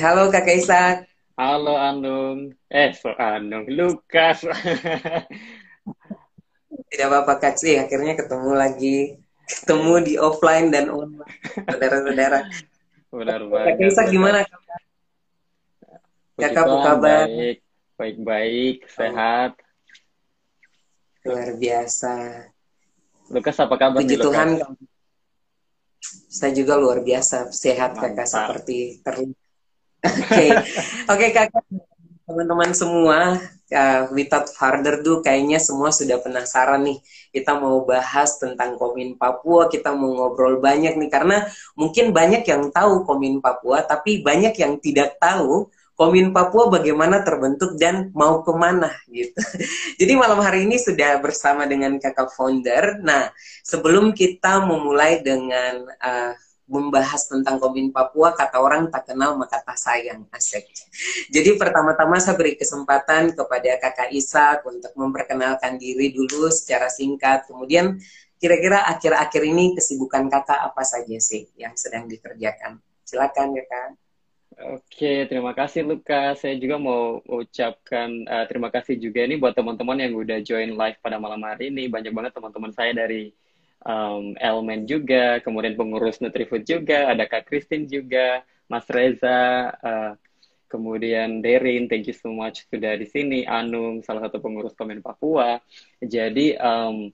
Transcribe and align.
Halo 0.00 0.32
Kak 0.32 0.48
Isak. 0.48 1.04
Halo 1.36 1.76
Anung. 1.76 2.56
Eh, 2.72 2.88
so 2.96 3.12
Anung. 3.20 3.68
Lukas. 3.68 4.48
Tidak 6.88 7.04
apa-apa 7.04 7.36
Kak 7.36 7.60
sih, 7.60 7.76
akhirnya 7.76 8.16
ketemu 8.16 8.56
lagi. 8.56 9.20
Ketemu 9.44 9.92
di 10.00 10.16
offline 10.16 10.72
dan 10.72 10.88
online. 10.88 11.36
Saudara-saudara. 11.68 12.48
Benar 13.12 13.40
banget. 13.44 13.76
Kak 13.76 13.88
Isak 13.92 14.06
gimana 14.08 14.40
Kak? 14.48 14.60
Kakak 16.40 16.64
apa 16.64 16.76
kabar? 16.80 17.28
Baik, 17.28 17.58
baik-baik, 18.00 18.76
sehat. 18.88 19.52
Luar 21.28 21.60
biasa. 21.60 22.48
Lukas 23.28 23.56
apa 23.60 23.76
kabar 23.76 24.00
Puji 24.00 24.16
nih, 24.16 24.24
Tuhan. 24.24 24.48
Lukas? 24.64 24.80
Saya 26.32 26.56
juga 26.56 26.80
luar 26.80 27.04
biasa 27.04 27.52
sehat 27.52 28.00
kakak 28.00 28.24
Mantap. 28.24 28.32
seperti 28.32 29.04
terlihat. 29.04 29.39
Oke, 30.00 30.46
oke 31.12 31.26
kakak, 31.36 31.64
teman-teman 32.24 32.72
semua, 32.72 33.36
uh, 33.74 34.02
without 34.16 34.48
further 34.54 35.02
ado, 35.02 35.20
kayaknya 35.20 35.60
semua 35.60 35.92
sudah 35.92 36.16
penasaran 36.22 36.82
nih. 36.86 36.98
Kita 37.30 37.58
mau 37.60 37.84
bahas 37.84 38.40
tentang 38.40 38.80
Komin 38.80 39.20
Papua, 39.20 39.68
kita 39.68 39.92
mau 39.94 40.10
ngobrol 40.14 40.58
banyak 40.58 40.96
nih 40.98 41.10
karena 41.10 41.46
mungkin 41.76 42.10
banyak 42.10 42.42
yang 42.46 42.72
tahu 42.72 43.04
Komin 43.04 43.38
Papua, 43.44 43.84
tapi 43.84 44.24
banyak 44.24 44.56
yang 44.56 44.80
tidak 44.80 45.20
tahu 45.20 45.68
Komin 46.00 46.32
Papua 46.32 46.72
bagaimana 46.72 47.20
terbentuk 47.20 47.76
dan 47.76 48.08
mau 48.16 48.40
ke 48.40 48.56
mana 48.56 48.88
gitu. 49.12 49.36
Jadi 50.00 50.12
malam 50.16 50.40
hari 50.40 50.64
ini 50.64 50.80
sudah 50.80 51.20
bersama 51.20 51.68
dengan 51.68 52.00
kakak 52.00 52.32
founder. 52.32 53.04
Nah, 53.04 53.28
sebelum 53.60 54.16
kita 54.16 54.64
memulai 54.64 55.20
dengan 55.20 55.84
uh, 56.00 56.32
membahas 56.70 57.26
tentang 57.26 57.58
Komin 57.58 57.90
Papua, 57.90 58.30
kata 58.30 58.62
orang 58.62 58.86
tak 58.94 59.10
kenal 59.10 59.34
maka 59.34 59.58
tak 59.58 59.74
sayang, 59.74 60.22
asik. 60.30 60.70
Jadi 61.34 61.58
pertama-tama 61.58 62.22
saya 62.22 62.38
beri 62.38 62.54
kesempatan 62.54 63.34
kepada 63.34 63.74
kakak 63.82 64.14
Isak 64.14 64.62
untuk 64.62 64.94
memperkenalkan 64.94 65.76
diri 65.82 66.14
dulu 66.14 66.46
secara 66.54 66.86
singkat. 66.86 67.50
Kemudian 67.50 67.98
kira-kira 68.38 68.86
akhir-akhir 68.86 69.42
ini 69.42 69.74
kesibukan 69.74 70.30
kakak 70.30 70.62
apa 70.62 70.82
saja 70.86 71.18
sih 71.18 71.50
yang 71.58 71.74
sedang 71.74 72.06
dikerjakan? 72.06 72.78
Silakan 73.02 73.58
ya 73.58 73.66
kak. 73.66 73.98
Oke, 74.60 75.24
terima 75.24 75.56
kasih 75.56 75.88
Lukas. 75.88 76.44
Saya 76.44 76.54
juga 76.60 76.76
mau 76.76 77.18
ucapkan 77.24 78.12
uh, 78.28 78.44
terima 78.44 78.68
kasih 78.68 79.00
juga 79.00 79.24
nih 79.24 79.40
buat 79.40 79.56
teman-teman 79.56 79.96
yang 80.04 80.12
udah 80.14 80.38
join 80.44 80.76
live 80.76 80.98
pada 81.00 81.16
malam 81.16 81.40
hari 81.42 81.72
ini. 81.72 81.88
Banyak 81.88 82.12
banget 82.12 82.32
teman-teman 82.36 82.68
saya 82.76 82.92
dari 82.92 83.32
um, 83.84 84.36
Elmen 84.36 84.84
juga, 84.84 85.40
kemudian 85.44 85.76
pengurus 85.76 86.20
Nutrifood 86.20 86.64
juga, 86.64 87.12
ada 87.12 87.24
Kak 87.24 87.48
Christine 87.48 87.88
juga, 87.88 88.44
Mas 88.70 88.86
Reza, 88.86 89.72
uh, 89.80 90.12
kemudian 90.70 91.42
Derin, 91.42 91.90
thank 91.90 92.06
you 92.06 92.14
so 92.14 92.30
much 92.30 92.64
sudah 92.70 92.94
di 92.94 93.06
sini, 93.08 93.42
Anung, 93.42 94.06
salah 94.06 94.30
satu 94.30 94.38
pengurus 94.38 94.76
Komen 94.78 95.02
Papua. 95.02 95.58
Jadi 95.98 96.54
um, 96.54 97.10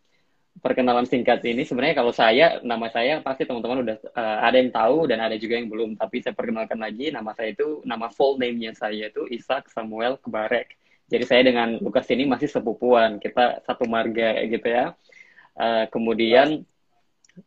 perkenalan 0.60 1.04
singkat 1.04 1.44
ini 1.44 1.64
sebenarnya 1.64 1.96
kalau 2.00 2.12
saya 2.12 2.60
nama 2.64 2.88
saya 2.88 3.20
pasti 3.20 3.44
teman-teman 3.44 3.84
udah 3.84 3.96
uh, 4.16 4.38
ada 4.44 4.56
yang 4.56 4.72
tahu 4.72 5.04
dan 5.04 5.20
ada 5.20 5.36
juga 5.36 5.60
yang 5.60 5.68
belum 5.68 6.00
tapi 6.00 6.24
saya 6.24 6.32
perkenalkan 6.32 6.80
lagi 6.80 7.12
nama 7.12 7.36
saya 7.36 7.52
itu 7.52 7.84
nama 7.84 8.08
full 8.08 8.40
name-nya 8.40 8.72
saya 8.72 9.12
itu 9.12 9.28
Ishak 9.28 9.68
Samuel 9.72 10.16
Kebarek. 10.20 10.76
Jadi 11.06 11.22
saya 11.22 11.42
dengan 11.46 11.78
Lukas 11.78 12.02
ini 12.10 12.26
masih 12.26 12.50
sepupuan, 12.50 13.22
kita 13.22 13.62
satu 13.62 13.86
marga 13.86 14.42
gitu 14.42 14.66
ya. 14.66 14.90
Uh, 15.56 15.88
kemudian 15.88 16.62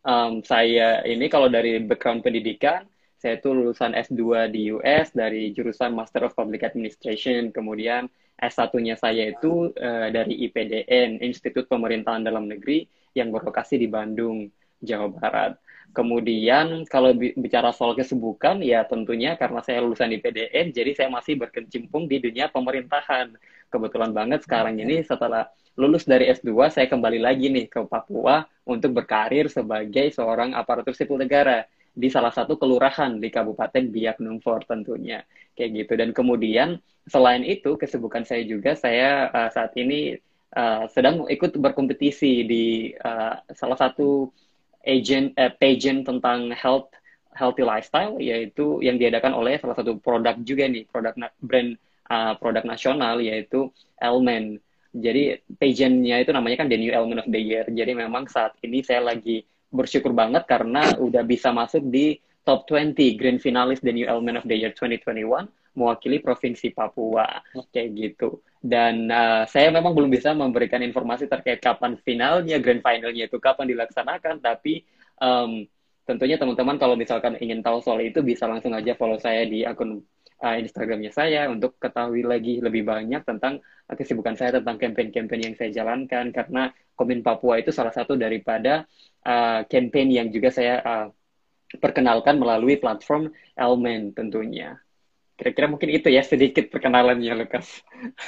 um, 0.02 0.42
saya 0.42 1.06
ini 1.06 1.30
kalau 1.30 1.48
dari 1.48 1.78
background 1.82 2.26
pendidikan, 2.26 2.90
saya 3.20 3.38
itu 3.38 3.52
lulusan 3.52 3.94
S2 3.94 4.50
di 4.50 4.74
US 4.74 5.14
dari 5.14 5.54
jurusan 5.54 5.94
Master 5.94 6.26
of 6.26 6.34
Public 6.34 6.66
Administration. 6.66 7.54
Kemudian 7.54 8.10
S1-nya 8.40 8.96
saya 8.96 9.30
itu 9.30 9.70
uh, 9.76 10.08
dari 10.10 10.48
IPDN, 10.50 11.20
Institut 11.22 11.68
Pemerintahan 11.68 12.24
Dalam 12.24 12.48
Negeri 12.48 12.88
yang 13.14 13.30
berlokasi 13.30 13.76
di 13.76 13.92
Bandung, 13.92 14.48
Jawa 14.80 15.12
Barat. 15.12 15.60
Kemudian 15.90 16.86
kalau 16.86 17.18
bicara 17.18 17.74
soal 17.74 17.98
kesibukan, 17.98 18.62
ya 18.62 18.86
tentunya 18.86 19.34
karena 19.34 19.60
saya 19.66 19.82
lulusan 19.82 20.14
di 20.14 20.22
PDN, 20.22 20.70
jadi 20.70 20.94
saya 20.94 21.10
masih 21.10 21.42
berkecimpung 21.42 22.06
di 22.06 22.22
dunia 22.22 22.46
pemerintahan. 22.54 23.34
Kebetulan 23.70 24.12
banget 24.12 24.44
sekarang 24.44 24.82
ini 24.82 25.06
setelah 25.06 25.48
lulus 25.80 26.04
dari 26.04 26.28
S2, 26.28 26.52
saya 26.74 26.88
kembali 26.92 27.24
lagi 27.24 27.48
nih 27.48 27.72
ke 27.72 27.86
Papua 27.86 28.44
untuk 28.68 28.98
berkarir 28.98 29.48
sebagai 29.48 30.12
seorang 30.12 30.58
aparatur 30.58 30.92
sipil 30.92 31.22
negara 31.22 31.64
di 31.96 32.12
salah 32.12 32.34
satu 32.34 32.60
kelurahan 32.60 33.16
di 33.22 33.32
Kabupaten 33.32 33.88
Biak 33.88 34.20
Numfor 34.20 34.68
tentunya. 34.68 35.24
Kayak 35.56 35.86
gitu. 35.86 35.94
Dan 35.96 36.10
kemudian 36.12 36.82
selain 37.08 37.48
itu, 37.48 37.80
kesibukan 37.80 38.28
saya 38.28 38.44
juga, 38.44 38.76
saya 38.76 39.32
uh, 39.32 39.50
saat 39.54 39.72
ini 39.80 40.20
uh, 40.58 40.90
sedang 40.92 41.30
ikut 41.30 41.56
berkompetisi 41.56 42.44
di 42.44 42.66
uh, 43.00 43.40
salah 43.56 43.78
satu 43.78 44.34
agent 44.84 45.36
uh, 45.38 45.52
pageant 45.56 46.08
tentang 46.08 46.52
health 46.56 46.92
healthy 47.36 47.64
lifestyle 47.64 48.20
yaitu 48.20 48.84
yang 48.84 49.00
diadakan 49.00 49.32
oleh 49.32 49.56
salah 49.62 49.78
satu 49.78 49.96
produk 50.02 50.36
juga 50.44 50.68
nih 50.68 50.84
produk 50.90 51.14
brand 51.40 51.80
uh, 52.10 52.34
produk 52.36 52.66
nasional 52.66 53.22
yaitu 53.22 53.70
Elmen. 54.02 54.58
Jadi 54.90 55.38
pageantnya 55.62 56.18
itu 56.26 56.34
namanya 56.34 56.66
kan 56.66 56.68
the 56.68 56.80
new 56.82 56.90
element 56.90 57.22
of 57.22 57.30
the 57.30 57.38
year. 57.38 57.66
Jadi 57.70 57.94
memang 57.94 58.26
saat 58.26 58.58
ini 58.66 58.82
saya 58.82 59.06
lagi 59.06 59.46
bersyukur 59.70 60.18
banget 60.18 60.50
karena 60.50 60.98
udah 60.98 61.22
bisa 61.22 61.54
masuk 61.54 61.86
di 61.94 62.18
top 62.42 62.66
20 62.66 62.98
grand 63.22 63.38
finalis 63.38 63.78
the 63.86 63.94
new 63.94 64.10
element 64.10 64.42
of 64.42 64.46
the 64.50 64.58
year 64.58 64.74
2021 64.74 65.46
mewakili 65.78 66.18
provinsi 66.18 66.74
Papua 66.74 67.46
kayak 67.70 67.90
gitu. 67.94 68.42
Dan 68.60 69.08
uh, 69.08 69.46
saya 69.46 69.70
memang 69.70 69.94
belum 69.94 70.10
bisa 70.12 70.34
memberikan 70.34 70.82
informasi 70.84 71.30
terkait 71.30 71.62
kapan 71.64 71.96
finalnya, 72.02 72.60
grand 72.60 72.84
finalnya 72.84 73.30
itu 73.30 73.38
kapan 73.40 73.72
dilaksanakan, 73.72 74.44
tapi 74.44 74.84
um, 75.22 75.64
tentunya 76.04 76.36
teman-teman 76.36 76.76
kalau 76.76 76.98
misalkan 76.98 77.38
ingin 77.40 77.62
tahu 77.62 77.80
soal 77.86 78.02
itu 78.02 78.20
bisa 78.26 78.50
langsung 78.50 78.74
aja 78.74 78.98
follow 78.98 79.22
saya 79.22 79.46
di 79.46 79.62
akun 79.64 80.02
uh, 80.42 80.56
Instagramnya 80.60 81.12
saya 81.12 81.48
untuk 81.52 81.76
ketahui 81.78 82.24
lagi 82.24 82.60
lebih 82.64 82.88
banyak 82.88 83.22
tentang 83.28 83.60
uh, 83.62 83.96
kesibukan 83.96 84.36
saya 84.36 84.60
tentang 84.60 84.80
campaign-campaign 84.80 85.42
yang 85.52 85.56
saya 85.56 85.70
jalankan 85.72 86.32
karena 86.32 86.72
Komin 86.96 87.24
Papua 87.24 87.60
itu 87.60 87.72
salah 87.72 87.96
satu 87.96 88.20
daripada 88.20 88.84
uh, 89.24 89.64
campaign 89.68 90.12
yang 90.12 90.28
juga 90.32 90.52
saya 90.52 90.84
uh, 90.84 91.08
perkenalkan 91.78 92.42
melalui 92.42 92.82
platform 92.82 93.30
Elmen 93.54 94.16
tentunya. 94.18 94.80
Kira-kira 95.40 95.72
mungkin 95.72 95.88
itu 95.96 96.12
ya 96.12 96.20
sedikit 96.20 96.68
perkenalannya 96.68 97.32
Lukas. 97.32 97.80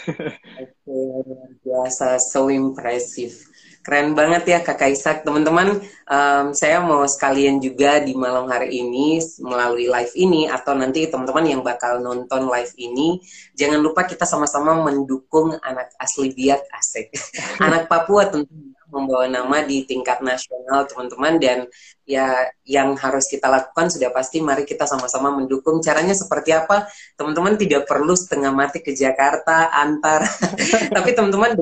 Oke, 0.07 0.95
luar 0.95 1.51
biasa, 1.59 2.15
so 2.23 2.47
impressive. 2.47 3.35
Keren 3.83 4.15
banget 4.15 4.47
ya 4.47 4.59
Kakak 4.63 4.95
Isak. 4.95 5.27
Teman-teman, 5.27 5.83
um, 6.07 6.45
saya 6.55 6.79
mau 6.79 7.03
sekalian 7.03 7.59
juga 7.59 7.99
di 7.99 8.15
malam 8.15 8.47
hari 8.47 8.79
ini 8.79 9.19
melalui 9.43 9.91
live 9.91 10.15
ini 10.15 10.47
atau 10.47 10.71
nanti 10.71 11.03
teman-teman 11.11 11.43
yang 11.43 11.61
bakal 11.67 11.99
nonton 11.99 12.47
live 12.47 12.71
ini, 12.79 13.19
jangan 13.59 13.83
lupa 13.83 14.07
kita 14.07 14.23
sama-sama 14.23 14.79
mendukung 14.79 15.59
anak 15.67 15.91
asli 15.99 16.31
Biak 16.31 16.63
Asik. 16.71 17.11
anak 17.65 17.91
Papua 17.91 18.31
tentunya 18.31 18.70
membawa 18.91 19.25
nama 19.25 19.63
di 19.63 19.87
tingkat 19.87 20.19
nasional 20.19 20.83
teman-teman 20.85 21.39
dan 21.39 21.59
ya 22.03 22.51
yang 22.67 22.93
harus 22.99 23.31
kita 23.31 23.47
lakukan 23.47 23.87
sudah 23.87 24.11
pasti 24.11 24.43
mari 24.43 24.67
kita 24.67 24.83
sama-sama 24.83 25.31
mendukung. 25.31 25.79
Caranya 25.79 26.13
seperti 26.13 26.51
apa? 26.51 26.91
Teman-teman 27.15 27.55
tidak 27.55 27.87
perlu 27.87 28.13
setengah 28.13 28.51
mati 28.51 28.83
ke 28.83 28.91
Jakarta 28.91 29.71
antar. 29.71 30.27
Tapi 30.95 31.09
teman-teman 31.15 31.55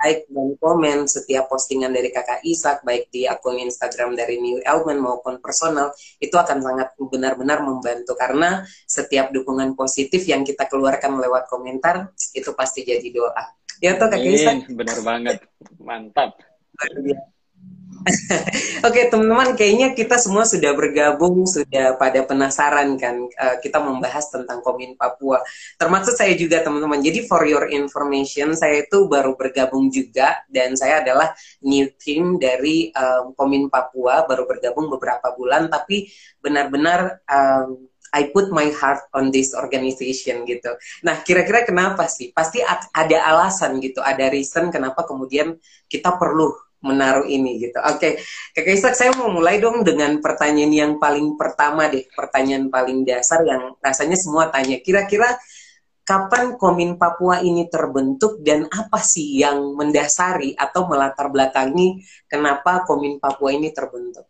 like 0.00 0.24
dan 0.32 0.56
komen 0.56 1.04
setiap 1.04 1.52
postingan 1.52 1.92
dari 1.92 2.08
kakak 2.08 2.40
Isak 2.40 2.80
baik 2.82 3.12
di 3.12 3.28
akun 3.28 3.60
Instagram 3.60 4.16
dari 4.16 4.40
New 4.40 4.58
Elman 4.64 4.96
maupun 4.96 5.38
personal 5.44 5.92
itu 6.16 6.32
akan 6.32 6.64
sangat 6.64 6.96
benar-benar 6.96 7.60
membantu. 7.60 8.16
Karena 8.16 8.64
setiap 8.88 9.28
dukungan 9.28 9.76
positif 9.76 10.24
yang 10.24 10.42
kita 10.42 10.66
keluarkan 10.66 11.20
lewat 11.20 11.52
komentar 11.52 12.16
itu 12.32 12.50
pasti 12.56 12.84
jadi 12.88 13.08
doa 13.12 13.59
Ya 13.80 13.96
toh 13.96 14.12
Kak 14.12 14.20
Isak. 14.20 14.68
Benar 14.68 14.98
banget. 15.00 15.36
Mantap. 15.80 16.36
Oke 18.86 19.12
teman-teman, 19.12 19.52
kayaknya 19.52 19.92
kita 19.92 20.16
semua 20.16 20.48
sudah 20.48 20.72
bergabung, 20.72 21.44
sudah 21.44 22.00
pada 22.00 22.24
penasaran 22.24 22.96
kan 22.96 23.28
uh, 23.28 23.56
kita 23.60 23.76
membahas 23.76 24.32
tentang 24.32 24.64
Komin 24.64 24.96
Papua. 24.96 25.44
Termasuk 25.76 26.16
saya 26.16 26.32
juga 26.32 26.64
teman-teman. 26.64 27.04
Jadi 27.04 27.28
for 27.28 27.44
your 27.44 27.68
information, 27.68 28.56
saya 28.56 28.88
itu 28.88 29.04
baru 29.04 29.36
bergabung 29.36 29.92
juga 29.92 30.40
dan 30.48 30.80
saya 30.80 31.04
adalah 31.04 31.36
new 31.60 31.92
team 32.00 32.40
dari 32.40 32.88
um, 32.96 33.36
Komin 33.36 33.68
Papua, 33.68 34.24
baru 34.24 34.48
bergabung 34.48 34.88
beberapa 34.88 35.36
bulan, 35.36 35.68
tapi 35.68 36.08
benar-benar 36.40 37.20
um, 37.28 37.89
I 38.14 38.30
put 38.34 38.50
my 38.50 38.68
heart 38.74 39.06
on 39.14 39.30
this 39.30 39.54
organization 39.54 40.42
gitu. 40.46 40.74
Nah, 41.06 41.22
kira-kira 41.22 41.62
kenapa 41.62 42.10
sih? 42.10 42.34
Pasti 42.34 42.60
ada 42.66 43.18
alasan 43.30 43.78
gitu, 43.78 44.02
ada 44.02 44.30
reason 44.30 44.70
kenapa 44.70 45.06
kemudian 45.06 45.56
kita 45.86 46.18
perlu 46.18 46.50
menaruh 46.80 47.28
ini 47.28 47.60
gitu. 47.60 47.76
Oke, 47.84 48.16
okay. 48.56 48.64
Kak 48.64 48.72
Isak 48.72 48.94
saya 48.96 49.12
mau 49.16 49.28
mulai 49.28 49.60
dong 49.60 49.84
dengan 49.84 50.16
pertanyaan 50.18 50.72
yang 50.72 50.92
paling 50.96 51.36
pertama 51.36 51.92
deh, 51.92 52.08
pertanyaan 52.16 52.72
paling 52.72 53.04
dasar 53.04 53.44
yang 53.44 53.76
rasanya 53.84 54.16
semua 54.16 54.48
tanya. 54.48 54.80
Kira-kira 54.80 55.36
kapan 56.08 56.56
Komin 56.56 56.96
Papua 56.96 57.44
ini 57.44 57.68
terbentuk 57.68 58.40
dan 58.40 58.64
apa 58.72 58.98
sih 58.98 59.44
yang 59.44 59.76
mendasari 59.76 60.56
atau 60.56 60.88
melatar 60.88 61.28
belakangi 61.28 62.00
kenapa 62.26 62.82
Komin 62.88 63.20
Papua 63.20 63.52
ini 63.52 63.70
terbentuk? 63.70 64.29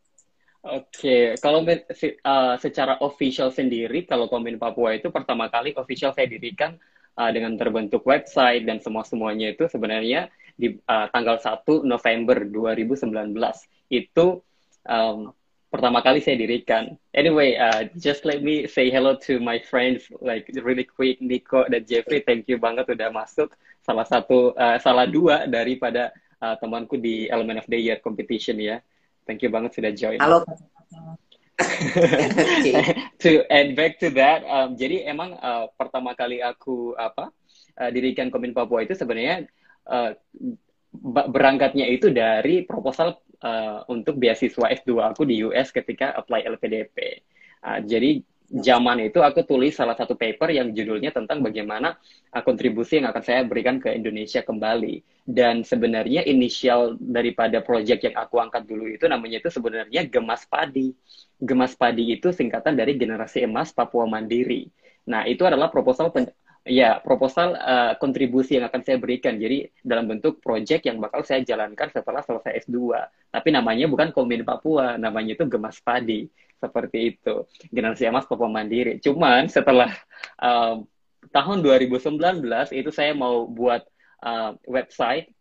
Oke, 0.61 0.93
okay. 0.93 1.25
kalau 1.41 1.65
uh, 1.65 2.55
secara 2.61 3.01
official 3.01 3.49
sendiri, 3.49 4.05
kalau 4.05 4.29
Komin 4.29 4.61
Papua 4.61 4.93
itu 4.93 5.09
pertama 5.09 5.49
kali 5.49 5.73
official 5.73 6.13
saya 6.13 6.29
dirikan 6.29 6.77
uh, 7.17 7.33
dengan 7.33 7.57
terbentuk 7.57 8.05
website 8.05 8.69
dan 8.69 8.77
semua 8.77 9.01
semuanya 9.09 9.57
itu 9.57 9.65
sebenarnya 9.73 10.29
di 10.61 10.77
uh, 10.85 11.09
tanggal 11.09 11.41
1 11.41 11.65
November 11.89 12.45
2019 12.45 13.09
itu 13.89 14.45
um, 14.85 15.33
pertama 15.73 16.05
kali 16.05 16.21
saya 16.21 16.37
dirikan. 16.37 16.93
Anyway, 17.17 17.57
uh, 17.57 17.89
just 17.97 18.29
let 18.29 18.45
me 18.45 18.69
say 18.69 18.93
hello 18.93 19.17
to 19.17 19.41
my 19.41 19.57
friends 19.57 20.13
like 20.21 20.45
really 20.61 20.85
quick 20.85 21.25
Nico 21.25 21.65
dan 21.73 21.89
Jeffrey. 21.89 22.21
Thank 22.21 22.53
you 22.53 22.61
banget 22.61 22.85
udah 22.85 23.09
masuk 23.09 23.55
salah 23.81 24.05
satu 24.05 24.53
uh, 24.61 24.77
salah 24.77 25.09
dua 25.09 25.49
daripada 25.49 26.13
uh, 26.43 26.53
temanku 26.61 27.01
di 27.01 27.33
Element 27.33 27.65
of 27.65 27.69
the 27.71 27.81
Year 27.81 27.97
competition 28.03 28.61
ya. 28.61 28.83
Thank 29.29 29.45
you 29.45 29.51
banget 29.53 29.77
sudah 29.77 29.93
join. 29.93 30.19
Halo. 30.21 30.45
to 33.23 33.45
add 33.53 33.77
back 33.77 34.01
to 34.01 34.09
that, 34.17 34.41
um, 34.49 34.81
jadi 34.81 35.05
emang 35.13 35.37
uh, 35.37 35.69
pertama 35.77 36.17
kali 36.17 36.41
aku 36.41 36.97
apa 36.97 37.29
uh, 37.77 37.91
dirikan 37.93 38.33
Komin 38.33 38.57
Papua 38.57 38.81
itu 38.81 38.97
sebenarnya 38.97 39.45
uh, 39.85 40.17
berangkatnya 41.29 41.85
itu 41.87 42.09
dari 42.11 42.65
proposal 42.65 43.21
uh, 43.45 43.85
untuk 43.93 44.17
beasiswa 44.17 44.73
S2 44.73 44.91
aku 45.13 45.29
di 45.29 45.45
US 45.45 45.69
ketika 45.71 46.17
apply 46.17 46.49
LPDP. 46.49 47.23
Uh, 47.61 47.85
jadi 47.85 48.25
zaman 48.51 49.07
itu 49.07 49.23
aku 49.23 49.47
tulis 49.47 49.79
salah 49.79 49.95
satu 49.95 50.19
paper 50.19 50.51
yang 50.51 50.75
judulnya 50.75 51.15
tentang 51.15 51.39
bagaimana 51.39 51.95
uh, 52.35 52.43
kontribusi 52.43 52.99
yang 52.99 53.15
akan 53.15 53.23
saya 53.23 53.41
berikan 53.47 53.79
ke 53.79 53.95
Indonesia 53.95 54.43
kembali. 54.43 55.23
Dan 55.31 55.63
sebenarnya 55.63 56.27
inisial 56.27 56.99
daripada 56.99 57.63
proyek 57.63 58.11
yang 58.11 58.19
aku 58.19 58.43
angkat 58.43 58.67
dulu 58.67 58.91
itu 58.91 59.07
namanya 59.07 59.39
itu 59.39 59.51
sebenarnya 59.55 60.03
Gemas 60.11 60.43
Padi. 60.51 60.91
Gemas 61.39 61.79
Padi 61.79 62.11
itu 62.11 62.35
singkatan 62.35 62.75
dari 62.75 62.99
Generasi 62.99 63.47
Emas 63.47 63.71
Papua 63.71 64.11
Mandiri. 64.11 64.67
Nah, 65.07 65.25
itu 65.31 65.47
adalah 65.47 65.71
proposal 65.71 66.11
Ya, 66.69 67.01
proposal 67.01 67.57
uh, 67.57 67.97
kontribusi 67.97 68.61
yang 68.61 68.69
akan 68.69 68.85
saya 68.85 69.01
berikan. 69.01 69.41
Jadi 69.41 69.73
dalam 69.81 70.05
bentuk 70.05 70.45
proyek 70.45 70.85
yang 70.85 71.01
bakal 71.01 71.25
saya 71.25 71.41
jalankan 71.41 71.89
setelah 71.89 72.21
selesai 72.21 72.69
S2. 72.69 73.01
Tapi 73.33 73.49
namanya 73.49 73.89
bukan 73.89 74.13
Komin 74.13 74.45
Papua, 74.45 75.01
namanya 75.01 75.41
itu 75.41 75.49
Gemas 75.49 75.81
Padi. 75.81 76.29
Seperti 76.61 77.17
itu. 77.17 77.49
Generasi 77.73 78.05
Emas 78.05 78.29
Papua 78.29 78.53
Mandiri. 78.53 79.01
Cuman 79.01 79.49
setelah 79.49 79.91
uh, 80.37 80.85
tahun 81.33 81.59
2019 81.65 82.21
itu 82.77 82.91
saya 82.93 83.17
mau 83.17 83.49
buat 83.49 83.83
uh, 84.21 84.55
website 84.69 85.33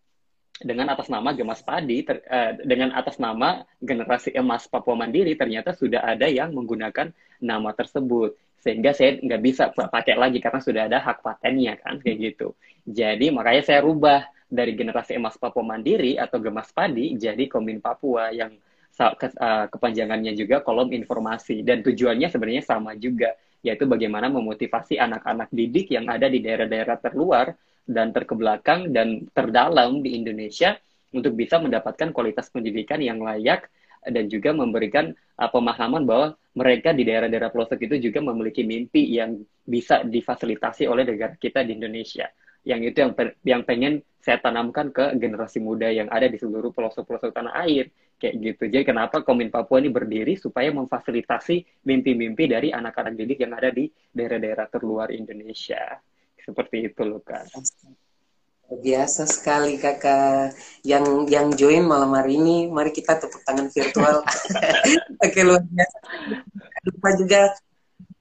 dengan 0.59 0.91
atas 0.91 1.07
nama 1.07 1.31
Gemas 1.31 1.63
Padi, 1.63 2.03
ter, 2.03 2.19
uh, 2.27 2.55
dengan 2.63 2.91
atas 2.95 3.19
nama 3.19 3.63
Generasi 3.79 4.35
Emas 4.35 4.67
Papua 4.67 4.95
Mandiri, 4.95 5.35
ternyata 5.35 5.71
sudah 5.71 6.03
ada 6.03 6.27
yang 6.27 6.51
menggunakan 6.51 7.11
nama 7.39 7.71
tersebut 7.71 8.35
sehingga 8.59 8.91
saya 8.91 9.15
nggak 9.23 9.41
bisa 9.41 9.71
pakai 9.71 10.19
lagi 10.19 10.43
karena 10.43 10.59
sudah 10.59 10.91
ada 10.91 10.99
hak 10.99 11.23
patennya 11.23 11.79
kan 11.79 11.95
kayak 12.03 12.35
gitu. 12.35 12.59
Jadi 12.83 13.31
makanya 13.31 13.63
saya 13.63 13.79
rubah 13.79 14.27
dari 14.49 14.75
generasi 14.75 15.15
emas 15.15 15.39
Papua 15.39 15.63
Mandiri 15.63 16.17
atau 16.19 16.41
Gemas 16.41 16.73
Padi 16.73 17.15
jadi 17.15 17.45
Komin 17.47 17.79
Papua 17.79 18.33
yang 18.33 18.51
kepanjangannya 19.71 20.35
juga 20.35 20.59
kolom 20.59 20.91
informasi 20.91 21.63
dan 21.63 21.79
tujuannya 21.79 22.27
sebenarnya 22.27 22.63
sama 22.67 22.99
juga 22.99 23.31
yaitu 23.63 23.87
bagaimana 23.87 24.31
memotivasi 24.31 24.99
anak-anak 24.99 25.51
didik 25.51 25.91
yang 25.91 26.07
ada 26.07 26.31
di 26.31 26.39
daerah-daerah 26.39 26.99
terluar 26.99 27.55
dan 27.83 28.11
terkebelakang 28.15 28.91
dan 28.91 29.27
terdalam 29.35 29.99
di 29.99 30.15
Indonesia 30.15 30.75
untuk 31.11 31.35
bisa 31.35 31.57
mendapatkan 31.57 32.13
kualitas 32.13 32.47
pendidikan 32.53 33.01
yang 33.01 33.19
layak 33.19 33.67
dan 34.05 34.31
juga 34.31 34.55
memberikan 34.55 35.11
uh, 35.35 35.49
pemahaman 35.51 36.07
bahwa 36.07 36.27
mereka 36.55 36.95
di 36.95 37.03
daerah-daerah 37.03 37.51
pelosok 37.51 37.79
itu 37.83 38.11
juga 38.11 38.23
memiliki 38.23 38.63
mimpi 38.63 39.15
yang 39.15 39.43
bisa 39.63 40.05
difasilitasi 40.07 40.87
oleh 40.87 41.03
negara 41.03 41.35
kita 41.35 41.65
di 41.67 41.75
Indonesia. 41.75 42.31
Yang 42.63 42.93
itu 42.93 42.97
yang 43.03 43.11
yang 43.43 43.61
pengen 43.63 43.93
saya 44.19 44.39
tanamkan 44.39 44.91
ke 44.91 45.15
generasi 45.19 45.63
muda 45.63 45.87
yang 45.87 46.07
ada 46.11 46.27
di 46.27 46.35
seluruh 46.35 46.71
pelosok-pelosok 46.75 47.31
tanah 47.31 47.55
air 47.63 47.87
kayak 48.19 48.35
gitu. 48.43 48.63
Jadi 48.67 48.83
kenapa 48.83 49.23
Komin 49.23 49.47
Papua 49.47 49.79
ini 49.79 49.89
berdiri 49.89 50.35
supaya 50.35 50.69
memfasilitasi 50.75 51.87
mimpi-mimpi 51.87 52.51
dari 52.51 52.69
anak-anak 52.75 53.15
didik 53.15 53.39
yang 53.41 53.55
ada 53.55 53.71
di 53.71 53.87
daerah-daerah 54.11 54.67
terluar 54.67 55.09
Indonesia. 55.09 55.97
Seperti 56.35 56.91
itu, 56.91 57.01
Lukas. 57.07 57.47
Biasa 58.69 59.25
sekali 59.25 59.81
kakak 59.81 60.53
yang 60.85 61.25
yang 61.25 61.49
join 61.57 61.87
malam 61.87 62.13
hari 62.13 62.37
ini. 62.37 62.69
Mari 62.69 62.93
kita 62.93 63.17
tepuk 63.17 63.41
tangan 63.41 63.71
virtual. 63.73 64.21
Oke 65.25 65.41
luar 65.41 65.65
biasa. 65.65 65.97
Lupa 66.85 67.09
juga 67.17 67.41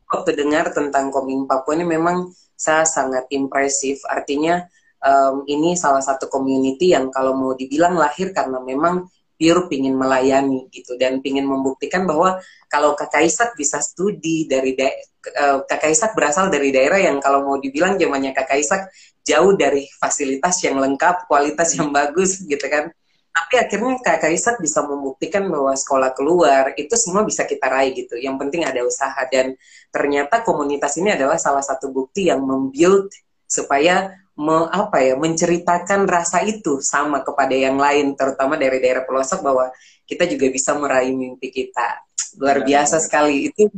waktu 0.09 0.31
dengar 0.41 0.73
tentang 0.73 1.13
Koming 1.13 1.45
Papua 1.45 1.77
ini 1.77 1.85
memang 1.85 2.33
saya 2.57 2.89
sangat 2.89 3.29
impresif. 3.29 4.01
Artinya 4.09 4.65
um, 5.05 5.45
ini 5.45 5.77
salah 5.77 6.01
satu 6.01 6.33
community 6.33 6.97
yang 6.97 7.13
kalau 7.13 7.37
mau 7.37 7.53
dibilang 7.53 7.95
lahir 7.95 8.33
karena 8.33 8.59
memang 8.65 9.05
pure 9.39 9.71
pingin 9.71 9.95
melayani 9.95 10.67
gitu 10.75 10.99
dan 10.99 11.23
pingin 11.23 11.47
membuktikan 11.47 12.05
bahwa 12.05 12.43
kalau 12.67 12.99
Kakak 12.99 13.23
Isak 13.23 13.55
bisa 13.55 13.79
studi 13.79 14.51
dari 14.51 14.75
uh, 14.75 15.63
Kakak 15.63 15.95
Isak 15.95 16.13
berasal 16.19 16.51
dari 16.51 16.75
daerah 16.75 16.99
yang 16.99 17.23
kalau 17.23 17.47
mau 17.47 17.57
dibilang 17.57 17.95
zamannya 17.95 18.35
Kakak 18.35 18.59
Isak 18.59 18.83
jauh 19.23 19.55
dari 19.55 19.87
fasilitas 20.01 20.59
yang 20.67 20.83
lengkap, 20.83 21.31
kualitas 21.31 21.79
yang 21.79 21.95
bagus 21.95 22.43
gitu 22.43 22.67
kan. 22.67 22.91
Tapi 23.29 23.55
akhirnya 23.55 23.95
Kakak 24.03 24.35
Isak 24.35 24.57
bisa 24.59 24.83
membuktikan 24.83 25.47
bahwa 25.47 25.71
sekolah 25.71 26.11
keluar 26.19 26.75
itu 26.75 26.99
semua 26.99 27.23
bisa 27.23 27.47
kita 27.47 27.71
raih 27.71 27.95
gitu. 27.95 28.19
Yang 28.19 28.37
penting 28.43 28.67
ada 28.67 28.83
usaha 28.83 29.23
dan 29.31 29.55
ternyata 29.95 30.43
komunitas 30.43 30.99
ini 30.99 31.15
adalah 31.15 31.39
salah 31.39 31.63
satu 31.63 31.95
bukti 31.95 32.27
yang 32.27 32.43
membuild 32.43 33.15
supaya 33.47 34.11
me, 34.39 34.71
apa 34.71 35.03
ya 35.03 35.19
menceritakan 35.19 36.07
rasa 36.07 36.47
itu 36.47 36.79
sama 36.79 37.27
kepada 37.27 37.53
yang 37.53 37.77
lain 37.77 38.15
terutama 38.15 38.55
dari 38.55 38.79
daerah 38.79 39.03
pelosok 39.03 39.43
bahwa 39.43 39.75
kita 40.07 40.25
juga 40.31 40.47
bisa 40.49 40.73
meraih 40.79 41.13
mimpi 41.13 41.51
kita. 41.51 42.07
Luar 42.39 42.63
biasa 42.63 43.03
sekali. 43.03 43.51
Itu 43.51 43.69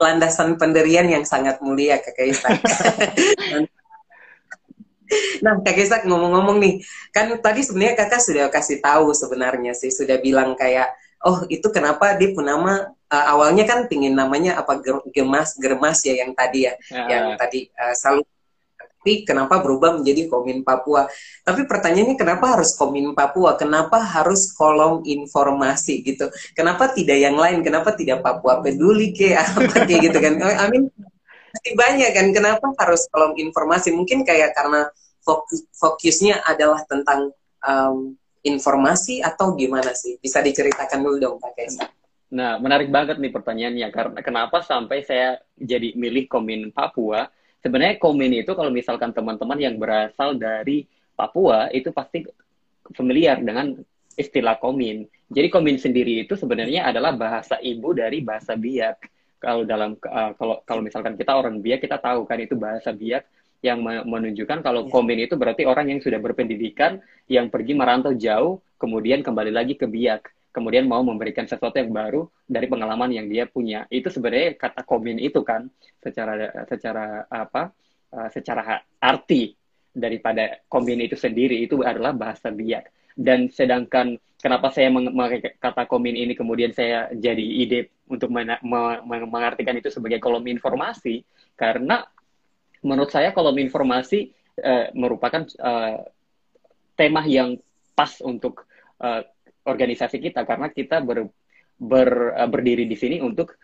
landasan 0.00 0.56
pendirian 0.56 1.04
yang 1.12 1.28
sangat 1.28 1.60
mulia 1.60 2.00
kakak 2.00 2.32
Isak 2.32 2.56
nah 5.44 5.60
kakak 5.60 5.84
Isak 5.84 6.02
ngomong-ngomong 6.08 6.56
nih 6.56 6.74
kan 7.12 7.28
tadi 7.44 7.60
sebenarnya 7.60 8.00
kakak 8.00 8.24
sudah 8.24 8.48
kasih 8.48 8.80
tahu 8.80 9.12
sebenarnya 9.12 9.76
sih 9.76 9.92
sudah 9.92 10.16
bilang 10.16 10.56
kayak 10.56 10.96
oh 11.20 11.44
itu 11.52 11.68
kenapa 11.68 12.16
dia 12.16 12.32
pun 12.32 12.48
nama 12.48 12.88
uh, 13.12 13.26
awalnya 13.36 13.68
kan 13.68 13.84
pingin 13.92 14.16
namanya 14.16 14.56
apa 14.56 14.80
gemas 15.12 15.60
germas 15.60 16.00
ya 16.00 16.24
yang 16.24 16.32
tadi 16.32 16.64
ya, 16.64 16.72
ya. 16.88 17.04
yang 17.04 17.24
tadi 17.36 17.68
uh, 17.76 17.92
selalu 17.92 18.24
tapi 19.00 19.24
kenapa 19.24 19.64
berubah 19.64 19.96
menjadi 19.96 20.28
Komin 20.28 20.60
Papua? 20.60 21.08
Tapi 21.40 21.64
pertanyaannya 21.64 22.20
kenapa 22.20 22.52
harus 22.52 22.76
Komin 22.76 23.16
Papua? 23.16 23.56
Kenapa 23.56 23.96
harus 23.96 24.52
kolom 24.52 25.00
informasi 25.08 26.04
gitu? 26.04 26.28
Kenapa 26.52 26.92
tidak 26.92 27.16
yang 27.16 27.32
lain? 27.32 27.64
Kenapa 27.64 27.96
tidak 27.96 28.20
Papua 28.20 28.60
peduli 28.60 29.16
ke 29.16 29.32
apa 29.40 29.88
kayak 29.88 30.04
gitu 30.04 30.18
kan? 30.20 30.36
I 30.36 30.68
mean 30.68 30.92
banyak 31.72 32.12
kan. 32.12 32.28
Kenapa 32.36 32.76
harus 32.76 33.08
kolom 33.08 33.40
informasi? 33.40 33.88
Mungkin 33.96 34.20
kayak 34.20 34.52
karena 34.52 34.92
fokus, 35.24 35.64
fokusnya 35.80 36.44
adalah 36.44 36.84
tentang 36.84 37.32
um, 37.64 38.12
informasi 38.44 39.24
atau 39.24 39.56
gimana 39.56 39.96
sih? 39.96 40.20
Bisa 40.20 40.44
diceritakan 40.44 41.00
dulu 41.00 41.16
dong 41.16 41.36
Pak 41.40 41.56
Kaisa. 41.56 41.88
Nah, 42.36 42.60
menarik 42.60 42.92
banget 42.92 43.16
nih 43.16 43.32
pertanyaannya 43.32 43.88
karena 43.96 44.20
kenapa 44.20 44.60
sampai 44.60 45.08
saya 45.08 45.40
jadi 45.56 45.96
milih 45.96 46.28
Komin 46.28 46.68
Papua? 46.68 47.39
Sebenarnya 47.60 47.96
komin 48.00 48.42
itu 48.42 48.52
kalau 48.52 48.72
misalkan 48.72 49.12
teman-teman 49.12 49.58
yang 49.60 49.76
berasal 49.76 50.36
dari 50.36 50.84
Papua 51.14 51.68
itu 51.72 51.92
pasti 51.92 52.24
familiar 52.96 53.38
dengan 53.40 53.76
istilah 54.16 54.56
komin. 54.56 55.04
Jadi 55.30 55.46
komin 55.52 55.76
sendiri 55.78 56.26
itu 56.26 56.34
sebenarnya 56.34 56.88
adalah 56.90 57.14
bahasa 57.14 57.60
ibu 57.62 57.94
dari 57.94 58.24
bahasa 58.24 58.56
Biak. 58.56 58.98
Kalau 59.40 59.64
dalam 59.64 59.96
uh, 59.96 60.32
kalau 60.36 60.60
kalau 60.64 60.80
misalkan 60.84 61.14
kita 61.16 61.36
orang 61.36 61.60
Biak 61.60 61.84
kita 61.84 62.00
tahu 62.00 62.24
kan 62.24 62.40
itu 62.40 62.56
bahasa 62.56 62.90
Biak 62.92 63.24
yang 63.60 63.84
menunjukkan 63.84 64.64
kalau 64.64 64.88
iya. 64.88 64.90
komin 64.92 65.20
itu 65.20 65.36
berarti 65.36 65.68
orang 65.68 65.92
yang 65.92 66.00
sudah 66.00 66.16
berpendidikan 66.16 66.96
yang 67.28 67.52
pergi 67.52 67.76
merantau 67.76 68.16
jauh 68.16 68.64
kemudian 68.80 69.20
kembali 69.20 69.52
lagi 69.52 69.76
ke 69.76 69.84
Biak 69.84 70.32
kemudian 70.50 70.86
mau 70.86 71.02
memberikan 71.02 71.46
sesuatu 71.46 71.78
yang 71.78 71.94
baru 71.94 72.26
dari 72.46 72.66
pengalaman 72.66 73.10
yang 73.14 73.26
dia 73.30 73.46
punya. 73.46 73.86
Itu 73.90 74.10
sebenarnya 74.10 74.58
kata 74.58 74.82
komin 74.82 75.22
itu 75.22 75.40
kan 75.46 75.70
secara 76.02 76.66
secara 76.66 77.26
apa? 77.30 77.70
Uh, 78.10 78.26
secara 78.34 78.82
arti 78.98 79.54
daripada 79.94 80.58
komin 80.66 81.06
itu 81.06 81.14
sendiri 81.14 81.62
itu 81.62 81.82
adalah 81.86 82.10
bahasa 82.10 82.50
biak. 82.50 82.90
Dan 83.14 83.46
sedangkan 83.50 84.18
kenapa 84.40 84.74
saya 84.74 84.90
memakai 84.90 85.54
kata 85.60 85.86
komin 85.86 86.16
ini 86.16 86.32
kemudian 86.34 86.74
saya 86.74 87.06
jadi 87.14 87.44
ide 87.62 87.80
untuk 88.10 88.32
men 88.34 88.58
mengartikan 89.06 89.78
itu 89.78 89.92
sebagai 89.92 90.18
kolom 90.18 90.42
informasi 90.48 91.22
karena 91.54 92.02
menurut 92.82 93.12
saya 93.12 93.30
kolom 93.30 93.54
informasi 93.60 94.32
uh, 94.64 94.88
merupakan 94.96 95.44
uh, 95.60 96.02
tema 96.96 97.22
yang 97.28 97.60
pas 97.94 98.18
untuk 98.24 98.64
uh, 99.00 99.22
organisasi 99.70 100.18
kita 100.18 100.42
karena 100.42 100.68
kita 100.74 101.00
ber, 101.00 101.30
ber, 101.78 102.34
uh, 102.34 102.48
berdiri 102.50 102.84
di 102.84 102.98
sini 102.98 103.22
untuk 103.22 103.56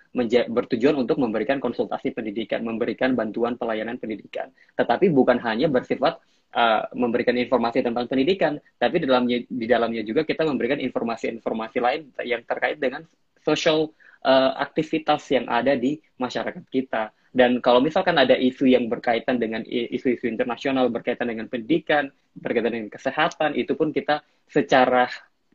bertujuan 0.49 0.97
untuk 0.97 1.21
memberikan 1.21 1.61
konsultasi 1.61 2.17
pendidikan, 2.17 2.65
memberikan 2.65 3.13
bantuan 3.13 3.61
pelayanan 3.61 4.01
pendidikan. 4.01 4.49
Tetapi 4.79 5.13
bukan 5.13 5.37
hanya 5.45 5.69
bersifat 5.69 6.17
uh, 6.57 6.89
memberikan 6.97 7.37
informasi 7.37 7.85
tentang 7.85 8.09
pendidikan, 8.09 8.57
tapi 8.81 9.05
di 9.05 9.07
dalamnya 9.11 9.39
di 9.45 9.67
dalamnya 9.69 10.03
juga 10.07 10.25
kita 10.25 10.49
memberikan 10.49 10.81
informasi-informasi 10.81 11.79
lain 11.83 12.01
yang 12.25 12.41
terkait 12.49 12.81
dengan 12.81 13.05
social 13.45 13.93
uh, 14.25 14.57
aktivitas 14.57 15.23
yang 15.29 15.45
ada 15.53 15.77
di 15.77 16.01
masyarakat 16.17 16.65
kita. 16.73 17.13
Dan 17.37 17.61
kalau 17.61 17.85
misalkan 17.85 18.17
ada 18.17 18.33
isu 18.33 18.65
yang 18.65 18.89
berkaitan 18.89 19.37
dengan 19.37 19.61
isu-isu 19.69 20.25
internasional 20.25 20.89
berkaitan 20.89 21.29
dengan 21.29 21.53
pendidikan, 21.53 22.09
berkaitan 22.33 22.73
dengan 22.73 22.89
kesehatan, 22.89 23.53
itu 23.61 23.77
pun 23.77 23.93
kita 23.93 24.25
secara 24.49 25.05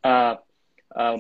uh, 0.04 0.36
uh, 0.96 1.18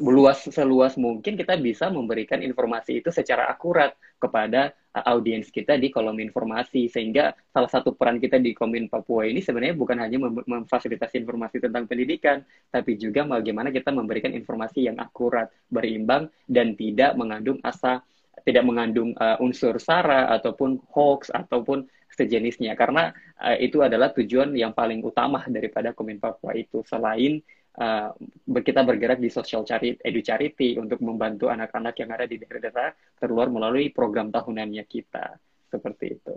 luas 0.00 0.48
seluas 0.48 0.96
mungkin 0.96 1.36
kita 1.36 1.58
bisa 1.60 1.92
memberikan 1.92 2.40
informasi 2.40 3.04
itu 3.04 3.12
secara 3.12 3.48
akurat 3.48 3.92
kepada 4.16 4.72
uh, 4.96 5.04
audiens 5.12 5.52
kita 5.52 5.76
di 5.76 5.92
kolom 5.92 6.16
informasi. 6.18 6.88
Sehingga 6.88 7.34
salah 7.52 7.70
satu 7.70 7.92
peran 7.92 8.22
kita 8.22 8.40
di 8.40 8.56
Komin 8.56 8.88
Papua 8.88 9.28
ini 9.28 9.44
sebenarnya 9.44 9.76
bukan 9.76 9.98
hanya 10.00 10.18
mem 10.22 10.40
memfasilitasi 10.42 11.22
informasi 11.22 11.60
tentang 11.60 11.84
pendidikan 11.84 12.40
tapi 12.72 12.96
juga 12.96 13.26
bagaimana 13.28 13.68
kita 13.68 13.92
memberikan 13.92 14.32
informasi 14.32 14.88
yang 14.88 14.96
akurat, 14.98 15.50
berimbang 15.68 16.30
dan 16.48 16.74
tidak 16.78 17.14
mengandung 17.18 17.60
asa 17.60 18.00
tidak 18.42 18.64
mengandung 18.66 19.14
uh, 19.20 19.38
unsur 19.38 19.78
sara 19.78 20.32
ataupun 20.34 20.80
hoax 20.90 21.30
ataupun 21.30 21.86
sejenisnya. 22.12 22.74
Karena 22.74 23.14
uh, 23.38 23.56
itu 23.56 23.80
adalah 23.80 24.10
tujuan 24.16 24.52
yang 24.56 24.74
paling 24.74 25.00
utama 25.04 25.44
daripada 25.46 25.94
Komin 25.94 26.18
Papua 26.18 26.56
itu. 26.56 26.82
Selain 26.84 27.40
uh, 27.78 28.12
kita 28.60 28.84
bergerak 28.84 29.22
di 29.22 29.32
social 29.32 29.64
charity, 29.64 29.96
edu 30.02 30.20
charity 30.20 30.76
untuk 30.76 31.00
membantu 31.00 31.48
anak-anak 31.48 31.94
yang 31.96 32.10
ada 32.12 32.26
di 32.28 32.36
daerah-daerah 32.36 32.90
terluar 33.16 33.48
melalui 33.48 33.88
program 33.94 34.28
tahunannya 34.28 34.84
kita 34.84 35.38
seperti 35.72 36.20
itu. 36.20 36.34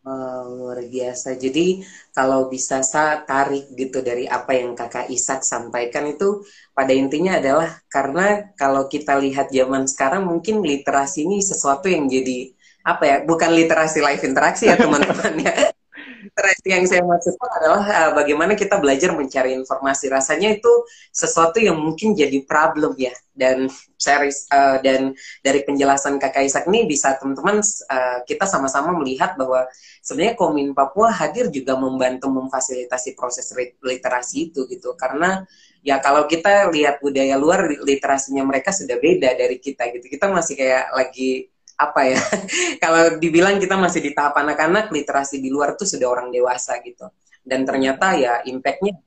Wow, 0.00 0.56
luar 0.56 0.80
biasa. 0.80 1.36
Jadi 1.36 1.84
kalau 2.16 2.48
bisa 2.48 2.80
saya 2.80 3.20
tarik 3.20 3.68
gitu 3.76 4.00
dari 4.00 4.24
apa 4.24 4.56
yang 4.56 4.72
kakak 4.72 5.12
Isak 5.12 5.44
sampaikan 5.44 6.08
itu 6.08 6.40
pada 6.72 6.96
intinya 6.96 7.36
adalah 7.36 7.84
karena 7.84 8.48
kalau 8.56 8.88
kita 8.88 9.20
lihat 9.20 9.52
zaman 9.52 9.84
sekarang 9.84 10.24
mungkin 10.24 10.64
literasi 10.64 11.28
ini 11.28 11.44
sesuatu 11.44 11.92
yang 11.92 12.08
jadi 12.08 12.48
apa 12.80 13.04
ya 13.04 13.16
bukan 13.28 13.52
literasi 13.52 14.00
live 14.00 14.24
interaksi 14.24 14.72
ya 14.72 14.80
teman-teman 14.80 15.36
ya 15.44 15.68
interest 16.40 16.64
yang 16.64 16.84
saya 16.88 17.04
maksudkan 17.04 17.50
adalah 17.60 17.84
uh, 17.84 18.10
bagaimana 18.16 18.56
kita 18.56 18.80
belajar 18.80 19.12
mencari 19.12 19.52
informasi. 19.52 20.08
Rasanya 20.08 20.56
itu 20.56 20.72
sesuatu 21.12 21.60
yang 21.60 21.76
mungkin 21.76 22.16
jadi 22.16 22.40
problem 22.48 22.96
ya. 22.96 23.12
Dan 23.36 23.68
saya 24.00 24.24
uh, 24.24 24.80
dan 24.80 25.12
dari 25.44 25.60
penjelasan 25.68 26.16
Kakak 26.16 26.48
Isak 26.48 26.64
ini 26.72 26.88
bisa 26.88 27.12
teman-teman 27.20 27.60
uh, 27.60 28.24
kita 28.24 28.48
sama-sama 28.48 28.96
melihat 28.96 29.36
bahwa 29.36 29.68
sebenarnya 30.00 30.32
Komin 30.40 30.72
Papua 30.72 31.12
hadir 31.12 31.52
juga 31.52 31.76
membantu 31.76 32.32
memfasilitasi 32.32 33.12
proses 33.12 33.52
literasi 33.84 34.48
itu 34.48 34.64
gitu. 34.64 34.96
Karena 34.96 35.44
ya 35.84 36.00
kalau 36.00 36.24
kita 36.24 36.72
lihat 36.72 37.04
budaya 37.04 37.36
luar 37.36 37.68
literasinya 37.84 38.48
mereka 38.48 38.72
sudah 38.72 38.96
beda 38.96 39.36
dari 39.36 39.60
kita 39.60 39.92
gitu. 39.92 40.08
Kita 40.08 40.32
masih 40.32 40.56
kayak 40.56 40.88
lagi 40.96 41.52
apa 41.80 42.00
ya 42.04 42.20
kalau 42.84 43.16
dibilang 43.16 43.56
kita 43.56 43.80
masih 43.80 44.04
di 44.04 44.12
tahap 44.12 44.36
anak-anak 44.36 44.92
literasi 44.92 45.40
di 45.40 45.48
luar 45.48 45.72
tuh 45.80 45.88
sudah 45.88 46.06
orang 46.12 46.28
dewasa 46.28 46.76
gitu. 46.84 47.08
Dan 47.40 47.64
ternyata 47.64 48.12
ya 48.20 48.44
impactnya 48.44 49.00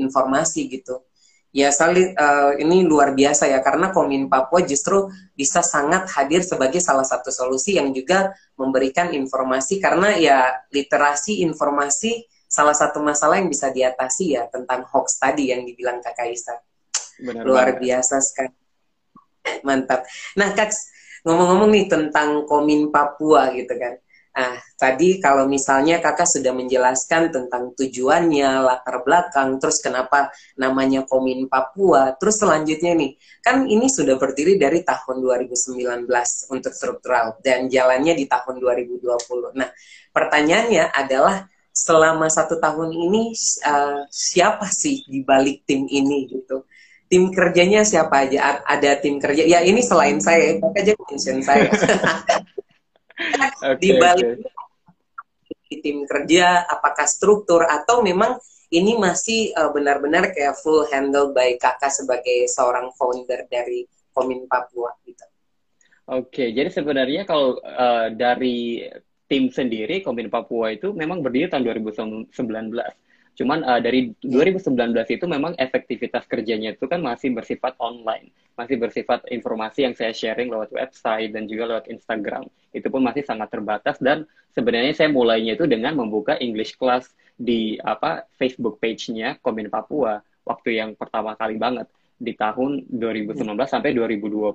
informasi 0.00 0.64
gitu. 0.72 1.04
Ya 1.50 1.74
sali 1.74 2.14
uh, 2.14 2.54
ini 2.62 2.86
luar 2.86 3.12
biasa 3.12 3.50
ya 3.50 3.58
karena 3.60 3.90
Komin 3.90 4.30
Papua 4.30 4.62
justru 4.62 5.10
bisa 5.34 5.66
sangat 5.66 6.06
hadir 6.14 6.46
sebagai 6.46 6.78
salah 6.78 7.02
satu 7.02 7.28
solusi 7.28 7.76
yang 7.76 7.90
juga 7.92 8.32
memberikan 8.56 9.12
informasi. 9.12 9.82
Karena 9.82 10.14
ya 10.16 10.46
literasi 10.72 11.42
informasi 11.44 12.24
salah 12.46 12.74
satu 12.74 13.02
masalah 13.02 13.42
yang 13.42 13.50
bisa 13.50 13.70
diatasi 13.70 14.38
ya 14.38 14.46
tentang 14.46 14.86
hoax 14.88 15.18
tadi 15.18 15.50
yang 15.50 15.66
dibilang 15.66 15.98
Kak 16.00 16.16
Kaisa. 16.16 16.54
Luar 17.44 17.76
biasa 17.76 18.22
sekali. 18.22 18.54
Mantap. 19.66 20.06
Nah 20.38 20.54
Kak 20.54 20.70
ngomong-ngomong 21.26 21.70
nih 21.72 21.86
tentang 21.90 22.44
Komin 22.44 22.88
Papua 22.88 23.52
gitu 23.52 23.74
kan. 23.76 23.96
Nah, 24.30 24.56
tadi 24.78 25.18
kalau 25.18 25.50
misalnya 25.50 25.98
kakak 25.98 26.24
sudah 26.24 26.54
menjelaskan 26.54 27.34
tentang 27.34 27.74
tujuannya, 27.74 28.62
latar 28.62 29.02
belakang, 29.02 29.58
terus 29.58 29.82
kenapa 29.82 30.30
namanya 30.54 31.02
Komin 31.02 31.50
Papua, 31.50 32.14
terus 32.14 32.38
selanjutnya 32.38 32.94
nih, 32.94 33.18
kan 33.42 33.66
ini 33.66 33.90
sudah 33.90 34.14
berdiri 34.16 34.54
dari 34.54 34.86
tahun 34.86 35.18
2019 35.18 36.06
untuk 36.46 36.72
struktural, 36.72 37.42
dan 37.42 37.66
jalannya 37.66 38.14
di 38.14 38.30
tahun 38.30 38.62
2020. 38.62 39.50
Nah, 39.58 39.68
pertanyaannya 40.14 40.94
adalah, 40.94 41.50
selama 41.74 42.30
satu 42.30 42.62
tahun 42.62 42.94
ini, 42.94 43.34
uh, 43.66 44.06
siapa 44.14 44.70
sih 44.70 45.10
di 45.10 45.26
balik 45.26 45.66
tim 45.66 45.90
ini 45.90 46.30
gitu? 46.30 46.70
Tim 47.10 47.34
kerjanya 47.34 47.82
siapa 47.82 48.24
aja? 48.24 48.62
Ada 48.62 49.02
tim 49.02 49.18
kerja. 49.18 49.42
Ya 49.42 49.60
ini 49.66 49.82
selain 49.82 50.22
saya, 50.22 50.56
itu 50.56 50.66
aja 50.70 50.92
mention 50.94 51.42
saya. 51.42 51.66
okay, 53.66 53.76
di 53.82 53.90
balik 53.98 54.38
okay. 55.66 55.82
tim 55.82 56.06
kerja, 56.06 56.64
apakah 56.70 57.10
struktur 57.10 57.66
atau 57.66 58.06
memang 58.06 58.38
ini 58.70 58.94
masih 58.94 59.50
uh, 59.58 59.74
benar-benar 59.74 60.30
kayak 60.30 60.54
full 60.62 60.86
handle 60.94 61.34
by 61.34 61.58
kakak 61.58 61.90
sebagai 61.90 62.46
seorang 62.46 62.94
founder 62.94 63.42
dari 63.50 63.82
Komin 64.14 64.46
Papua 64.46 64.94
gitu. 65.02 65.26
Oke, 66.10 66.30
okay, 66.30 66.48
jadi 66.54 66.70
sebenarnya 66.70 67.26
kalau 67.26 67.58
uh, 67.58 68.10
dari 68.14 68.86
tim 69.26 69.50
sendiri 69.50 70.02
Komin 70.02 70.30
Papua 70.30 70.74
itu 70.74 70.94
memang 70.94 71.22
berdiri 71.22 71.50
tahun 71.50 71.66
2019 71.66 72.30
Cuman 73.40 73.64
uh, 73.64 73.80
dari 73.80 74.12
2019 74.20 74.92
itu 75.16 75.24
memang 75.24 75.56
efektivitas 75.56 76.28
kerjanya 76.28 76.76
itu 76.76 76.84
kan 76.84 77.00
masih 77.00 77.32
bersifat 77.32 77.72
online, 77.80 78.28
masih 78.52 78.76
bersifat 78.76 79.24
informasi 79.32 79.88
yang 79.88 79.96
saya 79.96 80.12
sharing 80.12 80.52
lewat 80.52 80.68
website 80.76 81.32
dan 81.32 81.48
juga 81.48 81.72
lewat 81.72 81.88
Instagram. 81.88 82.44
Itu 82.76 82.92
pun 82.92 83.00
masih 83.00 83.24
sangat 83.24 83.48
terbatas 83.48 83.96
dan 83.96 84.28
sebenarnya 84.52 84.92
saya 84.92 85.08
mulainya 85.08 85.56
itu 85.56 85.64
dengan 85.64 85.96
membuka 85.96 86.36
English 86.36 86.76
class 86.76 87.08
di 87.40 87.80
apa 87.80 88.28
Facebook 88.36 88.76
page-nya 88.76 89.40
Komin 89.40 89.72
Papua. 89.72 90.20
Waktu 90.44 90.76
yang 90.76 90.92
pertama 90.92 91.32
kali 91.32 91.56
banget 91.56 91.88
di 92.20 92.36
tahun 92.36 92.84
2019 92.92 93.56
sampai 93.64 93.96
2020 93.96 94.52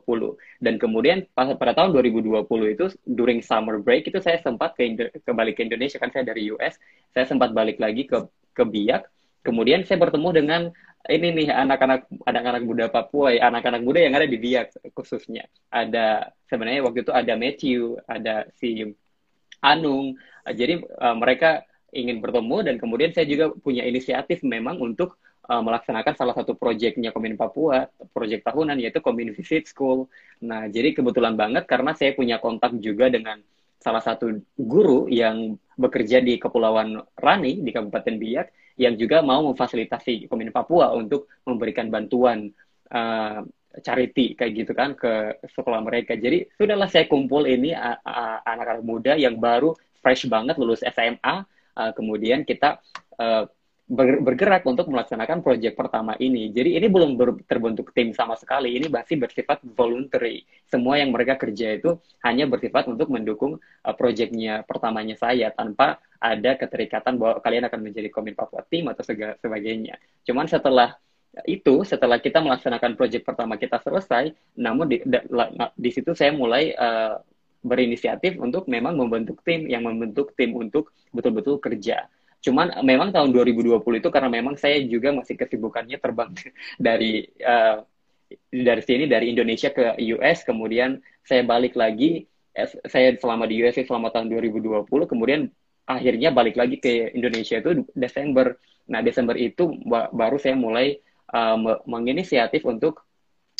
dan 0.62 0.77
kemudian 0.77 1.25
pada 1.34 1.74
tahun 1.74 1.98
2020 1.98 2.46
itu 2.77 2.86
during 3.10 3.42
summer 3.42 3.82
break 3.82 4.06
itu 4.06 4.22
saya 4.22 4.38
sempat 4.46 4.77
ke 4.77 5.10
kembali 5.25 5.58
ke 5.58 5.65
Indonesia 5.65 5.98
kan 5.98 6.13
saya 6.13 6.30
dari 6.30 6.54
US 6.54 6.77
saya 7.18 7.25
sempat 7.25 7.58
balik 7.58 7.82
lagi 7.82 8.06
ke 8.06 8.22
ke 8.56 8.64
Biak. 8.64 9.04
Kemudian 9.46 9.84
saya 9.86 10.02
bertemu 10.02 10.30
dengan 10.34 10.62
ini 11.06 11.28
nih 11.38 11.54
anak-anak 11.54 12.10
anak-anak 12.26 12.64
muda 12.66 12.86
Papua, 12.90 13.36
ya, 13.36 13.52
anak-anak 13.52 13.82
muda 13.86 14.00
yang 14.02 14.18
ada 14.18 14.26
di 14.26 14.40
Biak 14.42 14.74
khususnya. 14.98 15.46
Ada 15.70 16.34
sebenarnya 16.50 16.82
waktu 16.82 17.06
itu 17.06 17.14
ada 17.14 17.34
Matthew, 17.38 18.00
ada 18.10 18.50
si 18.58 18.96
Anung. 19.62 20.18
Jadi 20.46 20.82
uh, 20.82 21.16
mereka 21.18 21.62
ingin 21.94 22.20
bertemu 22.20 22.58
dan 22.66 22.76
kemudian 22.82 23.14
saya 23.14 23.30
juga 23.30 23.54
punya 23.56 23.86
inisiatif 23.86 24.42
memang 24.42 24.82
untuk 24.82 25.16
uh, 25.48 25.62
melaksanakan 25.62 26.14
salah 26.18 26.36
satu 26.36 26.58
proyeknya 26.58 27.14
Komin 27.14 27.38
Papua, 27.38 27.86
proyek 28.12 28.42
tahunan 28.42 28.82
yaitu 28.82 29.00
Komin 29.00 29.32
Visit 29.32 29.70
School. 29.70 30.10
Nah, 30.42 30.68
jadi 30.68 30.92
kebetulan 30.92 31.38
banget 31.38 31.70
karena 31.70 31.94
saya 31.94 32.18
punya 32.18 32.42
kontak 32.42 32.76
juga 32.82 33.08
dengan 33.14 33.40
salah 33.80 34.02
satu 34.02 34.42
guru 34.58 35.06
yang 35.06 35.56
bekerja 35.75 36.24
di 36.24 36.39
Kepulauan 36.39 37.00
Rani 37.20 37.62
di 37.62 37.72
Kabupaten 37.72 38.15
Biak 38.15 38.48
yang 38.79 39.00
juga 39.00 39.24
mau 39.24 39.44
memfasilitasi 39.51 40.27
Komin 40.27 40.51
Papua 40.51 40.91
untuk 40.96 41.32
memberikan 41.48 41.88
bantuan 41.88 42.51
uh, 42.91 43.39
charity 43.84 44.36
kayak 44.36 44.51
gitu 44.55 44.72
kan 44.72 44.96
ke 44.96 45.39
sekolah 45.51 45.84
mereka. 45.84 46.15
Jadi 46.15 46.48
sudahlah 46.55 46.88
saya 46.88 47.08
kumpul 47.12 47.44
ini 47.44 47.75
anak-anak 47.75 48.84
muda 48.84 49.13
yang 49.20 49.36
baru 49.36 49.75
fresh 50.00 50.29
banget 50.32 50.55
lulus 50.62 50.86
SMA, 50.86 51.36
uh, 51.75 51.91
kemudian 51.98 52.46
kita 52.46 52.79
uh, 53.20 53.50
bergerak 53.86 54.65
untuk 54.65 54.89
melaksanakan 54.89 55.46
proyek 55.46 55.77
pertama 55.77 56.18
ini. 56.18 56.50
Jadi 56.50 56.74
ini 56.74 56.89
belum 56.89 57.13
terbentuk 57.46 57.94
tim 57.94 58.18
sama 58.18 58.34
sekali. 58.34 58.74
Ini 58.82 58.89
masih 58.89 59.22
bersifat 59.22 59.62
voluntary. 59.62 60.42
Semua 60.65 60.98
yang 60.98 61.13
mereka 61.13 61.38
kerja 61.38 61.77
itu 61.77 62.01
hanya 62.25 62.50
bersifat 62.50 62.89
untuk 62.89 63.13
mendukung 63.13 63.62
uh, 63.62 63.94
proyeknya 63.94 64.65
pertamanya 64.65 65.13
saya 65.13 65.54
tanpa 65.54 66.01
ada 66.18 66.58
keterikatan 66.58 67.22
bahwa 67.22 67.38
kalian 67.46 67.70
akan 67.70 67.80
menjadi 67.86 68.10
komin 68.10 68.34
Papua 68.34 68.65
tim 68.65 68.89
atau 68.89 69.06
sebagainya. 69.38 70.01
Cuman 70.25 70.50
setelah 70.50 70.98
itu 71.46 71.86
setelah 71.86 72.18
kita 72.18 72.42
melaksanakan 72.42 72.98
proyek 72.98 73.22
pertama 73.22 73.54
kita 73.62 73.77
selesai, 73.86 74.34
namun 74.58 74.89
di, 74.89 74.98
di, 75.06 75.20
di 75.77 75.89
situ 75.94 76.18
saya 76.18 76.34
mulai 76.34 76.74
uh, 76.74 77.22
berinisiatif 77.62 78.42
untuk 78.42 78.65
memang 78.65 78.98
membentuk 78.98 79.46
tim 79.46 79.70
yang 79.70 79.86
membentuk 79.86 80.34
tim 80.34 80.58
untuk 80.58 80.89
betul-betul 81.13 81.62
kerja. 81.62 82.10
Cuman 82.46 82.86
memang 82.86 83.10
tahun 83.10 83.34
2020 83.34 83.82
itu 83.82 84.10
karena 84.14 84.30
memang 84.30 84.54
saya 84.54 84.78
juga 84.86 85.10
masih 85.10 85.34
kesibukannya 85.34 85.98
terbang 85.98 86.30
dari 86.78 87.25
uh, 87.42 87.82
dari 88.54 88.82
sini 88.86 89.10
dari 89.10 89.34
Indonesia 89.34 89.74
ke 89.74 89.98
US, 90.18 90.46
kemudian 90.46 91.02
saya 91.25 91.42
balik 91.42 91.74
lagi, 91.74 92.30
saya 92.86 93.18
selama 93.18 93.50
di 93.50 93.66
US 93.66 93.82
selama 93.82 94.14
tahun 94.14 94.30
2020, 94.30 94.86
kemudian 95.10 95.50
akhirnya 95.90 96.30
balik 96.30 96.58
lagi 96.58 96.78
ke 96.78 97.14
Indonesia 97.18 97.58
itu 97.58 97.86
Desember. 97.98 98.58
Nah 98.86 99.02
Desember 99.02 99.34
itu 99.38 99.74
baru 99.90 100.38
saya 100.38 100.54
mulai 100.54 101.02
uh, 101.34 101.58
menginisiatif 101.90 102.62
untuk 102.66 103.06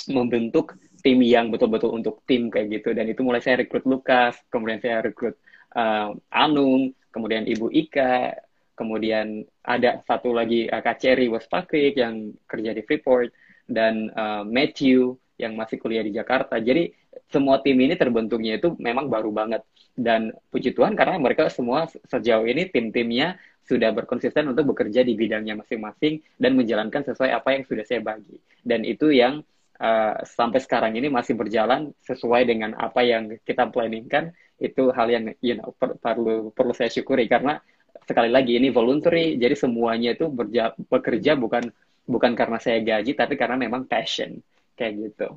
membentuk 0.06 0.78
tim 1.02 1.22
yang 1.22 1.54
betul-betul 1.54 1.94
untuk 1.94 2.22
tim 2.26 2.50
kayak 2.50 2.82
gitu 2.82 2.94
dan 2.94 3.06
itu 3.06 3.22
mulai 3.22 3.42
saya 3.42 3.62
rekrut 3.62 3.86
Lukas 3.86 4.38
kemudian 4.50 4.82
saya 4.82 5.06
rekrut 5.06 5.38
uh, 5.78 6.14
Anung 6.34 6.94
kemudian 7.14 7.46
Ibu 7.46 7.70
Ika 7.70 8.34
kemudian 8.76 9.48
ada 9.64 10.04
satu 10.06 10.36
lagi 10.36 10.68
uh, 10.68 10.84
Kak 10.84 11.02
Cherry 11.02 11.32
Westpakrik 11.32 11.96
yang 11.96 12.36
kerja 12.46 12.76
di 12.76 12.82
Freeport 12.84 13.32
dan 13.66 14.12
uh, 14.14 14.44
Matthew 14.46 15.18
yang 15.36 15.58
masih 15.58 15.80
kuliah 15.82 16.04
di 16.06 16.14
Jakarta 16.14 16.60
jadi 16.62 16.92
semua 17.32 17.64
tim 17.64 17.80
ini 17.80 17.98
terbentuknya 17.98 18.60
itu 18.62 18.76
memang 18.78 19.10
baru 19.10 19.34
banget 19.34 19.66
dan 19.96 20.36
puji 20.52 20.76
Tuhan 20.76 20.94
karena 20.94 21.16
mereka 21.16 21.48
semua 21.48 21.88
sejauh 21.88 22.44
ini 22.44 22.68
tim-timnya 22.68 23.40
sudah 23.66 23.90
berkonsisten 23.96 24.46
untuk 24.46 24.76
bekerja 24.76 25.02
di 25.02 25.18
bidangnya 25.18 25.58
masing-masing 25.58 26.22
dan 26.38 26.54
menjalankan 26.54 27.02
sesuai 27.02 27.34
apa 27.34 27.58
yang 27.58 27.64
sudah 27.66 27.82
saya 27.82 28.02
bagi. 28.04 28.38
Dan 28.62 28.86
itu 28.86 29.10
yang 29.10 29.42
uh, 29.82 30.22
sampai 30.22 30.62
sekarang 30.62 30.94
ini 30.94 31.10
masih 31.10 31.34
berjalan 31.34 31.90
sesuai 32.06 32.46
dengan 32.46 32.78
apa 32.78 33.02
yang 33.02 33.34
kita 33.42 33.74
planningkan. 33.74 34.32
Itu 34.62 34.94
hal 34.94 35.10
yang 35.10 35.34
you 35.42 35.58
know, 35.58 35.74
per 35.76 35.98
perlu 35.98 36.54
perlu 36.54 36.72
saya 36.78 36.94
syukuri 36.94 37.26
karena 37.26 37.58
sekali 38.04 38.28
lagi 38.28 38.60
ini 38.60 38.68
voluntary, 38.70 39.40
jadi 39.40 39.56
semuanya 39.56 40.12
itu 40.12 40.28
berja 40.28 40.76
bekerja 40.76 41.40
bukan 41.40 41.72
bukan 42.06 42.38
karena 42.38 42.62
saya 42.62 42.84
gaji 42.84 43.16
tapi 43.16 43.40
karena 43.40 43.56
memang 43.56 43.88
passion. 43.88 44.44
Kayak 44.76 44.94
gitu. 45.10 45.28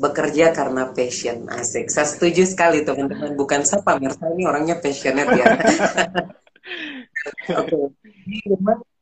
Bekerja 0.00 0.56
karena 0.56 0.88
passion 0.94 1.50
asik. 1.50 1.90
Saya 1.90 2.06
setuju 2.08 2.46
sekali 2.46 2.86
teman-teman. 2.86 3.36
Bukan 3.36 3.66
siapa 3.66 3.98
Mersa 4.00 4.30
ini 4.32 4.48
orangnya 4.48 4.80
passionate 4.80 5.28
ya. 5.34 5.46
Oke. 7.60 7.66
Okay. 7.66 7.84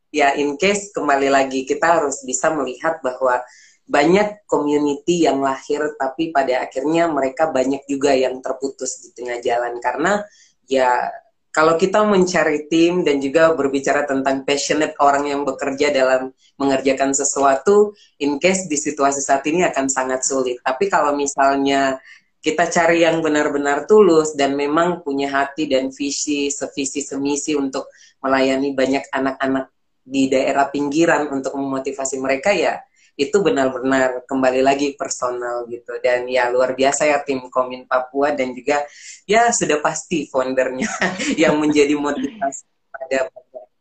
ya 0.09 0.33
in 0.41 0.57
case 0.57 0.89
kembali 0.97 1.29
lagi 1.29 1.69
kita 1.69 2.01
harus 2.01 2.25
bisa 2.25 2.49
melihat 2.49 2.97
bahwa 3.05 3.45
banyak 3.85 4.41
community 4.49 5.29
yang 5.29 5.45
lahir 5.45 5.85
tapi 6.01 6.33
pada 6.33 6.65
akhirnya 6.65 7.13
mereka 7.13 7.53
banyak 7.53 7.85
juga 7.85 8.17
yang 8.17 8.41
terputus 8.41 9.05
di 9.05 9.13
tengah 9.15 9.39
jalan. 9.45 9.77
Karena 9.79 10.25
ya 10.67 11.13
kalau 11.59 11.75
kita 11.75 12.07
mencari 12.07 12.71
tim 12.71 13.03
dan 13.03 13.19
juga 13.19 13.50
berbicara 13.50 14.07
tentang 14.07 14.47
passionate 14.47 14.95
orang 15.03 15.27
yang 15.27 15.43
bekerja 15.43 15.91
dalam 15.91 16.31
mengerjakan 16.55 17.11
sesuatu, 17.11 17.99
in 18.23 18.38
case 18.38 18.71
di 18.71 18.79
situasi 18.79 19.19
saat 19.19 19.43
ini 19.50 19.67
akan 19.67 19.91
sangat 19.91 20.23
sulit. 20.23 20.62
Tapi 20.62 20.87
kalau 20.87 21.19
misalnya 21.19 21.99
kita 22.38 22.71
cari 22.71 23.03
yang 23.03 23.19
benar-benar 23.27 23.91
tulus 23.91 24.38
dan 24.38 24.55
memang 24.55 25.03
punya 25.03 25.35
hati 25.35 25.67
dan 25.67 25.91
visi, 25.91 26.47
sevisi, 26.47 27.03
semisi 27.03 27.59
untuk 27.59 27.91
melayani 28.23 28.71
banyak 28.79 29.11
anak-anak 29.11 29.75
di 30.07 30.31
daerah 30.31 30.71
pinggiran 30.71 31.27
untuk 31.27 31.59
memotivasi 31.59 32.23
mereka 32.23 32.55
ya 32.55 32.79
itu 33.19 33.35
benar-benar 33.43 34.23
kembali 34.31 34.63
lagi 34.63 34.95
personal 34.95 35.67
gitu 35.67 35.99
dan 35.99 36.31
ya 36.31 36.47
luar 36.54 36.78
biasa 36.78 37.11
ya 37.11 37.19
tim 37.26 37.50
Komin 37.50 37.83
Papua 37.91 38.31
dan 38.31 38.54
juga 38.54 38.87
ya 39.26 39.50
sudah 39.50 39.83
pasti 39.83 40.31
foundernya 40.31 40.87
yang 41.43 41.59
menjadi 41.59 41.99
motivasi 41.99 42.63
pada 42.95 43.26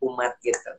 umat 0.02 0.42
gitu. 0.42 0.72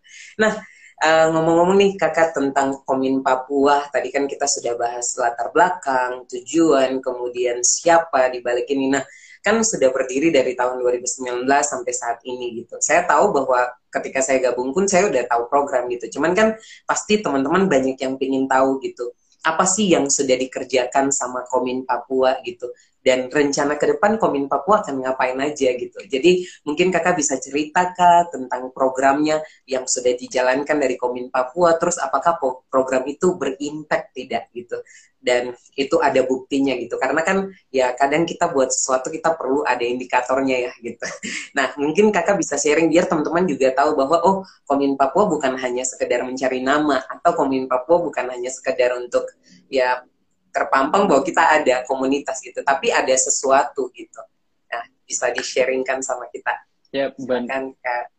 Nah 0.42 0.58
uh, 0.98 1.26
ngomong-ngomong 1.30 1.78
nih 1.78 1.92
kakak 1.94 2.34
tentang 2.34 2.82
Komin 2.82 3.22
Papua 3.22 3.86
tadi 3.94 4.10
kan 4.10 4.26
kita 4.26 4.50
sudah 4.50 4.74
bahas 4.74 5.06
latar 5.14 5.54
belakang, 5.54 6.26
tujuan, 6.26 6.98
kemudian 6.98 7.62
siapa 7.62 8.26
di 8.26 8.42
balik 8.42 8.66
ini. 8.74 8.90
Nah 8.90 9.06
kan 9.48 9.64
sudah 9.64 9.88
berdiri 9.88 10.28
dari 10.28 10.52
tahun 10.52 10.84
2019 10.84 11.48
sampai 11.48 11.92
saat 11.96 12.20
ini 12.28 12.60
gitu. 12.60 12.76
Saya 12.84 13.08
tahu 13.08 13.32
bahwa 13.32 13.64
ketika 13.88 14.20
saya 14.20 14.52
gabung 14.52 14.76
pun 14.76 14.84
saya 14.84 15.08
udah 15.08 15.24
tahu 15.24 15.48
program 15.48 15.88
gitu. 15.88 16.20
Cuman 16.20 16.36
kan 16.36 16.52
pasti 16.84 17.24
teman-teman 17.24 17.64
banyak 17.64 17.96
yang 17.96 18.20
ingin 18.20 18.44
tahu 18.44 18.76
gitu. 18.84 19.08
Apa 19.40 19.64
sih 19.64 19.88
yang 19.88 20.12
sudah 20.12 20.36
dikerjakan 20.36 21.08
sama 21.08 21.48
Komin 21.48 21.88
Papua 21.88 22.36
gitu 22.44 22.68
dan 23.00 23.32
rencana 23.32 23.80
ke 23.80 23.96
depan 23.96 24.20
Komin 24.20 24.50
Papua 24.50 24.84
akan 24.84 25.00
ngapain 25.00 25.38
aja 25.40 25.72
gitu. 25.72 25.96
Jadi 26.04 26.44
mungkin 26.68 26.92
kakak 26.92 27.16
bisa 27.16 27.40
cerita 27.40 27.94
kak 27.96 28.34
tentang 28.34 28.68
programnya 28.74 29.40
yang 29.64 29.88
sudah 29.88 30.12
dijalankan 30.12 30.76
dari 30.76 31.00
Komin 31.00 31.32
Papua, 31.32 31.80
terus 31.80 31.96
apakah 31.96 32.36
program 32.68 33.08
itu 33.08 33.32
berimpact 33.38 34.12
tidak 34.12 34.52
gitu. 34.52 34.76
Dan 35.18 35.50
itu 35.74 35.98
ada 35.98 36.22
buktinya 36.22 36.78
gitu. 36.78 36.94
Karena 36.96 37.26
kan 37.26 37.50
ya 37.74 37.92
kadang 37.98 38.22
kita 38.24 38.48
buat 38.54 38.70
sesuatu 38.70 39.10
kita 39.10 39.34
perlu 39.34 39.66
ada 39.66 39.82
indikatornya 39.82 40.70
ya 40.70 40.72
gitu. 40.80 41.04
Nah 41.56 41.74
mungkin 41.74 42.14
kakak 42.14 42.38
bisa 42.38 42.54
sharing 42.54 42.86
biar 42.86 43.10
teman-teman 43.10 43.44
juga 43.48 43.74
tahu 43.74 43.98
bahwa 43.98 44.22
oh 44.22 44.36
Komin 44.62 44.94
Papua 44.94 45.26
bukan 45.26 45.58
hanya 45.58 45.82
sekedar 45.82 46.22
mencari 46.22 46.62
nama 46.62 47.02
atau 47.02 47.34
Komin 47.34 47.66
Papua 47.66 47.98
bukan 47.98 48.30
hanya 48.30 48.50
sekedar 48.52 48.94
untuk 48.94 49.26
ya 49.66 50.06
terpampang 50.58 51.06
bahwa 51.06 51.22
kita 51.22 51.44
ada 51.44 51.84
komunitas 51.86 52.42
gitu, 52.42 52.64
tapi 52.66 52.90
ada 52.90 53.12
sesuatu 53.14 53.92
gitu. 53.94 54.22
Nah, 54.68 54.84
bisa 55.04 55.30
di-sharingkan 55.30 56.02
sama 56.02 56.26
kita. 56.32 56.54
Ya, 56.90 57.12
kan 57.46 57.76
Kak. 57.78 58.17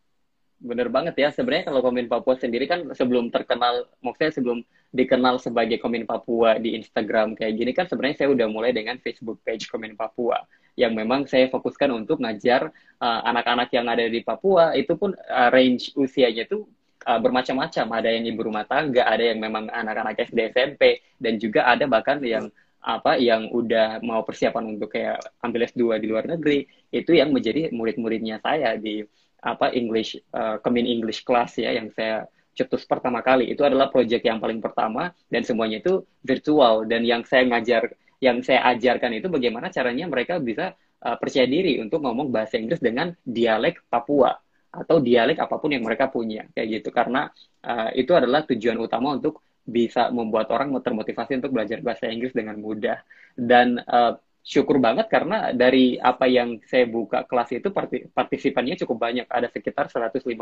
Bener 0.60 0.92
banget 0.92 1.16
ya. 1.16 1.32
Sebenarnya 1.32 1.72
kalau 1.72 1.80
Komin 1.80 2.04
Papua 2.04 2.36
sendiri 2.36 2.68
kan 2.68 2.84
sebelum 2.92 3.32
terkenal, 3.32 3.88
maksudnya 4.04 4.28
sebelum 4.36 4.60
dikenal 4.92 5.40
sebagai 5.40 5.80
Komin 5.80 6.04
Papua 6.04 6.60
di 6.60 6.76
Instagram 6.76 7.32
kayak 7.32 7.56
gini 7.56 7.72
kan 7.72 7.88
sebenarnya 7.88 8.24
saya 8.24 8.28
udah 8.36 8.44
mulai 8.52 8.76
dengan 8.76 9.00
Facebook 9.00 9.40
page 9.40 9.72
Komin 9.72 9.96
Papua 9.96 10.44
yang 10.76 10.92
memang 10.92 11.24
saya 11.24 11.48
fokuskan 11.48 12.04
untuk 12.04 12.20
ngajar 12.20 12.68
uh, 13.00 13.20
anak-anak 13.24 13.72
uh, 13.72 13.74
yang 13.80 13.86
ada 13.88 14.04
di 14.04 14.20
Papua 14.20 14.76
itu 14.76 14.92
pun 15.00 15.16
uh, 15.16 15.48
range 15.48 15.96
usianya 15.96 16.44
tuh 16.44 16.68
uh, 17.08 17.16
bermacam-macam. 17.16 17.86
Ada 17.96 18.08
yang 18.12 18.28
ibu 18.28 18.44
rumah 18.44 18.68
tangga, 18.68 19.08
ada 19.08 19.24
yang 19.32 19.40
memang 19.40 19.72
anak-anak 19.72 20.28
SD 20.28 20.52
SMP, 20.52 21.00
dan 21.16 21.40
juga 21.40 21.72
ada 21.72 21.88
bahkan 21.88 22.20
yang 22.20 22.52
apa 22.80 23.20
yang 23.20 23.52
udah 23.52 24.00
mau 24.00 24.24
persiapan 24.24 24.76
untuk 24.76 24.92
kayak 24.96 25.20
ambil 25.44 25.68
S2 25.68 26.00
di 26.00 26.06
luar 26.08 26.24
negeri 26.24 26.64
itu 26.88 27.12
yang 27.12 27.28
menjadi 27.28 27.68
murid-muridnya 27.76 28.40
saya 28.40 28.72
di 28.80 29.04
apa 29.40 29.72
English 29.72 30.20
uh, 30.36 30.60
Kemin 30.60 30.84
English 30.86 31.24
class 31.24 31.56
ya 31.56 31.72
yang 31.72 31.88
saya 31.92 32.28
cetus 32.54 32.84
pertama 32.84 33.24
kali. 33.24 33.48
Itu 33.48 33.64
adalah 33.64 33.88
proyek 33.88 34.26
yang 34.26 34.38
paling 34.38 34.60
pertama 34.60 35.10
dan 35.32 35.42
semuanya 35.42 35.80
itu 35.80 36.04
virtual. 36.20 36.84
Dan 36.84 37.08
yang 37.08 37.24
saya 37.24 37.48
ngajar 37.48 37.96
yang 38.20 38.44
saya 38.44 38.68
ajarkan 38.76 39.16
itu 39.16 39.32
bagaimana 39.32 39.72
caranya 39.72 40.04
mereka 40.04 40.36
bisa 40.36 40.76
uh, 40.76 41.16
percaya 41.16 41.48
diri 41.48 41.80
untuk 41.80 42.04
ngomong 42.04 42.28
bahasa 42.28 42.60
Inggris 42.60 42.80
dengan 42.80 43.16
dialek 43.24 43.88
Papua 43.88 44.36
atau 44.70 45.02
dialek 45.02 45.42
apa 45.42 45.58
pun 45.58 45.74
yang 45.74 45.82
mereka 45.82 46.12
punya 46.12 46.46
kayak 46.52 46.80
gitu. 46.80 46.88
Karena 46.92 47.26
uh, 47.64 47.90
itu 47.96 48.12
adalah 48.12 48.44
tujuan 48.44 48.76
utama 48.76 49.16
untuk 49.16 49.40
bisa 49.64 50.10
membuat 50.10 50.50
orang 50.52 50.74
termotivasi 50.82 51.40
untuk 51.40 51.56
belajar 51.56 51.80
bahasa 51.80 52.12
Inggris 52.12 52.36
dengan 52.36 52.60
mudah. 52.60 53.00
Dan 53.32 53.80
uh, 53.80 54.20
syukur 54.40 54.80
banget 54.80 55.06
karena 55.12 55.52
dari 55.52 56.00
apa 56.00 56.24
yang 56.24 56.56
saya 56.64 56.88
buka 56.88 57.28
kelas 57.28 57.52
itu 57.60 57.68
partisipannya 58.10 58.74
cukup 58.80 58.96
banyak. 58.96 59.26
Ada 59.28 59.52
sekitar 59.52 59.92
155 59.92 60.32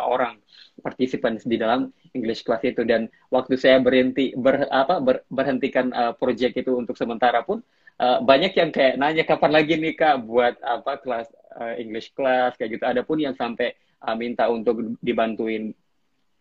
orang 0.00 0.40
partisipan 0.80 1.36
di 1.38 1.56
dalam 1.60 1.92
English 2.16 2.42
class 2.42 2.64
itu. 2.64 2.82
Dan 2.88 3.06
waktu 3.28 3.60
saya 3.60 3.78
berhenti 3.84 4.32
ber, 4.32 4.64
apa 4.72 4.98
ber, 4.98 5.28
berhentikan 5.28 5.92
uh, 5.92 6.12
project 6.16 6.56
itu 6.56 6.72
untuk 6.72 6.96
sementara 6.96 7.44
pun 7.44 7.60
uh, 8.00 8.18
banyak 8.24 8.56
yang 8.56 8.70
kayak 8.72 8.96
nanya 8.96 9.24
kapan 9.28 9.52
lagi 9.52 9.76
nih 9.76 9.94
kak 9.94 10.24
buat 10.24 10.56
apa 10.64 10.98
kelas 11.04 11.28
uh, 11.60 11.76
English 11.76 12.16
class? 12.16 12.56
Kayak 12.56 12.80
gitu. 12.80 12.84
Ada 12.88 13.02
pun 13.04 13.20
yang 13.20 13.36
sampai 13.36 13.76
uh, 14.02 14.16
minta 14.16 14.48
untuk 14.48 14.96
dibantuin 15.04 15.76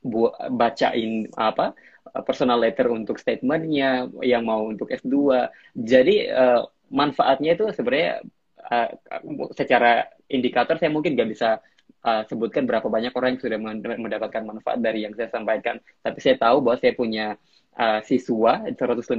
bu 0.02 0.34
bacain 0.58 1.30
apa 1.38 1.78
personal 2.26 2.60
letter 2.60 2.90
untuk 2.90 3.22
statementnya 3.22 4.10
yang 4.26 4.44
mau 4.44 4.66
untuk 4.68 4.90
S2. 4.90 5.48
Jadi 5.78 6.28
uh, 6.28 6.66
manfaatnya 6.92 7.56
itu 7.56 7.70
sebenarnya 7.72 8.26
uh, 8.68 8.90
secara 9.56 10.10
indikator 10.28 10.76
saya 10.82 10.92
mungkin 10.92 11.16
nggak 11.16 11.30
bisa 11.32 11.62
uh, 12.04 12.24
sebutkan 12.28 12.66
berapa 12.66 12.86
banyak 12.90 13.14
orang 13.14 13.38
yang 13.38 13.42
sudah 13.42 13.60
mendapatkan 13.98 14.44
manfaat 14.44 14.80
dari 14.82 15.06
yang 15.06 15.14
saya 15.14 15.30
sampaikan. 15.30 15.78
Tapi 16.02 16.18
saya 16.20 16.36
tahu 16.38 16.66
bahwa 16.66 16.78
saya 16.82 16.94
punya 16.98 17.38
uh, 17.78 18.00
siswa 18.04 18.66
155 18.68 19.16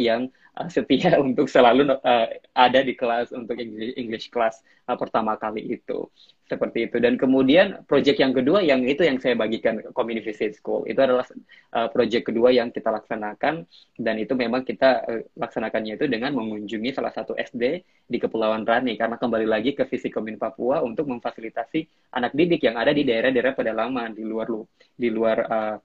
yang 0.00 0.30
uh, 0.56 0.68
setia 0.70 1.18
untuk 1.26 1.50
selalu 1.50 1.92
uh, 2.00 2.26
ada 2.54 2.80
di 2.80 2.94
kelas 2.96 3.34
untuk 3.34 3.58
English, 3.60 4.30
class 4.30 4.62
uh, 4.88 4.96
pertama 4.96 5.36
kali 5.36 5.80
itu. 5.80 6.08
Seperti 6.44 6.92
itu. 6.92 7.00
Dan 7.00 7.16
kemudian 7.16 7.88
project 7.88 8.20
yang 8.20 8.36
kedua 8.36 8.60
yang 8.60 8.84
itu 8.84 9.00
yang 9.00 9.16
saya 9.16 9.32
bagikan 9.32 9.80
community 9.96 10.28
visit 10.28 10.52
school. 10.52 10.84
Itu 10.84 11.00
adalah 11.00 11.24
uh, 11.72 11.88
project 11.88 12.28
kedua 12.28 12.52
yang 12.52 12.68
kita 12.68 12.92
laksanakan. 12.92 13.64
Dan 13.96 14.20
itu 14.20 14.36
memang 14.36 14.60
kita 14.60 15.08
uh, 15.08 15.22
laksanakannya 15.40 15.96
itu 15.96 16.04
dengan 16.04 16.36
mengunjungi 16.36 16.92
salah 16.92 17.16
satu 17.16 17.32
SD 17.32 17.80
di 18.04 18.18
Kepulauan 18.20 18.68
Rani. 18.68 18.92
Karena 19.00 19.16
kembali 19.16 19.48
lagi 19.48 19.72
ke 19.72 19.88
visi 19.88 20.12
Komin 20.12 20.36
Papua 20.36 20.84
untuk 20.84 21.08
memfasilitasi 21.08 22.12
anak 22.12 22.36
didik 22.36 22.60
yang 22.60 22.76
ada 22.76 22.92
di 22.92 23.08
daerah-daerah 23.08 23.56
pedalaman 23.56 24.12
di 24.12 24.22
luar 24.28 24.52
lu 24.52 24.68
di 24.92 25.08
luar 25.08 25.38
uh, 25.48 25.76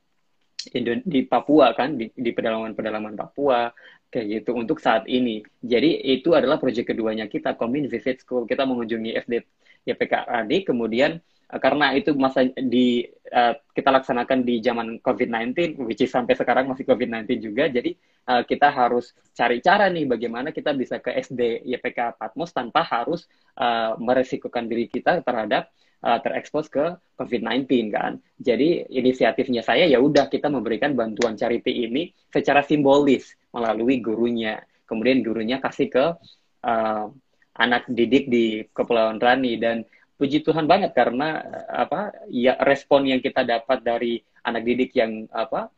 di 1.06 1.24
Papua 1.24 1.72
kan 1.72 1.96
di, 1.96 2.12
pedalaman-pedalaman 2.12 3.16
Papua 3.16 3.72
kayak 4.10 4.44
gitu 4.44 4.52
untuk 4.58 4.82
saat 4.82 5.06
ini. 5.06 5.46
Jadi 5.62 6.04
itu 6.04 6.34
adalah 6.34 6.58
proyek 6.58 6.92
keduanya 6.92 7.30
kita 7.30 7.56
Komin 7.56 7.88
Visit 7.88 8.26
School. 8.26 8.50
Kita 8.50 8.66
mengunjungi 8.66 9.16
SD 9.16 9.34
YPKAD 9.88 10.68
kemudian 10.68 11.22
uh, 11.54 11.60
karena 11.62 11.96
itu 11.96 12.12
masa 12.18 12.44
di 12.50 13.06
uh, 13.32 13.56
kita 13.72 13.90
laksanakan 13.94 14.44
di 14.44 14.60
zaman 14.60 15.00
COVID-19 15.00 15.80
which 15.86 16.04
is 16.04 16.12
sampai 16.12 16.36
sekarang 16.36 16.68
masih 16.68 16.84
COVID-19 16.84 17.30
juga. 17.40 17.70
Jadi 17.70 17.96
uh, 18.28 18.44
kita 18.44 18.68
harus 18.74 19.16
cari 19.32 19.64
cara 19.64 19.88
nih 19.88 20.10
bagaimana 20.10 20.50
kita 20.52 20.76
bisa 20.76 21.00
ke 21.00 21.16
SD 21.16 21.64
YPK 21.70 22.20
Patmos 22.20 22.52
tanpa 22.52 22.84
harus 22.84 23.30
uh, 23.56 23.96
meresikukan 24.02 24.66
diri 24.66 24.90
kita 24.90 25.22
terhadap 25.22 25.72
terekspos 26.00 26.72
ke 26.72 26.96
COVID-19 27.20 27.92
kan. 27.92 28.24
Jadi 28.40 28.88
inisiatifnya 28.88 29.60
saya 29.60 29.84
ya 29.84 30.00
udah 30.00 30.32
kita 30.32 30.48
memberikan 30.48 30.96
bantuan 30.96 31.36
charity 31.36 31.86
ini 31.88 32.16
secara 32.32 32.64
simbolis 32.64 33.36
melalui 33.52 34.00
gurunya. 34.00 34.64
Kemudian 34.88 35.22
gurunya 35.22 35.60
kasih 35.60 35.92
ke 35.92 36.06
uh, 36.64 37.06
anak 37.60 37.84
didik 37.92 38.32
di 38.32 38.64
Kepulauan 38.72 39.20
Rani 39.20 39.60
dan 39.60 39.84
puji 40.16 40.44
Tuhan 40.44 40.68
banget 40.68 40.96
karena 40.96 41.44
apa 41.68 42.12
ya 42.32 42.56
respon 42.64 43.08
yang 43.08 43.20
kita 43.20 43.44
dapat 43.44 43.84
dari 43.84 44.20
anak 44.44 44.64
didik 44.64 44.92
yang 44.96 45.28
apa 45.32 45.72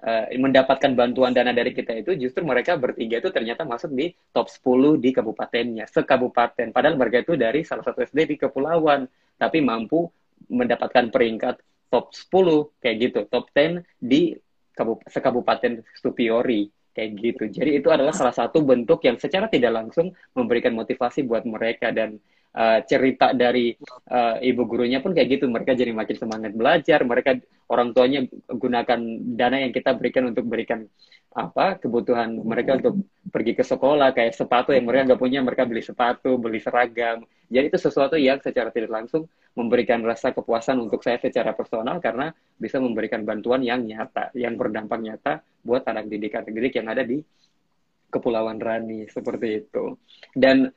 uh, 0.00 0.24
mendapatkan 0.32 0.92
bantuan 0.92 1.32
dana 1.32 1.52
dari 1.52 1.72
kita 1.72 2.00
itu 2.00 2.16
justru 2.16 2.44
mereka 2.44 2.76
bertiga 2.76 3.20
itu 3.20 3.28
ternyata 3.28 3.64
masuk 3.64 3.92
di 3.92 4.12
top 4.32 4.48
10 4.48 5.00
di 5.00 5.10
kabupatennya, 5.12 5.84
sekabupaten. 5.88 6.72
Padahal 6.72 6.96
mereka 6.96 7.24
itu 7.24 7.36
dari 7.36 7.64
salah 7.64 7.84
satu 7.84 8.04
SD 8.04 8.32
di 8.32 8.36
kepulauan 8.40 9.04
tapi 9.42 9.58
mampu 9.58 10.06
mendapatkan 10.46 11.10
peringkat 11.10 11.58
top 11.90 12.14
10 12.14 12.78
kayak 12.78 12.96
gitu, 13.02 13.20
top 13.26 13.50
10 13.50 13.82
di 13.98 14.38
sekabupaten 15.10 15.82
Stupiori 15.98 16.70
kayak 16.94 17.10
gitu. 17.18 17.42
Jadi 17.50 17.82
itu 17.82 17.88
adalah 17.90 18.14
salah 18.14 18.32
satu 18.32 18.62
bentuk 18.62 19.02
yang 19.02 19.18
secara 19.18 19.50
tidak 19.50 19.74
langsung 19.74 20.14
memberikan 20.38 20.78
motivasi 20.78 21.26
buat 21.26 21.42
mereka 21.42 21.90
dan 21.90 22.22
uh, 22.56 22.78
cerita 22.84 23.32
dari 23.32 23.76
uh, 24.12 24.40
ibu 24.40 24.62
gurunya 24.64 25.00
pun 25.00 25.12
kayak 25.12 25.40
gitu. 25.40 25.44
Mereka 25.48 25.76
jadi 25.76 25.92
makin 25.92 26.16
semangat 26.16 26.52
belajar. 26.52 27.00
Mereka 27.04 27.42
orang 27.72 27.96
tuanya 27.96 28.24
gunakan 28.48 29.00
dana 29.36 29.56
yang 29.64 29.72
kita 29.72 29.96
berikan 29.96 30.28
untuk 30.28 30.44
berikan 30.44 30.84
apa 31.32 31.80
kebutuhan 31.80 32.36
mereka 32.44 32.76
untuk 32.76 33.08
pergi 33.32 33.56
ke 33.56 33.64
sekolah 33.64 34.12
kayak 34.12 34.36
sepatu 34.36 34.76
yang 34.76 34.84
mereka 34.84 35.12
nggak 35.12 35.22
punya 35.22 35.40
mereka 35.40 35.64
beli 35.64 35.80
sepatu 35.80 36.36
beli 36.36 36.60
seragam 36.60 37.24
jadi 37.48 37.72
itu 37.72 37.80
sesuatu 37.80 38.20
yang 38.20 38.36
secara 38.44 38.68
tidak 38.68 38.92
langsung 38.92 39.24
memberikan 39.56 40.04
rasa 40.04 40.36
kepuasan 40.36 40.76
untuk 40.84 41.00
saya 41.00 41.16
secara 41.16 41.56
personal 41.56 42.04
karena 42.04 42.36
bisa 42.60 42.76
memberikan 42.76 43.24
bantuan 43.24 43.64
yang 43.64 43.80
nyata 43.80 44.28
yang 44.36 44.60
berdampak 44.60 45.00
nyata 45.00 45.40
buat 45.64 45.88
anak 45.88 46.12
didik 46.12 46.36
anak 46.36 46.52
yang 46.52 46.88
ada 46.92 47.00
di 47.00 47.24
kepulauan 48.12 48.60
Rani 48.60 49.08
seperti 49.08 49.64
itu 49.64 49.96
dan 50.36 50.68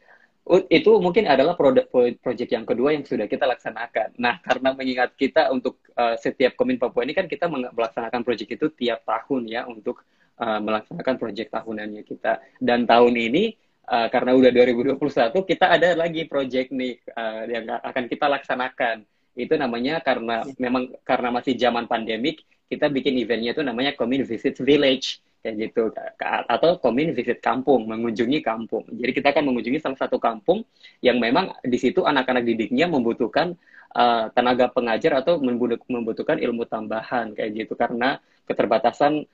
itu 0.69 0.91
mungkin 1.01 1.25
adalah 1.25 1.57
produk 1.57 1.89
proyek 2.21 2.53
yang 2.53 2.69
kedua 2.69 2.93
yang 2.93 3.01
sudah 3.01 3.25
kita 3.25 3.49
laksanakan. 3.49 4.13
Nah, 4.21 4.37
karena 4.45 4.77
mengingat 4.77 5.17
kita 5.17 5.49
untuk 5.49 5.81
uh, 5.97 6.13
setiap 6.21 6.53
Komin 6.53 6.77
Papua 6.77 7.01
ini 7.01 7.17
kan 7.17 7.25
kita 7.25 7.49
melaksanakan 7.49 8.21
proyek 8.21 8.53
itu 8.53 8.69
tiap 8.77 9.01
tahun 9.09 9.49
ya 9.49 9.65
untuk 9.65 10.05
uh, 10.37 10.61
melaksanakan 10.61 11.15
proyek 11.17 11.49
tahunannya 11.49 12.05
kita. 12.05 12.45
Dan 12.61 12.85
tahun 12.85 13.17
ini 13.17 13.57
uh, 13.89 14.05
karena 14.13 14.37
udah 14.37 14.51
2021 14.53 15.33
kita 15.33 15.65
ada 15.65 15.97
lagi 15.97 16.29
proyek 16.29 16.69
nih 16.69 17.01
uh, 17.17 17.43
yang 17.49 17.65
akan 17.81 18.05
kita 18.05 18.29
laksanakan. 18.29 19.01
Itu 19.33 19.57
namanya 19.57 19.97
karena 20.05 20.45
memang 20.61 20.93
karena 21.01 21.33
masih 21.33 21.57
zaman 21.57 21.89
pandemik 21.89 22.45
kita 22.69 22.89
bikin 22.89 23.17
eventnya 23.17 23.53
itu 23.53 23.61
namanya 23.65 23.97
Commune 23.97 24.25
Visit 24.25 24.61
Village 24.61 25.24
kayak 25.45 25.69
gitu 25.69 25.93
atau 26.25 26.81
Commune 26.81 27.13
Visit 27.13 27.37
Kampung 27.37 27.85
mengunjungi 27.85 28.41
kampung. 28.41 28.81
Jadi 28.89 29.13
kita 29.13 29.29
akan 29.29 29.53
mengunjungi 29.53 29.77
salah 29.77 30.01
satu 30.01 30.17
kampung 30.17 30.65
yang 31.05 31.21
memang 31.21 31.53
di 31.61 31.77
situ 31.77 32.01
anak-anak 32.01 32.41
didiknya 32.41 32.89
membutuhkan 32.89 33.53
uh, 33.93 34.33
tenaga 34.33 34.73
pengajar 34.73 35.21
atau 35.21 35.37
membutuhkan 35.85 36.41
ilmu 36.41 36.65
tambahan 36.65 37.37
kayak 37.37 37.53
gitu 37.53 37.77
karena 37.77 38.17
keterbatasan 38.49 39.29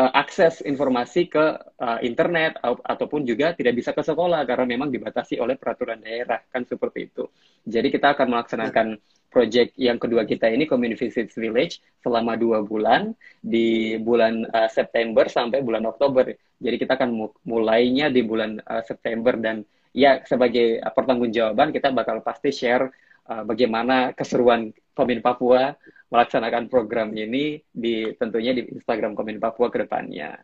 uh, 0.00 0.12
akses 0.16 0.64
informasi 0.64 1.28
ke 1.28 1.44
uh, 1.76 2.00
internet 2.00 2.56
ataupun 2.64 3.28
juga 3.28 3.52
tidak 3.52 3.76
bisa 3.76 3.92
ke 3.92 4.00
sekolah 4.00 4.48
karena 4.48 4.64
memang 4.64 4.88
dibatasi 4.88 5.36
oleh 5.36 5.60
peraturan 5.60 6.00
daerah 6.00 6.40
kan 6.48 6.64
seperti 6.64 7.12
itu. 7.12 7.28
Jadi 7.68 7.92
kita 7.92 8.16
akan 8.16 8.32
melaksanakan 8.32 8.96
project 9.28 9.76
yang 9.76 10.00
kedua 10.00 10.24
kita 10.24 10.48
ini 10.48 10.64
Community 10.64 11.08
Visits 11.08 11.36
Village 11.36 11.84
selama 12.00 12.34
dua 12.34 12.64
bulan 12.64 13.12
di 13.44 13.96
bulan 14.00 14.48
uh, 14.48 14.68
September 14.72 15.28
sampai 15.28 15.60
bulan 15.60 15.84
Oktober. 15.84 16.32
Jadi 16.58 16.76
kita 16.80 16.98
akan 16.98 17.30
mulainya 17.44 18.08
di 18.08 18.24
bulan 18.24 18.58
uh, 18.64 18.82
September 18.82 19.36
dan 19.36 19.62
ya 19.92 20.20
sebagai 20.24 20.80
uh, 20.80 20.92
pertanggungjawaban 20.92 21.70
kita 21.70 21.92
bakal 21.92 22.24
pasti 22.24 22.50
share 22.50 22.88
uh, 23.28 23.44
bagaimana 23.44 24.16
keseruan 24.16 24.72
Komin 24.96 25.20
Papua 25.22 25.76
melaksanakan 26.08 26.72
program 26.72 27.12
ini 27.12 27.60
di 27.68 28.10
tentunya 28.16 28.56
di 28.56 28.64
Instagram 28.64 29.12
Komin 29.12 29.38
Papua 29.38 29.68
ke 29.68 29.84
depannya. 29.84 30.40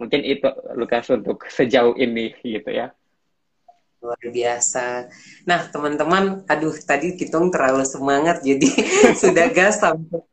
Mungkin 0.00 0.24
itu 0.24 0.48
Lukas 0.78 1.10
untuk 1.12 1.44
sejauh 1.50 1.98
ini 1.98 2.32
gitu 2.40 2.70
ya. 2.72 2.94
Luar 4.00 4.20
biasa. 4.20 5.12
Nah, 5.44 5.68
teman-teman, 5.68 6.44
aduh 6.48 6.72
tadi 6.80 7.20
kita 7.20 7.36
terlalu 7.52 7.84
semangat 7.84 8.40
jadi 8.40 8.68
sudah 9.22 9.46
gas 9.52 9.80
sampai 9.80 10.24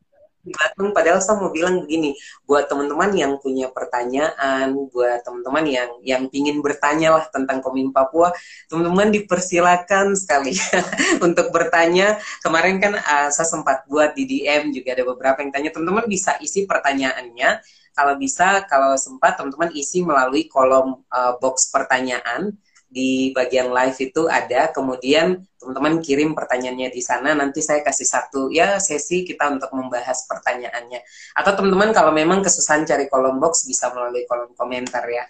padahal 0.95 1.19
saya 1.19 1.39
mau 1.39 1.51
bilang 1.51 1.83
begini 1.83 2.15
buat 2.47 2.69
teman-teman 2.71 3.11
yang 3.15 3.33
punya 3.41 3.67
pertanyaan 3.71 4.87
buat 4.91 5.23
teman-teman 5.25 5.65
yang 5.67 5.89
yang 6.03 6.23
ingin 6.31 6.63
bertanya 6.63 7.19
lah 7.19 7.25
tentang 7.27 7.59
Komin 7.59 7.91
Papua 7.91 8.31
teman-teman 8.71 9.11
dipersilakan 9.11 10.15
sekali 10.15 10.55
untuk 11.25 11.51
bertanya. 11.51 12.19
Kemarin 12.43 12.79
kan 12.79 12.93
uh, 12.95 13.29
saya 13.33 13.47
sempat 13.47 13.83
buat 13.89 14.15
di 14.15 14.23
DM 14.27 14.71
juga 14.71 14.95
ada 14.95 15.03
beberapa 15.07 15.43
yang 15.43 15.51
tanya. 15.51 15.69
Teman-teman 15.73 16.05
bisa 16.07 16.37
isi 16.39 16.63
pertanyaannya. 16.63 17.59
Kalau 17.97 18.13
bisa 18.21 18.61
kalau 18.69 18.93
sempat 18.93 19.41
teman-teman 19.41 19.73
isi 19.73 20.05
melalui 20.05 20.45
kolom 20.45 21.01
uh, 21.09 21.33
box 21.41 21.73
pertanyaan 21.73 22.53
di 22.97 23.29
bagian 23.29 23.69
live 23.69 23.97
itu 24.01 24.25
ada. 24.25 24.73
Kemudian 24.73 25.37
teman-teman 25.61 26.01
kirim 26.01 26.33
pertanyaannya 26.33 26.89
di 26.89 27.01
sana. 27.05 27.37
Nanti 27.37 27.61
saya 27.61 27.85
kasih 27.85 28.09
satu 28.09 28.49
ya 28.49 28.81
sesi 28.81 29.21
kita 29.21 29.53
untuk 29.53 29.69
membahas 29.77 30.25
pertanyaannya. 30.25 31.05
Atau 31.37 31.61
teman-teman 31.61 31.93
kalau 31.93 32.09
memang 32.09 32.41
kesusahan 32.41 32.89
cari 32.89 33.05
kolom 33.05 33.37
box 33.37 33.69
bisa 33.69 33.93
melalui 33.93 34.25
kolom 34.25 34.57
komentar 34.57 35.05
ya. 35.05 35.29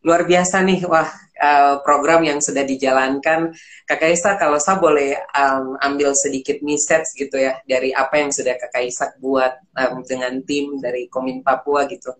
Luar 0.00 0.24
biasa 0.24 0.64
nih. 0.64 0.88
Wah 0.88 1.04
uh, 1.36 1.84
program 1.84 2.24
yang 2.24 2.40
sudah 2.40 2.64
dijalankan. 2.64 3.52
Kak 3.84 4.00
Isa 4.08 4.40
kalau 4.40 4.56
saya 4.56 4.80
boleh 4.80 5.20
um, 5.36 5.76
ambil 5.84 6.16
sedikit 6.16 6.64
message 6.64 7.12
gitu 7.12 7.36
ya 7.36 7.60
dari 7.68 7.92
apa 7.92 8.24
yang 8.24 8.32
sudah 8.32 8.56
Kak 8.56 8.80
Isa 8.80 9.12
buat 9.20 9.52
um, 9.76 10.00
dengan 10.00 10.40
tim 10.48 10.80
dari 10.80 11.12
Komin 11.12 11.44
Papua 11.44 11.84
gitu 11.84 12.16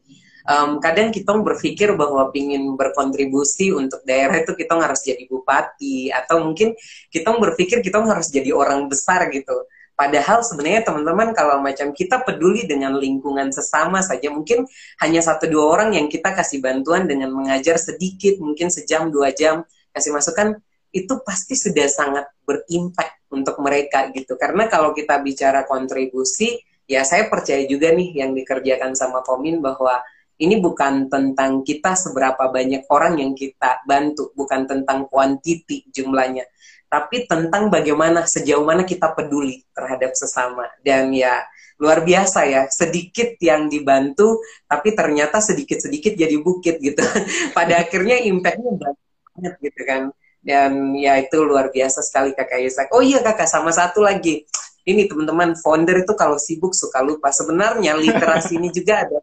um, 0.46 0.78
kadang 0.78 1.10
kita 1.10 1.34
berpikir 1.36 1.92
bahwa 1.98 2.30
ingin 2.32 2.78
berkontribusi 2.78 3.74
untuk 3.74 4.00
daerah 4.06 4.40
itu 4.40 4.54
kita 4.54 4.78
harus 4.78 5.02
jadi 5.02 5.26
bupati 5.26 6.14
atau 6.14 6.42
mungkin 6.46 6.72
kita 7.10 7.34
berpikir 7.34 7.82
kita 7.82 8.00
harus 8.02 8.30
jadi 8.30 8.54
orang 8.54 8.86
besar 8.86 9.28
gitu. 9.34 9.66
Padahal 9.96 10.44
sebenarnya 10.44 10.84
teman-teman 10.84 11.32
kalau 11.32 11.56
macam 11.64 11.88
kita 11.96 12.20
peduli 12.20 12.68
dengan 12.68 13.00
lingkungan 13.00 13.48
sesama 13.48 14.04
saja 14.04 14.28
mungkin 14.28 14.68
hanya 15.00 15.24
satu 15.24 15.48
dua 15.48 15.72
orang 15.72 15.96
yang 15.96 16.12
kita 16.12 16.36
kasih 16.36 16.60
bantuan 16.60 17.08
dengan 17.08 17.32
mengajar 17.32 17.80
sedikit 17.80 18.36
mungkin 18.36 18.68
sejam 18.68 19.08
dua 19.08 19.32
jam 19.32 19.64
kasih 19.96 20.12
masukan 20.12 20.60
itu 20.92 21.16
pasti 21.24 21.56
sudah 21.56 21.88
sangat 21.88 22.28
berimpact 22.44 23.24
untuk 23.32 23.56
mereka 23.64 24.12
gitu 24.12 24.36
karena 24.36 24.68
kalau 24.68 24.92
kita 24.92 25.16
bicara 25.24 25.64
kontribusi 25.64 26.60
ya 26.84 27.00
saya 27.00 27.32
percaya 27.32 27.64
juga 27.64 27.90
nih 27.90 28.20
yang 28.20 28.36
dikerjakan 28.36 28.92
sama 28.92 29.24
Komin 29.24 29.64
bahwa 29.64 30.04
ini 30.36 30.60
bukan 30.60 31.08
tentang 31.08 31.64
kita 31.64 31.96
seberapa 31.96 32.52
banyak 32.52 32.84
orang 32.92 33.16
yang 33.16 33.32
kita 33.32 33.80
bantu, 33.88 34.36
bukan 34.36 34.68
tentang 34.68 35.08
kuantiti 35.08 35.88
jumlahnya, 35.88 36.44
tapi 36.92 37.24
tentang 37.24 37.72
bagaimana 37.72 38.28
sejauh 38.28 38.62
mana 38.62 38.84
kita 38.84 39.16
peduli 39.16 39.64
terhadap 39.72 40.12
sesama. 40.12 40.68
Dan 40.84 41.16
ya 41.16 41.40
luar 41.80 42.04
biasa 42.04 42.48
ya 42.48 42.62
sedikit 42.72 43.36
yang 43.36 43.68
dibantu 43.68 44.40
tapi 44.64 44.96
ternyata 44.96 45.44
sedikit-sedikit 45.44 46.12
jadi 46.12 46.36
bukit 46.36 46.84
gitu. 46.84 47.00
Pada 47.56 47.80
akhirnya 47.80 48.20
impactnya 48.20 48.72
banyak 48.76 49.54
gitu 49.64 49.82
kan. 49.88 50.02
Dan 50.46 50.94
ya 50.94 51.18
itu 51.18 51.42
luar 51.42 51.72
biasa 51.72 52.04
sekali 52.04 52.36
kakak 52.36 52.60
Isak. 52.60 52.88
Oh 52.92 53.00
iya 53.00 53.24
kakak 53.24 53.48
sama 53.48 53.72
satu 53.72 54.04
lagi. 54.04 54.44
Ini 54.86 55.10
teman-teman 55.10 55.58
founder 55.58 56.06
itu 56.06 56.14
kalau 56.14 56.38
sibuk 56.38 56.70
suka 56.70 57.02
lupa. 57.02 57.34
Sebenarnya 57.34 57.98
literasi 57.98 58.54
ini 58.60 58.70
juga 58.70 59.02
ada 59.02 59.18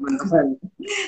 teman-teman. 0.00 0.56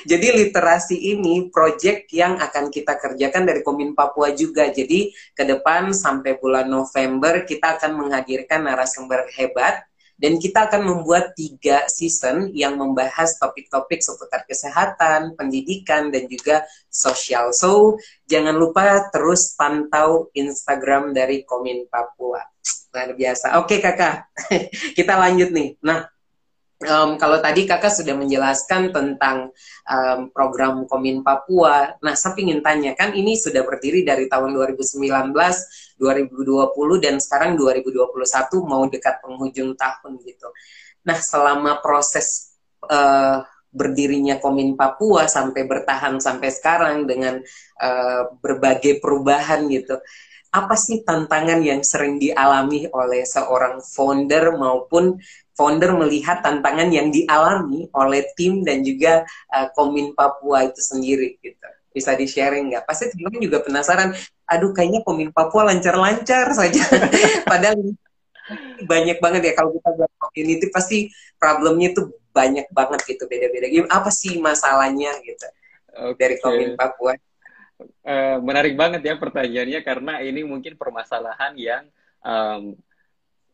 Jadi 0.05 0.27
literasi 0.37 1.17
ini 1.17 1.49
project 1.49 2.13
yang 2.13 2.37
akan 2.37 2.69
kita 2.69 3.01
kerjakan 3.01 3.49
dari 3.49 3.65
Komin 3.65 3.97
Papua 3.97 4.29
juga. 4.37 4.69
Jadi 4.69 5.09
ke 5.33 5.43
depan 5.43 5.89
sampai 5.97 6.37
bulan 6.37 6.69
November 6.69 7.41
kita 7.41 7.81
akan 7.81 7.97
menghadirkan 7.97 8.69
narasumber 8.69 9.25
hebat 9.33 9.81
dan 10.21 10.37
kita 10.37 10.69
akan 10.69 10.85
membuat 10.85 11.33
tiga 11.33 11.89
season 11.89 12.53
yang 12.53 12.77
membahas 12.77 13.35
topik-topik 13.41 13.99
seputar 13.99 14.45
kesehatan, 14.45 15.33
pendidikan, 15.33 16.13
dan 16.13 16.29
juga 16.29 16.63
sosial. 16.87 17.49
So, 17.51 17.97
jangan 18.29 18.53
lupa 18.53 19.09
terus 19.09 19.57
pantau 19.57 20.29
Instagram 20.37 21.17
dari 21.17 21.41
Komin 21.43 21.89
Papua. 21.89 22.45
Luar 22.93 23.11
biasa. 23.17 23.57
Oke 23.57 23.81
kakak, 23.81 24.29
kita 24.97 25.17
lanjut 25.17 25.49
nih. 25.49 25.81
Nah, 25.81 26.12
um, 26.85 27.15
kalau 27.17 27.39
tadi 27.39 27.63
kakak 27.63 27.91
sudah 27.91 28.15
menjelaskan 28.15 28.91
tentang 28.91 29.51
um, 29.87 30.19
program 30.29 30.83
Komin 30.87 31.23
Papua, 31.23 31.95
nah 31.99 32.13
saya 32.13 32.37
ingin 32.39 32.63
tanya 32.63 32.93
kan 32.93 33.15
ini 33.15 33.35
sudah 33.35 33.63
berdiri 33.63 34.05
dari 34.05 34.29
tahun 34.29 34.55
2019, 34.55 35.31
2020 35.31 37.03
dan 37.03 37.15
sekarang 37.19 37.55
2021 37.59 38.13
mau 38.63 38.83
dekat 38.87 39.19
penghujung 39.23 39.75
tahun 39.75 40.11
gitu. 40.23 40.47
Nah 41.03 41.19
selama 41.19 41.79
proses 41.83 42.55
uh, 42.87 43.43
berdirinya 43.73 44.37
Komin 44.37 44.77
Papua 44.77 45.25
sampai 45.25 45.65
bertahan 45.65 46.21
sampai 46.21 46.53
sekarang 46.53 47.09
dengan 47.09 47.41
uh, 47.81 48.29
berbagai 48.39 49.01
perubahan 49.01 49.65
gitu 49.67 49.97
apa 50.53 50.77
sih 50.77 51.01
tantangan 51.01 51.65
yang 51.65 51.81
sering 51.81 52.21
dialami 52.21 52.85
oleh 52.93 53.25
seorang 53.25 53.81
founder 53.81 54.53
maupun 54.53 55.17
founder 55.53 55.93
melihat 55.93 56.41
tantangan 56.41 56.89
yang 56.89 57.13
dialami 57.13 57.85
oleh 57.93 58.25
tim 58.33 58.65
dan 58.65 58.81
juga 58.81 59.21
uh, 59.53 59.69
Komin 59.77 60.17
Papua 60.17 60.65
itu 60.65 60.81
sendiri 60.81 61.37
gitu. 61.39 61.67
Bisa 61.93 62.17
di-sharing 62.17 62.73
nggak? 62.73 62.89
Pasti 62.89 63.13
teman 63.13 63.37
juga 63.37 63.61
penasaran, 63.61 64.17
aduh 64.49 64.73
kayaknya 64.73 65.05
Komin 65.05 65.29
Papua 65.29 65.69
lancar-lancar 65.69 66.49
saja. 66.57 66.81
Padahal 67.51 67.77
banyak 68.83 69.17
banget 69.23 69.41
ya 69.45 69.53
kalau 69.55 69.71
kita 69.77 69.89
buat 69.95 70.11
community 70.19 70.67
pasti 70.73 70.97
problemnya 71.39 71.95
itu 71.95 72.11
banyak 72.33 72.67
banget 72.73 72.99
gitu 73.05 73.29
beda-beda. 73.29 73.69
Apa 73.93 74.09
sih 74.09 74.41
masalahnya 74.41 75.13
gitu 75.21 75.47
okay. 75.93 76.17
dari 76.17 76.35
Komin 76.41 76.73
Papua? 76.73 77.13
Uh, 78.03 78.39
menarik 78.41 78.73
banget 78.73 79.05
ya 79.05 79.15
pertanyaannya 79.19 79.79
karena 79.83 80.13
ini 80.23 80.41
mungkin 80.41 80.79
permasalahan 80.79 81.53
yang 81.59 81.83
um, 82.23 82.79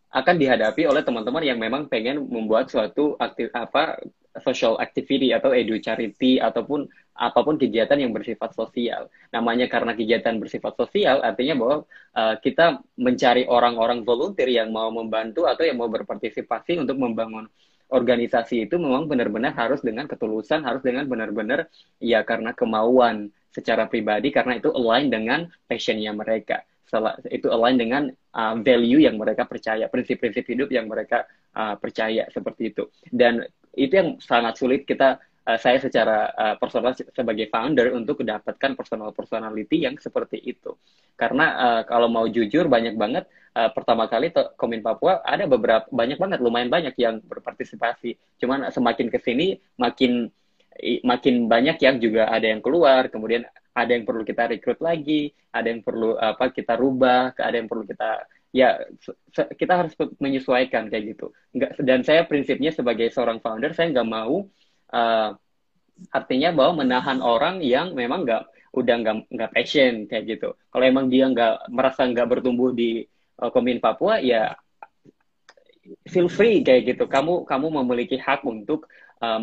akan 0.10 0.36
dihadapi 0.42 0.90
oleh 0.90 1.06
teman-teman 1.06 1.44
yang 1.46 1.62
memang 1.62 1.86
pengen 1.86 2.26
membuat 2.26 2.74
suatu 2.74 3.14
aktif 3.22 3.54
apa 3.54 4.02
social 4.42 4.78
activity 4.82 5.30
atau 5.34 5.54
edu 5.54 5.78
charity 5.78 6.42
ataupun 6.42 6.90
apa 7.20 7.40
pun 7.44 7.60
kegiatan 7.60 8.00
yang 8.00 8.16
bersifat 8.16 8.56
sosial. 8.56 9.12
Namanya 9.30 9.68
karena 9.68 9.94
kegiatan 9.94 10.40
bersifat 10.40 10.74
sosial 10.80 11.22
artinya 11.22 11.56
bahwa 11.60 11.78
uh, 12.16 12.36
kita 12.42 12.82
mencari 12.98 13.46
orang-orang 13.46 14.02
volunteer 14.02 14.50
yang 14.50 14.74
mau 14.74 14.90
membantu 14.90 15.46
atau 15.46 15.68
yang 15.68 15.78
mau 15.78 15.92
berpartisipasi 15.92 16.80
untuk 16.80 16.98
membangun 16.98 17.46
organisasi 17.90 18.70
itu 18.70 18.78
memang 18.78 19.10
benar-benar 19.10 19.54
harus 19.58 19.82
dengan 19.82 20.06
ketulusan, 20.06 20.62
harus 20.62 20.82
dengan 20.86 21.10
benar-benar 21.10 21.68
ya 22.02 22.22
karena 22.22 22.54
kemauan 22.54 23.34
secara 23.50 23.90
pribadi 23.90 24.30
karena 24.30 24.62
itu 24.62 24.70
align 24.70 25.10
dengan 25.10 25.40
passionnya 25.66 26.14
mereka 26.14 26.62
itu 27.30 27.48
align 27.50 27.78
dengan 27.78 28.04
uh, 28.36 28.56
value 28.60 29.06
yang 29.06 29.16
mereka 29.16 29.46
percaya, 29.46 29.86
prinsip-prinsip 29.88 30.46
hidup 30.50 30.70
yang 30.74 30.90
mereka 30.90 31.26
uh, 31.54 31.78
percaya 31.78 32.26
seperti 32.34 32.74
itu. 32.74 32.90
Dan 33.10 33.46
itu 33.78 33.94
yang 33.94 34.10
sangat 34.18 34.58
sulit 34.58 34.84
kita 34.84 35.22
uh, 35.46 35.58
saya 35.58 35.78
secara 35.82 36.30
uh, 36.34 36.56
personal 36.58 36.94
sebagai 36.94 37.50
founder 37.50 37.94
untuk 37.94 38.22
mendapatkan 38.22 38.78
personal 38.78 39.14
personality 39.14 39.86
yang 39.86 39.98
seperti 39.98 40.42
itu. 40.42 40.78
Karena 41.18 41.46
uh, 41.58 41.82
kalau 41.86 42.08
mau 42.10 42.26
jujur 42.30 42.70
banyak 42.70 42.96
banget 42.96 43.26
uh, 43.58 43.70
pertama 43.74 44.06
kali 44.06 44.30
Komin 44.56 44.86
Papua 44.86 45.26
ada 45.26 45.50
beberapa 45.50 45.86
banyak 45.90 46.18
banget 46.18 46.40
lumayan 46.40 46.70
banyak 46.70 46.96
yang 46.98 47.20
berpartisipasi. 47.26 48.16
Cuman 48.42 48.70
semakin 48.70 49.08
ke 49.10 49.20
sini 49.22 49.58
makin 49.78 50.30
makin 51.04 51.52
banyak 51.52 51.78
yang 51.82 51.98
juga 52.00 52.32
ada 52.32 52.48
yang 52.48 52.64
keluar, 52.64 53.12
kemudian 53.12 53.44
ada 53.76 53.92
yang 53.92 54.04
perlu 54.04 54.24
kita 54.24 54.52
rekrut 54.52 54.80
lagi, 54.84 55.32
ada 55.52 55.68
yang 55.70 55.82
perlu 55.84 56.16
apa 56.20 56.52
kita 56.52 56.76
rubah, 56.76 57.36
ada 57.36 57.56
yang 57.56 57.70
perlu 57.70 57.84
kita 57.88 58.28
ya 58.50 58.82
kita 59.54 59.74
harus 59.86 59.94
menyesuaikan 60.18 60.90
kayak 60.90 61.16
gitu. 61.16 61.32
Enggak 61.54 61.78
dan 61.80 62.02
saya 62.02 62.26
prinsipnya 62.26 62.74
sebagai 62.74 63.14
seorang 63.14 63.38
founder 63.40 63.72
saya 63.78 63.94
nggak 63.94 64.10
mau 64.10 64.50
uh, 64.94 65.30
artinya 66.10 66.50
bahwa 66.56 66.86
menahan 66.86 67.20
orang 67.22 67.62
yang 67.62 67.94
memang 67.94 68.26
nggak 68.26 68.44
udah 68.74 68.96
nggak 69.02 69.16
nggak 69.30 69.52
passion 69.54 70.10
kayak 70.10 70.38
gitu. 70.38 70.50
Kalau 70.70 70.86
emang 70.86 71.10
dia 71.10 71.30
nggak 71.30 71.70
merasa 71.70 72.06
nggak 72.10 72.28
bertumbuh 72.28 72.74
di 72.74 73.06
uh, 73.42 73.50
Komin 73.54 73.78
Papua 73.78 74.18
ya 74.22 74.54
feel 76.10 76.30
free 76.30 76.62
kayak 76.66 76.96
gitu. 76.96 77.06
Kamu 77.06 77.46
kamu 77.46 77.68
memiliki 77.82 78.18
hak 78.18 78.46
untuk 78.46 78.90
uh, 79.20 79.40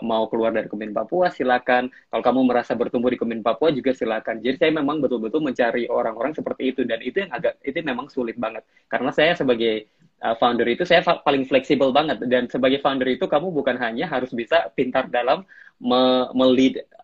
mau 0.00 0.24
keluar 0.28 0.52
dari 0.52 0.68
Kemin 0.68 0.92
Papua 0.96 1.28
silakan. 1.32 1.88
Kalau 2.08 2.22
kamu 2.24 2.40
merasa 2.48 2.72
bertumbuh 2.76 3.12
di 3.12 3.18
Kemin 3.20 3.44
Papua 3.44 3.72
juga 3.72 3.92
silakan. 3.92 4.40
Jadi 4.40 4.56
saya 4.56 4.72
memang 4.74 5.00
betul-betul 5.04 5.44
mencari 5.44 5.88
orang-orang 5.88 6.32
seperti 6.36 6.72
itu 6.72 6.82
dan 6.84 7.00
itu 7.04 7.22
yang 7.22 7.32
agak 7.32 7.60
itu 7.64 7.78
memang 7.84 8.08
sulit 8.10 8.36
banget 8.40 8.64
karena 8.90 9.10
saya 9.14 9.32
sebagai 9.38 9.86
uh, 10.24 10.34
founder 10.36 10.66
itu 10.68 10.82
saya 10.82 11.00
paling 11.02 11.46
fleksibel 11.46 11.90
banget 11.94 12.20
dan 12.26 12.46
sebagai 12.50 12.82
founder 12.82 13.08
itu 13.08 13.24
kamu 13.26 13.52
bukan 13.52 13.76
hanya 13.80 14.08
harus 14.10 14.30
bisa 14.34 14.68
pintar 14.74 15.08
dalam 15.08 15.44
me, 15.80 16.28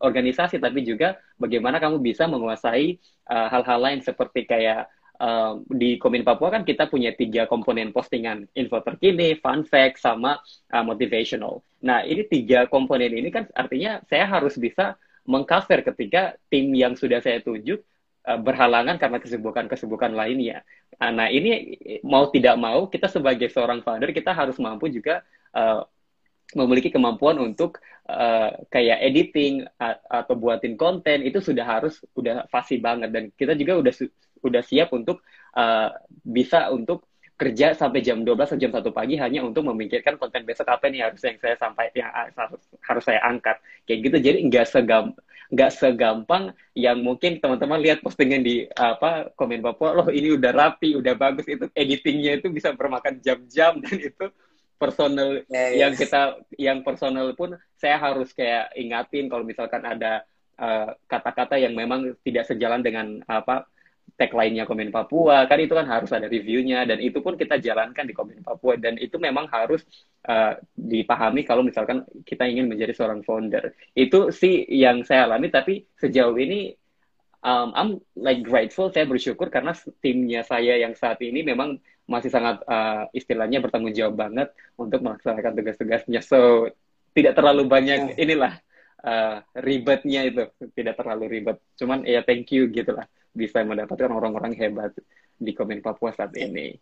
organisasi 0.02 0.60
tapi 0.60 0.84
juga 0.84 1.16
bagaimana 1.40 1.80
kamu 1.80 2.02
bisa 2.02 2.28
menguasai 2.28 3.00
uh, 3.30 3.48
hal-hal 3.48 3.80
uh, 3.80 3.84
lain 3.88 4.00
seperti 4.04 4.44
kayak 4.44 4.88
uh, 5.20 5.60
di 5.68 5.96
Komin 5.96 6.24
Papua 6.24 6.52
kan 6.52 6.62
kita 6.62 6.88
punya 6.88 7.12
tiga 7.12 7.44
komponen 7.48 7.92
postingan, 7.92 8.48
info 8.56 8.80
terkini, 8.80 9.36
fun 9.40 9.64
fact, 9.66 10.00
sama 10.00 10.40
uh, 10.72 10.84
motivational. 10.84 11.64
Nah, 11.84 12.04
ini 12.04 12.24
tiga 12.28 12.68
komponen 12.68 13.12
ini 13.12 13.28
kan 13.32 13.48
artinya 13.52 14.00
saya 14.08 14.24
harus 14.28 14.56
bisa 14.56 14.96
mengcover 15.26 15.82
ketika 15.82 16.38
tim 16.48 16.70
yang 16.72 16.94
sudah 16.94 17.18
saya 17.20 17.42
tuju 17.42 17.80
uh, 18.28 18.38
berhalangan 18.40 18.96
karena 18.96 19.18
kesibukan-kesibukan 19.20 20.12
lainnya. 20.14 20.62
Uh, 20.96 21.12
nah, 21.12 21.28
ini 21.28 21.76
mau 22.06 22.28
tidak 22.30 22.56
mau 22.56 22.86
kita 22.86 23.10
sebagai 23.10 23.50
seorang 23.50 23.82
founder 23.82 24.14
kita 24.14 24.32
harus 24.32 24.56
mampu 24.56 24.88
juga 24.88 25.24
uh, 25.52 25.84
memiliki 26.54 26.94
kemampuan 26.94 27.42
untuk 27.42 27.82
uh, 28.06 28.54
kayak 28.70 29.02
editing 29.02 29.66
atau 30.06 30.38
buatin 30.38 30.78
konten 30.78 31.26
itu 31.26 31.42
sudah 31.42 31.66
harus 31.66 31.98
udah 32.14 32.46
fasih 32.46 32.78
banget 32.78 33.10
dan 33.10 33.34
kita 33.34 33.58
juga 33.58 33.82
udah 33.82 33.90
udah 34.46 34.62
siap 34.62 34.94
untuk 34.94 35.22
uh, 35.54 35.90
bisa 36.22 36.70
untuk 36.70 37.06
kerja 37.36 37.76
sampai 37.76 38.00
jam 38.00 38.24
12 38.24 38.32
atau 38.32 38.56
jam 38.56 38.72
1 38.72 38.80
pagi 38.96 39.20
hanya 39.20 39.44
untuk 39.44 39.68
memikirkan 39.68 40.16
konten 40.16 40.48
besok 40.48 40.72
apa 40.72 40.88
nih 40.88 41.04
harus 41.04 41.20
yang 41.20 41.36
saya 41.36 41.56
sampai 41.60 41.92
yang 41.92 42.08
harus, 42.32 42.64
harus 42.80 43.04
saya 43.04 43.20
angkat. 43.28 43.60
Kayak 43.84 43.98
gitu. 44.08 44.16
Jadi 44.24 44.38
nggak 44.48 44.66
segam 44.66 45.12
nggak 45.46 45.70
segampang 45.78 46.50
yang 46.74 46.98
mungkin 47.06 47.38
teman-teman 47.38 47.78
lihat 47.78 48.02
postingan 48.02 48.42
di 48.42 48.66
apa 48.74 49.30
komen 49.38 49.62
Papua 49.62 49.94
loh 49.94 50.10
ini 50.10 50.34
udah 50.34 50.50
rapi 50.50 50.96
udah 50.96 51.12
bagus. 51.12 51.44
Itu 51.44 51.68
editingnya 51.76 52.40
itu 52.40 52.48
bisa 52.48 52.72
bermakan 52.72 53.20
jam-jam 53.20 53.78
dan 53.84 53.96
itu 54.00 54.26
personal 54.80 55.44
yeah, 55.52 55.52
yeah. 55.52 55.68
yang 55.86 55.92
kita 55.92 56.40
yang 56.56 56.78
personal 56.80 57.32
pun 57.36 57.56
saya 57.76 58.00
harus 58.00 58.32
kayak 58.32 58.72
ingatin 58.76 59.28
kalau 59.28 59.44
misalkan 59.44 59.84
ada 59.84 60.24
eh, 60.56 60.88
kata-kata 61.08 61.56
uh, 61.56 61.60
yang 61.64 61.72
memang 61.72 62.12
tidak 62.20 62.44
sejalan 62.44 62.84
dengan 62.84 63.20
apa 63.24 63.64
tag 64.16 64.32
lainnya 64.32 64.64
Komen 64.64 64.88
Papua 64.88 65.44
kan 65.44 65.60
itu 65.60 65.76
kan 65.76 65.84
harus 65.84 66.08
ada 66.08 66.24
reviewnya 66.24 66.88
dan 66.88 66.98
itu 67.04 67.20
pun 67.20 67.36
kita 67.36 67.60
jalankan 67.60 68.08
di 68.08 68.16
Komen 68.16 68.40
Papua 68.40 68.80
dan 68.80 68.96
itu 68.96 69.20
memang 69.20 69.44
harus 69.52 69.84
uh, 70.24 70.56
dipahami 70.72 71.44
kalau 71.44 71.60
misalkan 71.60 72.02
kita 72.24 72.48
ingin 72.48 72.64
menjadi 72.66 72.96
seorang 72.96 73.20
founder. 73.20 73.76
Itu 73.92 74.32
sih 74.32 74.64
yang 74.72 75.04
saya 75.04 75.28
alami 75.28 75.52
tapi 75.52 75.84
sejauh 76.00 76.32
ini 76.40 76.72
um, 77.44 77.76
I'm 77.76 77.90
like 78.16 78.40
grateful 78.40 78.88
saya 78.88 79.04
bersyukur 79.04 79.52
karena 79.52 79.76
timnya 80.00 80.40
saya 80.48 80.80
yang 80.80 80.96
saat 80.96 81.20
ini 81.20 81.44
memang 81.44 81.76
masih 82.08 82.32
sangat 82.32 82.64
uh, 82.64 83.12
istilahnya 83.12 83.60
bertanggung 83.60 83.92
jawab 83.92 84.16
banget 84.16 84.48
untuk 84.80 85.04
melaksanakan 85.04 85.52
tugas-tugasnya. 85.60 86.24
So 86.24 86.72
tidak 87.12 87.36
terlalu 87.36 87.68
banyak 87.68 88.16
inilah 88.16 88.64
uh, 89.04 89.44
ribetnya 89.60 90.24
itu 90.24 90.48
tidak 90.72 90.96
terlalu 90.96 91.36
ribet. 91.36 91.60
Cuman 91.76 92.08
ya 92.08 92.24
thank 92.24 92.48
you 92.56 92.72
gitulah 92.72 93.04
bisa 93.36 93.60
mendapatkan 93.60 94.08
orang-orang 94.08 94.56
hebat 94.56 94.96
di 95.36 95.52
Komin 95.52 95.84
Papua 95.84 96.16
saat 96.16 96.32
ini. 96.40 96.72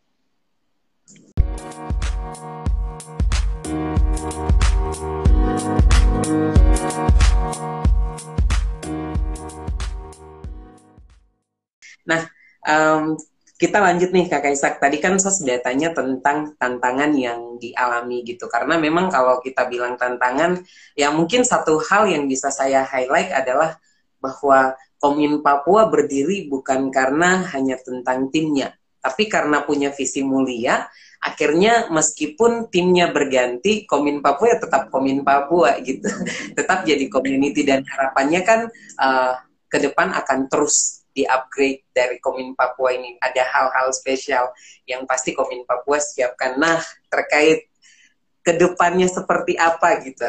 Nah, 12.04 12.22
um, 12.68 13.18
kita 13.54 13.80
lanjut 13.80 14.12
nih 14.12 14.28
Kak 14.28 14.46
Isak. 14.50 14.78
Tadi 14.78 15.00
kan 15.00 15.16
saya 15.18 15.34
sudah 15.34 15.58
tanya 15.64 15.90
tentang 15.90 16.52
tantangan 16.60 17.16
yang 17.16 17.56
dialami 17.58 18.22
gitu. 18.22 18.46
Karena 18.46 18.76
memang 18.78 19.08
kalau 19.08 19.40
kita 19.40 19.66
bilang 19.66 19.96
tantangan, 19.96 20.62
ya 20.94 21.10
mungkin 21.10 21.42
satu 21.42 21.80
hal 21.90 22.06
yang 22.06 22.28
bisa 22.28 22.52
saya 22.52 22.84
highlight 22.84 23.32
adalah 23.32 23.80
bahwa 24.24 24.72
Komin 24.96 25.44
Papua 25.44 25.92
berdiri 25.92 26.48
bukan 26.48 26.88
karena 26.88 27.44
hanya 27.52 27.76
tentang 27.76 28.32
timnya, 28.32 28.72
tapi 29.04 29.28
karena 29.28 29.60
punya 29.60 29.92
visi 29.92 30.24
mulia, 30.24 30.88
akhirnya 31.20 31.92
meskipun 31.92 32.72
timnya 32.72 33.12
berganti, 33.12 33.84
Komin 33.84 34.24
Papua 34.24 34.56
ya 34.56 34.58
tetap 34.64 34.88
Komin 34.88 35.20
Papua 35.20 35.76
gitu, 35.84 36.08
tetap 36.56 36.88
jadi 36.88 37.04
community 37.12 37.68
dan 37.68 37.84
harapannya 37.84 38.40
kan 38.40 38.60
uh, 38.96 39.36
ke 39.68 39.76
depan 39.76 40.08
akan 40.16 40.48
terus 40.48 41.04
di-upgrade 41.14 41.84
dari 41.92 42.16
Komin 42.18 42.56
Papua 42.56 42.96
ini. 42.96 43.20
Ada 43.20 43.44
hal-hal 43.44 43.92
spesial 43.92 44.50
yang 44.88 45.04
pasti 45.04 45.36
Komin 45.36 45.68
Papua 45.68 46.00
siapkan. 46.00 46.56
Nah, 46.56 46.80
terkait 47.12 47.73
ke 48.44 48.52
depannya 48.60 49.08
seperti 49.08 49.56
apa 49.56 50.04
gitu. 50.04 50.28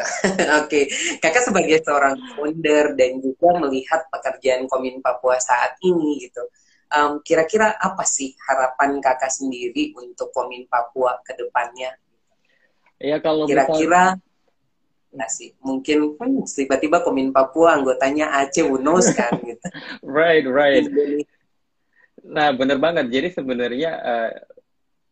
Oke, 0.64 0.64
okay. 0.64 0.84
kakak 1.20 1.44
sebagai 1.44 1.84
seorang 1.84 2.16
founder 2.32 2.96
dan 2.96 3.20
juga 3.20 3.60
melihat 3.60 4.08
pekerjaan 4.08 4.64
Komin 4.72 5.04
Papua 5.04 5.36
saat 5.36 5.76
ini 5.84 6.24
gitu. 6.24 6.40
Um, 6.86 7.20
kira-kira 7.20 7.76
apa 7.76 8.08
sih 8.08 8.32
harapan 8.48 9.04
kakak 9.04 9.28
sendiri 9.28 9.92
untuk 10.00 10.32
Komin 10.32 10.64
Papua 10.64 11.20
ke 11.20 11.36
depannya? 11.36 11.92
Ya 12.96 13.20
kalau 13.20 13.44
kira-kira 13.44 14.16
nggak 15.16 15.32
sih 15.32 15.56
mungkin 15.64 16.16
hmm, 16.16 16.44
tiba-tiba 16.44 17.04
Komin 17.04 17.32
Papua 17.32 17.76
anggotanya 17.76 18.32
Aceh 18.40 18.64
Unos 18.64 19.12
kan 19.12 19.36
gitu. 19.48 19.66
right, 20.00 20.44
right. 20.48 20.88
Nah 22.24 22.48
benar 22.56 22.80
banget. 22.80 23.12
Jadi 23.12 23.28
sebenarnya 23.36 23.92
uh, 24.00 24.32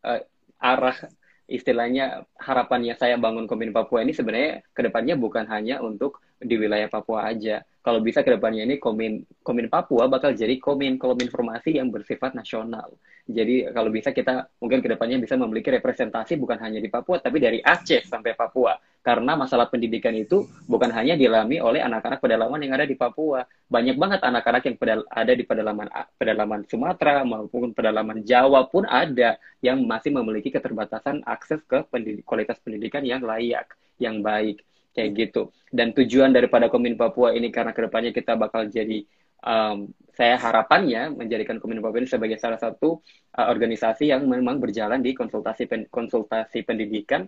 uh, 0.09 0.21
arah 0.57 0.97
istilahnya 1.45 2.25
harapannya 2.41 2.97
saya 2.97 3.21
bangun 3.21 3.45
Komin 3.45 3.73
Papua 3.73 4.01
ini 4.01 4.17
sebenarnya 4.17 4.65
ke 4.73 4.81
depannya 4.81 5.15
bukan 5.17 5.45
hanya 5.49 5.85
untuk 5.85 6.25
di 6.41 6.55
wilayah 6.59 6.91
Papua 6.91 7.31
aja. 7.31 7.63
Kalau 7.85 8.01
bisa 8.01 8.25
ke 8.25 8.33
depannya 8.33 8.65
ini 8.65 8.81
Komin 8.81 9.21
Komin 9.45 9.69
Papua 9.69 10.09
bakal 10.09 10.33
jadi 10.33 10.57
Komin 10.57 10.97
kolom 10.97 11.21
informasi 11.21 11.77
yang 11.77 11.93
bersifat 11.93 12.33
nasional. 12.33 12.97
Jadi 13.25 13.69
kalau 13.73 13.89
bisa 13.89 14.13
kita 14.13 14.49
mungkin 14.61 14.85
ke 14.85 14.89
depannya 14.89 15.17
bisa 15.21 15.37
memiliki 15.37 15.73
representasi 15.73 16.37
bukan 16.37 16.61
hanya 16.61 16.81
di 16.81 16.89
Papua 16.89 17.21
tapi 17.21 17.41
dari 17.41 17.61
Aceh 17.61 18.05
sampai 18.09 18.37
Papua 18.37 18.77
karena 19.05 19.37
masalah 19.37 19.69
pendidikan 19.69 20.17
itu 20.17 20.49
bukan 20.65 20.89
hanya 20.97 21.13
dialami 21.13 21.61
oleh 21.61 21.85
anak-anak 21.85 22.25
pedalaman 22.25 22.57
yang 22.65 22.73
ada 22.73 22.89
di 22.89 22.97
Papua. 22.97 23.45
Banyak 23.69 24.01
banget 24.01 24.21
anak-anak 24.25 24.63
yang 24.65 24.77
ada 25.13 25.33
di 25.37 25.45
pedalaman 25.45 25.89
pedalaman 26.17 26.61
Sumatera 26.65 27.21
maupun 27.21 27.77
pedalaman 27.77 28.25
Jawa 28.25 28.65
pun 28.65 28.89
ada 28.89 29.37
yang 29.61 29.85
masih 29.85 30.09
memiliki 30.09 30.49
keterbatasan 30.49 31.21
akses 31.29 31.61
ke 31.69 31.85
pendidik, 31.93 32.25
kualitas 32.25 32.57
pendidikan 32.65 33.05
yang 33.05 33.21
layak, 33.21 33.77
yang 34.01 34.25
baik 34.25 34.65
kayak 34.95 35.11
gitu. 35.19 35.51
Dan 35.69 35.91
tujuan 35.93 36.31
daripada 36.31 36.71
Komin 36.71 36.95
Papua 36.95 37.35
ini 37.35 37.51
karena 37.51 37.75
ke 37.75 37.83
depannya 37.85 38.15
kita 38.15 38.39
bakal 38.39 38.71
jadi 38.71 39.03
um, 39.45 39.91
saya 40.15 40.39
harapannya 40.39 41.13
menjadikan 41.13 41.59
Komin 41.59 41.83
Papua 41.83 42.01
ini 42.01 42.09
sebagai 42.09 42.39
salah 42.39 42.57
satu 42.57 43.03
uh, 43.35 43.47
organisasi 43.51 44.09
yang 44.15 44.25
memang 44.25 44.63
berjalan 44.63 45.03
di 45.03 45.13
konsultasi 45.13 45.67
pen, 45.67 45.91
konsultasi 45.91 46.63
pendidikan 46.63 47.27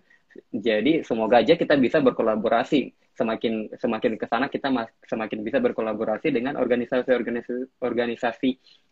jadi 0.53 1.01
semoga 1.01 1.41
aja 1.41 1.57
kita 1.57 1.81
bisa 1.81 2.01
berkolaborasi 2.05 2.93
semakin 3.17 3.73
semakin 3.81 4.13
ke 4.21 4.27
sana 4.29 4.53
kita 4.53 4.69
semakin 5.09 5.41
bisa 5.41 5.57
berkolaborasi 5.57 6.29
dengan 6.29 6.61
organisasi-organisasi 6.61 7.81
organisasi 7.81 8.51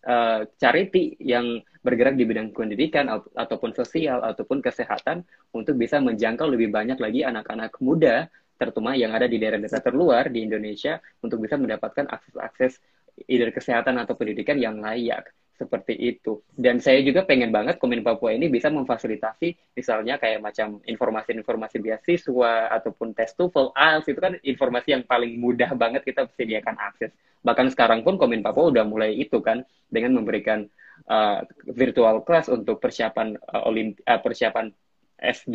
uh, 0.09 0.49
charity 0.57 1.21
yang 1.21 1.61
bergerak 1.85 2.17
di 2.17 2.25
bidang 2.25 2.57
pendidikan 2.57 3.13
ataupun 3.37 3.77
sosial 3.77 4.25
ataupun 4.25 4.65
kesehatan 4.65 5.29
untuk 5.53 5.77
bisa 5.77 6.01
menjangkau 6.01 6.49
lebih 6.49 6.73
banyak 6.73 6.97
lagi 6.97 7.21
anak-anak 7.21 7.77
muda 7.85 8.33
terutama 8.55 8.95
yang 8.95 9.12
ada 9.12 9.27
di 9.27 9.37
daerah-daerah 9.38 9.83
terluar 9.83 10.31
di 10.31 10.47
Indonesia 10.47 10.99
untuk 11.21 11.43
bisa 11.43 11.59
mendapatkan 11.59 12.07
akses-akses 12.07 12.79
either 13.27 13.51
kesehatan 13.55 13.99
atau 13.99 14.19
pendidikan 14.19 14.59
yang 14.59 14.79
layak 14.83 15.31
seperti 15.55 15.95
itu. 15.95 16.43
Dan 16.51 16.83
saya 16.83 16.99
juga 17.07 17.23
pengen 17.23 17.55
banget 17.55 17.79
Komin 17.79 18.03
Papua 18.03 18.35
ini 18.35 18.51
bisa 18.51 18.75
memfasilitasi 18.75 19.79
misalnya 19.79 20.19
kayak 20.19 20.43
macam 20.43 20.83
informasi-informasi 20.83 21.79
beasiswa 21.79 22.75
ataupun 22.75 23.14
tes 23.14 23.31
TOEFL, 23.38 23.71
IELTS 23.71 24.07
itu 24.11 24.21
kan 24.21 24.35
informasi 24.43 24.88
yang 24.99 25.07
paling 25.07 25.38
mudah 25.38 25.71
banget 25.79 26.03
kita 26.03 26.27
sediakan 26.35 26.75
akses. 26.79 27.14
Bahkan 27.47 27.71
sekarang 27.71 28.03
pun 28.03 28.19
Komin 28.19 28.43
Papua 28.43 28.75
udah 28.75 28.83
mulai 28.83 29.14
itu 29.14 29.38
kan 29.38 29.62
dengan 29.87 30.19
memberikan 30.19 30.67
uh, 31.07 31.47
virtual 31.71 32.27
class 32.27 32.51
untuk 32.51 32.83
persiapan 32.83 33.38
uh, 33.38 33.71
olimpi 33.71 34.03
uh, 34.11 34.19
persiapan 34.19 34.75
S2 35.23 35.55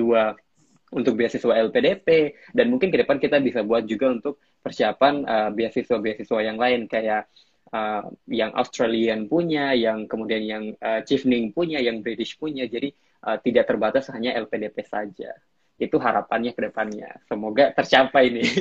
untuk 0.90 1.18
beasiswa 1.18 1.54
LPDP 1.70 2.34
dan 2.54 2.74
mungkin 2.74 2.90
ke 2.90 2.98
depan 3.06 3.22
kita 3.22 3.38
bisa 3.38 3.62
buat 3.62 3.86
juga 3.86 4.10
untuk 4.10 4.42
persiapan 4.60 5.14
uh, 5.24 5.50
beasiswa-beasiswa 5.54 6.40
yang 6.42 6.58
lain 6.58 6.90
kayak 6.90 7.30
uh, 7.74 8.04
yang 8.30 8.52
Australian 8.58 9.30
punya, 9.30 9.74
yang 9.78 10.10
kemudian 10.10 10.44
yang 10.44 10.64
uh, 10.82 11.02
Chevening 11.06 11.54
punya, 11.54 11.80
yang 11.80 12.02
British 12.02 12.36
punya. 12.38 12.66
Jadi 12.66 12.94
uh, 13.26 13.38
tidak 13.42 13.70
terbatas 13.70 14.10
hanya 14.14 14.34
LPDP 14.38 14.82
saja. 14.86 15.32
Itu 15.80 16.02
harapannya 16.02 16.52
ke 16.52 16.62
depannya. 16.70 17.22
Semoga 17.30 17.72
tercapai 17.72 18.24
ini. 18.34 18.44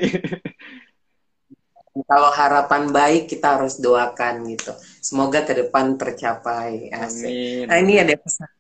Kalau 1.98 2.30
harapan 2.30 2.94
baik 2.94 3.26
kita 3.26 3.58
harus 3.58 3.82
doakan 3.82 4.46
gitu. 4.54 4.70
Semoga 5.02 5.42
ke 5.42 5.66
depan 5.66 5.98
tercapai. 5.98 6.94
Amin. 6.94 7.66
Nah 7.66 7.78
ini 7.82 7.98
ada 7.98 8.14
pesan. 8.14 8.57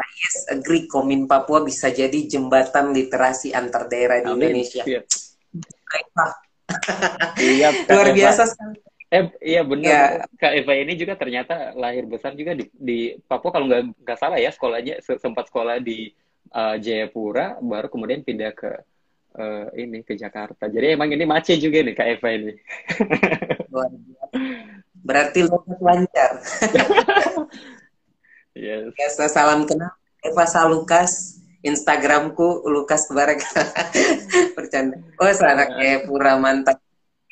Yes, 0.00 0.36
agree. 0.50 0.84
Komin 0.88 1.24
Papua 1.28 1.64
bisa 1.64 1.88
jadi 1.92 2.16
jembatan 2.26 2.92
literasi 2.92 3.52
antar 3.52 3.86
daerah 3.86 4.20
di 4.20 4.30
Amin. 4.30 4.52
Indonesia. 4.52 4.82
Baiklah. 5.90 6.32
Iya, 7.40 7.68
Luar 7.90 8.14
biasa 8.14 8.42
sekali. 8.46 8.78
Eh 9.10 9.26
iya 9.42 9.66
benar. 9.66 10.22
Ya. 10.22 10.38
Kak 10.38 10.52
Eva 10.54 10.72
ini 10.78 10.94
juga 10.94 11.18
ternyata 11.18 11.74
lahir 11.74 12.06
besar 12.06 12.38
juga 12.38 12.54
di, 12.54 12.70
di 12.70 13.18
Papua 13.26 13.50
kalau 13.50 13.66
nggak 13.66 14.06
nggak 14.06 14.18
salah 14.22 14.38
ya 14.38 14.54
sekolahnya 14.54 15.02
sempat 15.02 15.50
sekolah 15.50 15.82
di 15.82 16.14
uh, 16.54 16.78
Jayapura 16.78 17.58
baru 17.58 17.90
kemudian 17.90 18.22
pindah 18.22 18.54
ke 18.54 18.70
uh, 19.34 19.66
ini 19.74 20.06
ke 20.06 20.14
Jakarta. 20.14 20.70
Jadi 20.70 20.94
emang 20.94 21.10
ini 21.10 21.26
mace 21.26 21.58
juga 21.58 21.82
nih 21.82 21.94
Kak 21.98 22.06
Eva 22.06 22.28
ini. 22.38 22.54
Berarti 25.02 25.40
lokal 25.42 25.78
lancar. 25.82 26.32
yes. 28.54 28.90
Biasa 28.94 29.30
salam 29.30 29.66
kenal 29.66 29.92
Eva 30.24 30.44
Salukas. 30.46 31.40
Instagramku 31.60 32.64
Lukas 32.72 33.04
Barek. 33.12 33.44
Bercanda. 34.56 34.96
Oh, 35.20 35.28
anaknya 35.28 36.08
Pura 36.08 36.40
mantap. 36.40 36.80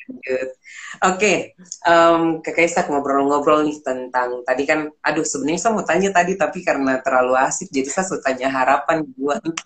Oke, 0.09 0.57
okay. 1.05 1.39
um, 1.85 2.41
Kak 2.41 2.57
Kaisak 2.57 2.89
ngobrol-ngobrol 2.89 3.61
nih 3.69 3.77
tentang 3.85 4.41
tadi 4.41 4.65
kan, 4.65 4.89
aduh 5.05 5.21
sebenarnya 5.21 5.61
saya 5.61 5.73
mau 5.77 5.85
tanya 5.85 6.09
tadi 6.17 6.33
tapi 6.33 6.65
karena 6.65 6.97
terlalu 7.05 7.37
asik 7.37 7.69
jadi 7.69 7.93
saya 7.93 8.09
suka 8.09 8.33
tanya 8.33 8.49
harapan 8.49 9.05
buat. 9.21 9.45
Oke, 9.45 9.61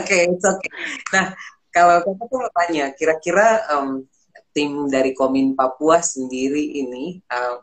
okay, 0.00 0.22
oke. 0.32 0.48
Okay. 0.64 0.70
Nah, 1.12 1.36
kalau 1.68 2.00
kakak 2.02 2.26
tuh 2.26 2.38
mau 2.40 2.50
tanya, 2.56 2.84
kira-kira 2.96 3.48
um, 3.76 4.08
tim 4.56 4.88
dari 4.88 5.12
Komin 5.12 5.52
Papua 5.52 6.00
sendiri 6.00 6.80
ini 6.80 7.20
um, 7.28 7.60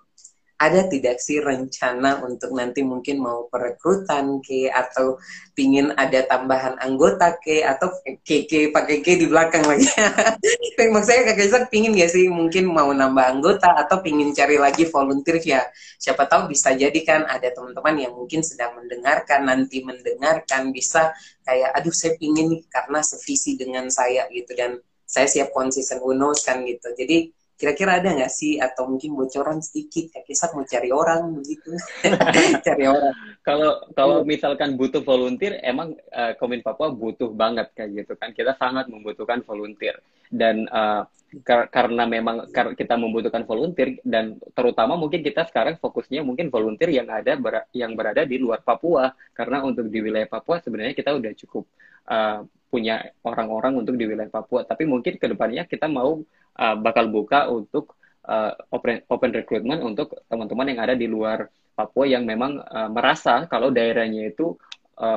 ada 0.62 0.86
tidak 0.86 1.18
sih 1.18 1.42
rencana 1.42 2.22
untuk 2.22 2.54
nanti 2.54 2.86
mungkin 2.86 3.18
mau 3.18 3.50
perekrutan 3.50 4.46
ke 4.46 4.70
atau 4.70 5.18
pingin 5.58 5.90
ada 5.98 6.22
tambahan 6.30 6.78
anggota 6.78 7.34
ke 7.42 7.66
atau 7.66 7.90
keke 8.22 8.70
pakai 8.70 9.02
ke 9.02 9.18
di 9.18 9.26
belakang 9.26 9.66
lagi? 9.66 9.90
Maksudnya 10.94 11.34
kakak 11.34 11.50
Isak 11.50 11.64
pingin 11.74 11.98
gak 11.98 12.14
sih 12.14 12.30
mungkin 12.30 12.70
mau 12.70 12.94
nambah 12.94 13.26
anggota 13.26 13.74
atau 13.74 14.06
pingin 14.06 14.38
cari 14.38 14.62
lagi 14.62 14.86
volunteer? 14.86 15.42
Ya 15.42 15.66
siapa 15.98 16.30
tahu 16.30 16.54
bisa 16.54 16.78
jadi 16.78 17.00
kan 17.02 17.26
ada 17.26 17.50
teman-teman 17.50 17.98
yang 17.98 18.14
mungkin 18.14 18.46
sedang 18.46 18.78
mendengarkan 18.78 19.50
nanti 19.50 19.82
mendengarkan 19.82 20.70
bisa 20.70 21.10
kayak 21.42 21.74
aduh 21.74 21.94
saya 21.94 22.14
pingin 22.22 22.54
nih 22.54 22.62
karena 22.70 23.02
sevisi 23.02 23.58
dengan 23.58 23.90
saya 23.90 24.30
gitu. 24.30 24.54
Dan 24.54 24.78
saya 25.10 25.26
siap 25.26 25.50
konsisten 25.58 25.98
unos 26.06 26.46
kan 26.46 26.62
gitu. 26.70 26.94
Jadi 26.94 27.41
Kira-kira 27.62 28.02
ada 28.02 28.10
nggak 28.10 28.34
sih 28.34 28.58
atau 28.58 28.90
mungkin 28.90 29.14
bocoran 29.14 29.62
sedikit 29.62 30.10
Kak 30.18 30.26
Isak 30.26 30.58
mau 30.58 30.66
cari 30.66 30.90
orang 30.90 31.38
begitu? 31.38 31.78
cari 32.66 32.90
orang. 32.90 33.14
Kalau 33.46 33.86
kalau 33.94 34.26
misalkan 34.26 34.74
butuh 34.74 35.06
volunteer, 35.06 35.62
emang 35.62 35.94
uh, 36.10 36.34
Komin 36.42 36.66
Papua 36.66 36.90
butuh 36.90 37.30
banget 37.30 37.70
kayak 37.78 38.02
gitu 38.02 38.18
kan. 38.18 38.34
Kita 38.34 38.58
sangat 38.58 38.90
membutuhkan 38.90 39.46
volunteer 39.46 40.02
dan 40.34 40.66
uh, 40.74 41.06
kar 41.46 41.72
karena 41.72 42.04
memang 42.04 42.50
kar 42.52 42.76
kita 42.76 43.00
membutuhkan 43.00 43.48
volunteer 43.48 44.00
dan 44.04 44.36
terutama 44.52 45.00
mungkin 45.00 45.24
kita 45.24 45.48
sekarang 45.48 45.80
fokusnya 45.80 46.28
mungkin 46.28 46.52
volunteer 46.52 46.92
yang 46.92 47.08
ada 47.08 47.40
ber 47.40 47.68
yang 47.72 47.96
berada 47.96 48.28
di 48.28 48.36
luar 48.36 48.60
Papua 48.60 49.16
karena 49.32 49.64
untuk 49.64 49.88
di 49.88 50.00
wilayah 50.04 50.28
Papua 50.28 50.60
sebenarnya 50.60 50.92
kita 50.92 51.16
udah 51.16 51.32
cukup 51.36 51.64
uh, 52.12 52.44
punya 52.68 53.04
orang-orang 53.24 53.80
untuk 53.80 53.96
di 53.96 54.08
wilayah 54.08 54.32
Papua 54.32 54.68
tapi 54.68 54.84
mungkin 54.84 55.16
ke 55.16 55.28
depannya 55.32 55.64
kita 55.68 55.88
mau 55.88 56.20
uh, 56.62 56.78
bakal 56.78 57.10
buka 57.10 57.50
untuk 57.50 57.98
uh, 58.30 58.54
open, 58.70 59.02
open 59.10 59.32
recruitment 59.34 59.82
untuk 59.82 60.14
teman-teman 60.30 60.70
yang 60.70 60.80
ada 60.86 60.94
di 60.94 61.10
luar 61.10 61.50
Papua 61.74 62.06
yang 62.06 62.28
memang 62.28 62.62
uh, 62.62 62.90
merasa 62.94 63.50
kalau 63.50 63.74
daerahnya 63.74 64.30
itu 64.30 64.54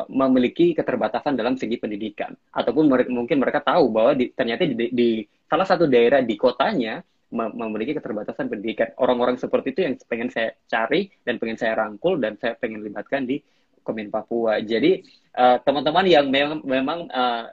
memiliki 0.09 0.73
keterbatasan 0.73 1.37
dalam 1.37 1.61
segi 1.61 1.77
pendidikan 1.77 2.33
ataupun 2.57 2.89
mungkin 2.89 3.37
mereka 3.37 3.61
tahu 3.61 3.93
bahwa 3.93 4.17
di, 4.17 4.33
ternyata 4.33 4.65
di, 4.65 4.89
di 4.89 5.21
salah 5.45 5.69
satu 5.69 5.85
daerah 5.85 6.25
di 6.25 6.41
kotanya 6.41 7.05
memiliki 7.29 7.93
keterbatasan 7.93 8.49
pendidikan. 8.49 8.97
Orang-orang 8.97 9.37
seperti 9.37 9.77
itu 9.77 9.81
yang 9.85 10.01
pengen 10.09 10.33
saya 10.33 10.57
cari 10.73 11.13
dan 11.21 11.37
pengen 11.37 11.61
saya 11.61 11.77
rangkul 11.77 12.17
dan 12.17 12.41
saya 12.41 12.57
pengen 12.57 12.81
libatkan 12.81 13.29
di 13.29 13.45
Komin 13.85 14.09
Papua. 14.09 14.65
Jadi 14.65 15.05
teman-teman 15.69 16.09
uh, 16.09 16.13
yang 16.17 16.27
memang 16.33 16.65
memang 16.65 16.99
uh, 17.13 17.53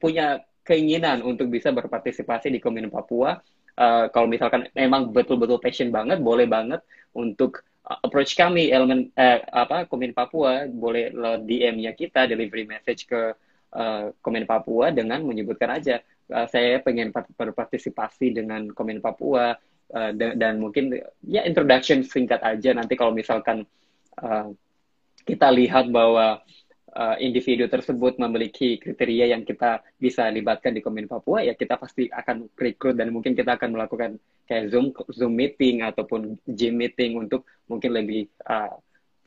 punya 0.00 0.40
keinginan 0.66 1.22
untuk 1.22 1.46
bisa 1.46 1.70
berpartisipasi 1.70 2.50
di 2.50 2.58
Komin 2.58 2.90
Papua. 2.90 3.38
Uh, 3.76 4.10
kalau 4.10 4.26
misalkan 4.26 4.66
memang 4.74 5.14
betul-betul 5.14 5.62
passion 5.62 5.94
banget, 5.94 6.18
boleh 6.18 6.50
banget 6.50 6.82
untuk 7.14 7.62
uh, 7.86 8.02
approach 8.02 8.34
kami 8.34 8.74
elemen 8.74 9.14
eh, 9.14 9.38
apa 9.52 9.86
Komin 9.86 10.10
Papua, 10.10 10.66
boleh 10.66 11.14
lo 11.14 11.38
DM-nya 11.38 11.94
kita 11.94 12.26
delivery 12.26 12.66
message 12.66 13.06
ke 13.06 13.36
uh, 13.78 14.10
Komin 14.18 14.48
Papua 14.48 14.90
dengan 14.90 15.22
menyebutkan 15.22 15.70
aja 15.70 16.02
uh, 16.34 16.46
saya 16.50 16.82
pengen 16.82 17.14
berpartisipasi 17.14 18.34
dengan 18.34 18.66
Komin 18.74 18.98
Papua. 18.98 19.54
Uh, 19.86 20.10
dan, 20.18 20.34
dan 20.34 20.58
mungkin 20.58 20.90
ya 21.22 21.46
introduction 21.46 22.02
singkat 22.02 22.42
aja. 22.42 22.74
Nanti 22.74 22.98
kalau 22.98 23.14
misalkan 23.14 23.62
uh, 24.18 24.50
kita 25.22 25.46
lihat 25.54 25.94
bahwa 25.94 26.42
uh, 26.96 27.16
individu 27.20 27.68
tersebut 27.68 28.16
memiliki 28.16 28.80
kriteria 28.80 29.36
yang 29.36 29.44
kita 29.44 29.84
bisa 30.00 30.26
libatkan 30.32 30.72
di 30.72 30.80
Komin 30.80 31.04
Papua, 31.04 31.44
ya 31.44 31.52
kita 31.52 31.76
pasti 31.76 32.08
akan 32.08 32.48
rekrut 32.56 32.96
dan 32.96 33.12
mungkin 33.12 33.36
kita 33.36 33.60
akan 33.60 33.76
melakukan 33.76 34.16
kayak 34.48 34.72
Zoom 34.72 34.96
Zoom 35.12 35.36
meeting 35.36 35.84
ataupun 35.84 36.40
Zoom 36.48 36.74
meeting 36.80 37.20
untuk 37.20 37.44
mungkin 37.68 37.92
lebih 37.92 38.32
uh, 38.48 38.72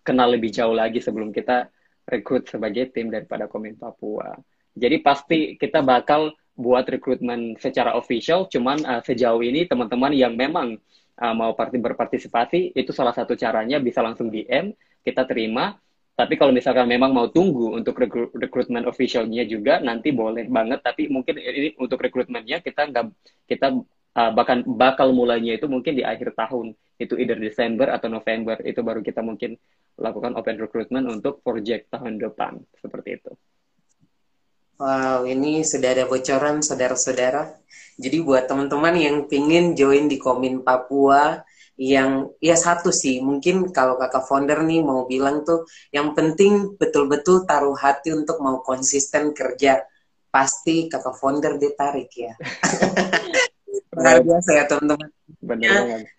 kenal 0.01 0.33
lebih 0.33 0.49
jauh 0.49 0.73
lagi 0.73 0.97
sebelum 0.97 1.29
kita 1.29 1.69
rekrut 2.09 2.49
sebagai 2.49 2.89
tim 2.89 3.13
daripada 3.13 3.45
Komin 3.45 3.77
Papua. 3.77 4.33
Jadi 4.73 4.97
pasti 5.05 5.39
kita 5.53 5.85
bakal 5.85 6.33
buat 6.57 6.83
rekrutmen 6.89 7.55
secara 7.61 7.95
official, 7.95 8.49
cuman 8.49 8.81
uh, 8.83 9.01
sejauh 9.05 9.39
ini 9.45 9.69
teman-teman 9.69 10.11
yang 10.11 10.33
memang 10.33 10.75
uh, 11.21 11.33
mau 11.37 11.53
berpartisipasi 11.55 12.73
itu 12.73 12.91
salah 12.91 13.13
satu 13.13 13.37
caranya 13.37 13.77
bisa 13.77 14.03
langsung 14.03 14.27
DM, 14.27 14.73
kita 15.05 15.23
terima 15.23 15.77
tapi 16.19 16.35
kalau 16.35 16.51
misalkan 16.51 16.83
memang 16.83 17.15
mau 17.15 17.31
tunggu 17.31 17.79
untuk 17.79 17.95
rekrutmen 18.35 18.83
officialnya 18.83 19.47
juga 19.47 19.79
nanti 19.79 20.11
boleh 20.11 20.51
banget. 20.51 20.83
Tapi 20.83 21.07
mungkin 21.07 21.39
ini 21.39 21.79
untuk 21.79 21.95
rekrutmennya 22.03 22.59
kita 22.59 22.91
nggak 22.91 23.05
kita 23.47 23.79
uh, 24.19 24.31
bahkan 24.35 24.67
bakal 24.67 25.15
mulainya 25.15 25.55
itu 25.55 25.71
mungkin 25.71 25.95
di 25.95 26.03
akhir 26.03 26.35
tahun 26.35 26.75
itu 26.99 27.15
either 27.15 27.39
Desember 27.39 27.87
atau 27.87 28.11
November 28.11 28.59
itu 28.67 28.83
baru 28.83 28.99
kita 28.99 29.23
mungkin 29.23 29.55
lakukan 29.95 30.35
open 30.35 30.59
recruitment 30.59 31.07
untuk 31.07 31.39
project 31.39 31.87
tahun 31.87 32.19
depan 32.19 32.59
seperti 32.83 33.23
itu. 33.23 33.31
Wow, 34.75 35.23
ini 35.23 35.63
sudah 35.63 35.95
ada 35.95 36.03
bocoran 36.03 36.59
saudara-saudara. 36.59 37.47
Jadi 37.95 38.19
buat 38.19 38.43
teman-teman 38.43 38.95
yang 38.99 39.15
pingin 39.31 39.71
join 39.71 40.11
di 40.11 40.19
Komin 40.19 40.67
Papua, 40.67 41.47
yang 41.79 42.35
ya 42.43 42.59
satu 42.59 42.91
sih. 42.91 43.23
Mungkin 43.23 43.71
kalau 43.71 43.95
kakak 43.95 44.27
founder 44.27 44.59
nih 44.67 44.83
mau 44.83 45.07
bilang 45.07 45.47
tuh 45.47 45.63
yang 45.95 46.11
penting 46.11 46.75
betul-betul 46.75 47.47
taruh 47.47 47.73
hati 47.79 48.11
untuk 48.11 48.43
mau 48.43 48.59
konsisten 48.59 49.31
kerja. 49.31 49.87
Pasti 50.27 50.91
kakak 50.91 51.15
founder 51.15 51.55
ditarik 51.55 52.11
ya. 52.11 52.35
Luar 53.95 54.19
biasa 54.19 54.49
ya 54.59 54.63
teman-teman. 54.67 55.09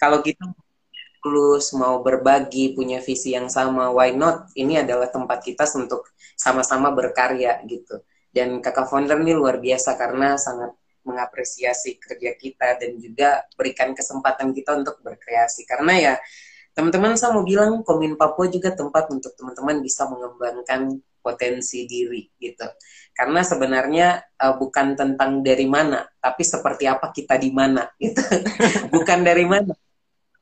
Kalau 0.01 0.25
kita 0.25 0.49
tulus 1.21 1.77
mau 1.77 2.01
berbagi 2.01 2.73
punya 2.73 3.05
visi 3.05 3.37
yang 3.37 3.53
sama 3.53 3.93
why 3.93 4.17
not? 4.17 4.49
Ini 4.57 4.89
adalah 4.89 5.13
tempat 5.13 5.45
kita 5.45 5.69
untuk 5.77 6.09
sama-sama 6.41 6.89
berkarya 6.89 7.61
gitu. 7.69 8.01
Dan 8.33 8.65
kakak 8.65 8.89
founder 8.89 9.21
nih 9.21 9.37
luar 9.37 9.61
biasa 9.61 10.01
karena 10.01 10.41
sangat 10.41 10.73
mengapresiasi 11.05 11.97
kerja 11.97 12.37
kita 12.37 12.77
dan 12.81 13.01
juga 13.01 13.45
berikan 13.57 13.93
kesempatan 13.97 14.53
kita 14.53 14.77
untuk 14.77 15.01
berkreasi. 15.01 15.65
Karena 15.65 15.95
ya 15.97 16.15
teman-teman 16.77 17.19
saya 17.19 17.35
mau 17.35 17.45
bilang 17.45 17.83
Komin 17.83 18.15
Papua 18.15 18.47
juga 18.49 18.73
tempat 18.73 19.11
untuk 19.11 19.35
teman-teman 19.35 19.83
bisa 19.83 20.07
mengembangkan 20.07 21.01
potensi 21.21 21.85
diri 21.85 22.25
gitu. 22.41 22.65
Karena 23.13 23.45
sebenarnya 23.45 24.09
uh, 24.41 24.57
bukan 24.57 24.97
tentang 24.97 25.45
dari 25.45 25.69
mana 25.69 26.09
tapi 26.19 26.41
seperti 26.41 26.89
apa 26.89 27.13
kita 27.13 27.37
di 27.37 27.53
mana 27.53 27.85
gitu. 28.01 28.21
Bukan 28.95 29.21
dari 29.21 29.45
mana 29.45 29.77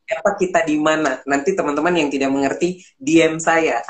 apa 0.09 0.31
kita 0.41 0.65
di 0.65 0.81
mana. 0.81 1.21
Nanti 1.29 1.53
teman-teman 1.53 1.93
yang 1.93 2.09
tidak 2.09 2.33
mengerti 2.33 2.81
DM 2.97 3.37
saya. 3.37 3.85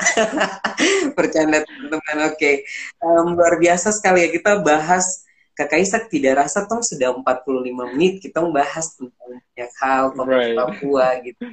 Bercanda 1.17 1.63
teman-teman 1.63 2.17
oke. 2.27 2.35
Okay. 2.35 2.67
um, 2.99 3.37
luar 3.39 3.55
biasa 3.55 3.95
sekali 3.95 4.27
ya 4.27 4.29
kita 4.33 4.59
bahas 4.59 5.28
Kakak 5.59 5.83
Isak 5.83 6.03
tidak 6.07 6.47
rasa 6.47 6.63
toh 6.63 6.79
sudah 6.79 7.11
45 7.11 7.91
menit 7.91 8.23
kita 8.23 8.39
membahas 8.39 8.95
tentang 8.95 9.43
banyak 9.43 9.71
hal 9.83 10.03
tentang 10.15 10.31
right. 10.31 10.55
Papua 10.55 11.07
gitu. 11.19 11.43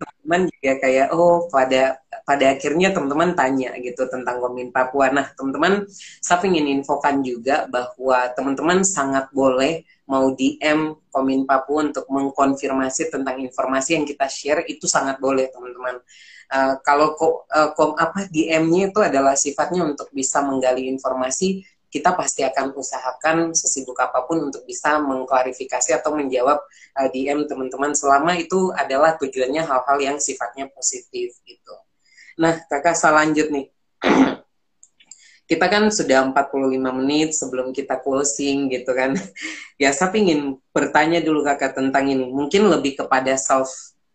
Teman-teman 0.00 0.40
juga 0.48 0.72
kayak 0.80 1.06
oh 1.12 1.44
pada 1.52 2.00
pada 2.24 2.56
akhirnya 2.56 2.88
teman-teman 2.96 3.36
tanya 3.36 3.76
gitu 3.84 4.08
tentang 4.08 4.40
Komin 4.40 4.72
Papua. 4.72 5.12
Nah, 5.12 5.28
teman-teman 5.36 5.84
saya 6.24 6.40
ingin 6.48 6.80
infokan 6.80 7.20
juga 7.20 7.68
bahwa 7.68 8.32
teman-teman 8.32 8.80
sangat 8.80 9.28
boleh 9.28 9.84
mau 10.08 10.32
DM 10.32 10.96
Komin 11.12 11.44
Papua 11.44 11.92
untuk 11.92 12.08
mengkonfirmasi 12.08 13.12
tentang 13.12 13.44
informasi 13.44 14.00
yang 14.00 14.08
kita 14.08 14.24
share 14.24 14.64
itu 14.64 14.88
sangat 14.88 15.20
boleh 15.20 15.52
teman-teman. 15.52 16.00
Uh, 16.52 16.76
kalau 16.84 17.16
ko, 17.16 17.48
uh, 17.48 17.72
kom, 17.72 17.96
apa 17.96 18.28
DM-nya 18.28 18.92
itu 18.92 19.00
adalah 19.00 19.32
sifatnya 19.32 19.88
untuk 19.88 20.12
bisa 20.12 20.44
menggali 20.44 20.84
informasi 20.84 21.64
kita 21.92 22.16
pasti 22.16 22.40
akan 22.40 22.72
usahakan 22.72 23.52
sesibuk 23.52 24.00
apa 24.00 24.24
pun 24.24 24.48
untuk 24.48 24.64
bisa 24.64 24.96
mengklarifikasi 24.96 25.92
atau 26.00 26.16
menjawab 26.16 26.56
uh, 26.96 27.04
eh, 27.04 27.08
DM 27.12 27.44
teman-teman 27.44 27.92
selama 27.92 28.32
itu 28.40 28.72
adalah 28.72 29.20
tujuannya 29.20 29.60
hal-hal 29.60 29.98
yang 30.00 30.16
sifatnya 30.16 30.72
positif 30.72 31.36
gitu. 31.44 31.74
Nah, 32.40 32.64
kakak 32.64 32.96
selanjut 32.96 33.52
nih. 33.52 33.68
kita 35.52 35.68
kan 35.68 35.92
sudah 35.92 36.32
45 36.32 36.80
menit 36.80 37.36
sebelum 37.36 37.76
kita 37.76 38.00
closing 38.00 38.72
gitu 38.72 38.96
kan. 38.96 39.12
ya, 39.82 39.92
saya 39.92 40.16
ingin 40.16 40.56
bertanya 40.72 41.20
dulu 41.20 41.44
kakak 41.44 41.76
tentang 41.76 42.08
ini. 42.08 42.24
Mungkin 42.24 42.72
lebih 42.72 43.04
kepada 43.04 43.36
self 43.36 43.68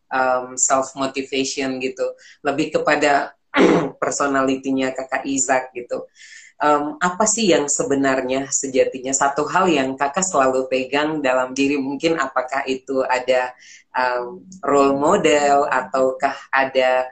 um, 0.09 0.57
self 0.57 0.97
motivation 0.97 1.77
gitu. 1.77 2.09
Lebih 2.41 2.81
kepada 2.81 3.36
personalitinya 4.01 4.93
kakak 4.93 5.25
Izak 5.25 5.73
gitu 5.73 6.05
um, 6.61 6.97
apa 7.01 7.25
sih 7.29 7.49
yang 7.53 7.69
sebenarnya 7.69 8.49
sejatinya 8.49 9.13
satu 9.13 9.45
hal 9.49 9.69
yang 9.69 9.93
kakak 9.97 10.25
selalu 10.25 10.65
pegang 10.69 11.21
dalam 11.21 11.53
diri 11.53 11.77
mungkin 11.77 12.17
apakah 12.17 12.65
itu 12.65 13.01
ada 13.05 13.53
um, 13.93 14.45
role 14.65 14.97
model 14.97 15.69
ataukah 15.69 16.35
ada 16.49 17.09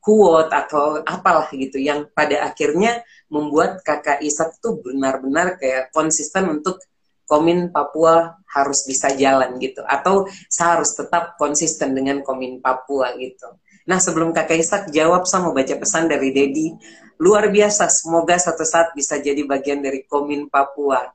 quote 0.00 0.48
atau 0.48 1.04
apalah 1.04 1.48
gitu 1.52 1.76
yang 1.76 2.08
pada 2.16 2.48
akhirnya 2.48 3.04
membuat 3.28 3.84
kakak 3.84 4.24
Isak 4.24 4.56
tuh 4.64 4.80
benar-benar 4.80 5.60
kayak 5.60 5.92
konsisten 5.92 6.48
untuk 6.48 6.80
Komin 7.28 7.68
Papua 7.68 8.40
harus 8.48 8.88
bisa 8.88 9.12
jalan 9.12 9.60
gitu 9.60 9.84
atau 9.84 10.24
saya 10.48 10.80
harus 10.80 10.96
tetap 10.96 11.36
konsisten 11.36 11.92
dengan 11.92 12.24
Komin 12.24 12.64
Papua 12.64 13.12
gitu. 13.20 13.52
Nah 13.88 13.96
sebelum 13.96 14.36
kakak 14.36 14.60
Isak 14.60 14.82
jawab 14.92 15.24
saya 15.24 15.48
mau 15.48 15.56
baca 15.56 15.72
pesan 15.72 16.12
dari 16.12 16.28
Dedi 16.28 16.76
luar 17.16 17.48
biasa. 17.48 17.88
Semoga 17.88 18.36
satu 18.36 18.62
saat 18.62 18.92
bisa 18.92 19.16
jadi 19.16 19.40
bagian 19.48 19.80
dari 19.80 20.04
Komin 20.04 20.46
Papua. 20.52 21.08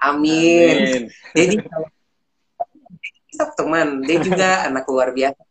Amin. 0.00 0.76
Amin. 0.76 1.02
Jadi 1.32 1.54
teman, 3.56 4.04
dia 4.04 4.20
juga 4.20 4.48
anak 4.68 4.84
luar 4.84 5.16
biasa. 5.16 5.42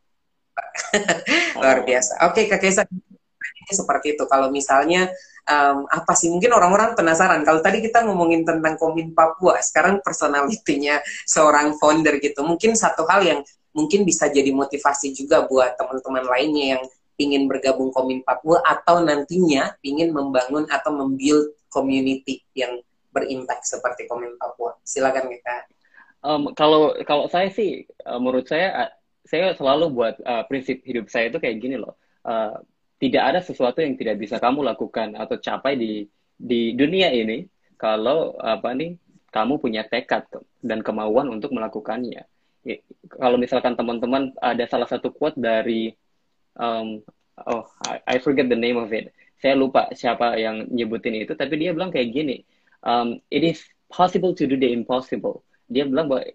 luar 1.58 1.82
biasa. 1.82 2.14
Oke, 2.30 2.46
Kak 2.46 2.62
Kaisa, 2.62 2.86
seperti 3.70 4.14
itu. 4.14 4.24
Kalau 4.30 4.54
misalnya 4.54 5.10
um, 5.50 5.90
apa 5.90 6.14
sih 6.14 6.30
mungkin 6.30 6.54
orang-orang 6.54 6.94
penasaran. 6.94 7.42
Kalau 7.42 7.62
tadi 7.66 7.82
kita 7.82 8.06
ngomongin 8.06 8.46
tentang 8.46 8.78
Komin 8.78 9.18
Papua, 9.18 9.58
sekarang 9.62 10.06
personalitinya 10.06 11.02
seorang 11.26 11.78
founder 11.82 12.22
gitu. 12.22 12.46
Mungkin 12.46 12.78
satu 12.78 13.10
hal 13.10 13.26
yang 13.26 13.40
mungkin 13.74 14.04
bisa 14.04 14.28
jadi 14.30 14.50
motivasi 14.50 15.14
juga 15.14 15.46
buat 15.46 15.78
teman-teman 15.78 16.26
lainnya 16.26 16.66
yang 16.78 16.84
ingin 17.20 17.52
bergabung 17.52 17.92
Komin 17.92 18.24
Papua 18.24 18.64
atau 18.64 19.04
nantinya 19.04 19.76
ingin 19.84 20.16
membangun 20.16 20.66
atau 20.72 20.96
membuild 20.96 21.52
community 21.68 22.42
yang 22.56 22.80
berimpact 23.12 23.68
seperti 23.68 24.08
Komin 24.08 24.40
Papua. 24.40 24.80
Silakan 24.82 25.28
kita. 25.28 25.56
Um, 26.20 26.52
kalau 26.56 26.96
kalau 27.04 27.28
saya 27.28 27.52
sih, 27.52 27.88
uh, 28.08 28.20
menurut 28.20 28.48
saya, 28.48 28.88
uh, 28.88 28.92
saya 29.28 29.56
selalu 29.56 29.92
buat 29.92 30.16
uh, 30.24 30.44
prinsip 30.48 30.84
hidup 30.88 31.12
saya 31.12 31.28
itu 31.32 31.40
kayak 31.40 31.60
gini 31.60 31.76
loh. 31.80 32.00
Uh, 32.24 32.60
tidak 33.00 33.24
ada 33.36 33.40
sesuatu 33.40 33.80
yang 33.80 33.96
tidak 33.96 34.20
bisa 34.20 34.40
kamu 34.40 34.64
lakukan 34.64 35.16
atau 35.16 35.40
capai 35.40 35.80
di 35.80 36.04
di 36.36 36.76
dunia 36.76 37.12
ini 37.12 37.48
kalau 37.80 38.36
apa 38.40 38.76
nih 38.76 38.96
kamu 39.32 39.60
punya 39.60 39.88
tekad 39.88 40.28
dan 40.60 40.84
kemauan 40.84 41.32
untuk 41.32 41.56
melakukannya. 41.56 42.28
Kalau 43.10 43.38
misalkan 43.40 43.74
teman-teman 43.74 44.36
ada 44.44 44.64
salah 44.68 44.86
satu 44.86 45.10
quote 45.16 45.40
dari 45.40 45.96
um, 46.60 47.00
oh 47.48 47.66
I, 47.88 48.04
I 48.06 48.16
forget 48.20 48.52
the 48.52 48.60
name 48.60 48.76
of 48.76 48.92
it. 48.92 49.16
Saya 49.40 49.56
lupa 49.56 49.88
siapa 49.96 50.36
yang 50.36 50.68
nyebutin 50.68 51.16
itu, 51.16 51.32
tapi 51.32 51.56
dia 51.56 51.72
bilang 51.72 51.96
kayak 51.96 52.12
gini, 52.12 52.44
um, 52.84 53.24
it 53.32 53.40
is 53.40 53.64
possible 53.88 54.36
to 54.36 54.44
do 54.44 54.60
the 54.60 54.68
impossible. 54.68 55.48
Dia 55.72 55.88
bilang 55.88 56.12
bahwa 56.12 56.28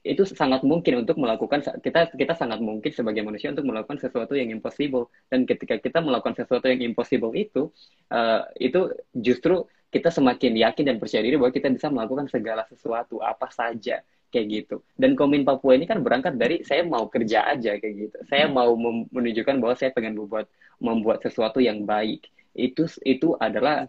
itu 0.00 0.24
sangat 0.24 0.64
mungkin 0.64 1.04
untuk 1.04 1.20
melakukan 1.20 1.60
kita 1.60 2.08
kita 2.16 2.32
sangat 2.32 2.64
mungkin 2.64 2.88
sebagai 2.88 3.20
manusia 3.20 3.52
untuk 3.52 3.68
melakukan 3.68 4.00
sesuatu 4.00 4.32
yang 4.32 4.48
impossible 4.48 5.12
dan 5.28 5.44
ketika 5.44 5.76
kita 5.76 6.00
melakukan 6.00 6.32
sesuatu 6.32 6.72
yang 6.72 6.80
impossible 6.80 7.36
itu 7.36 7.68
uh, 8.08 8.48
itu 8.56 8.96
justru 9.12 9.68
kita 9.92 10.08
semakin 10.08 10.56
yakin 10.56 10.84
dan 10.88 10.96
percaya 10.96 11.20
diri 11.20 11.36
bahwa 11.36 11.52
kita 11.52 11.68
bisa 11.68 11.92
melakukan 11.92 12.32
segala 12.32 12.64
sesuatu 12.72 13.20
apa 13.20 13.52
saja 13.52 14.00
kayak 14.30 14.46
gitu 14.48 14.76
dan 14.96 15.18
komin 15.18 15.42
Papua 15.42 15.74
ini 15.76 15.84
kan 15.84 16.00
berangkat 16.00 16.38
dari 16.38 16.62
saya 16.62 16.86
mau 16.86 17.10
kerja 17.10 17.50
aja 17.50 17.76
kayak 17.76 17.94
gitu 17.94 18.16
saya 18.30 18.46
hmm. 18.46 18.54
mau 18.54 18.72
menunjukkan 19.10 19.58
bahwa 19.58 19.74
saya 19.74 19.90
pengen 19.90 20.14
membuat 20.16 20.46
membuat 20.80 21.20
sesuatu 21.20 21.60
yang 21.60 21.84
baik 21.84 22.30
itu 22.54 22.86
itu 23.04 23.36
adalah 23.38 23.86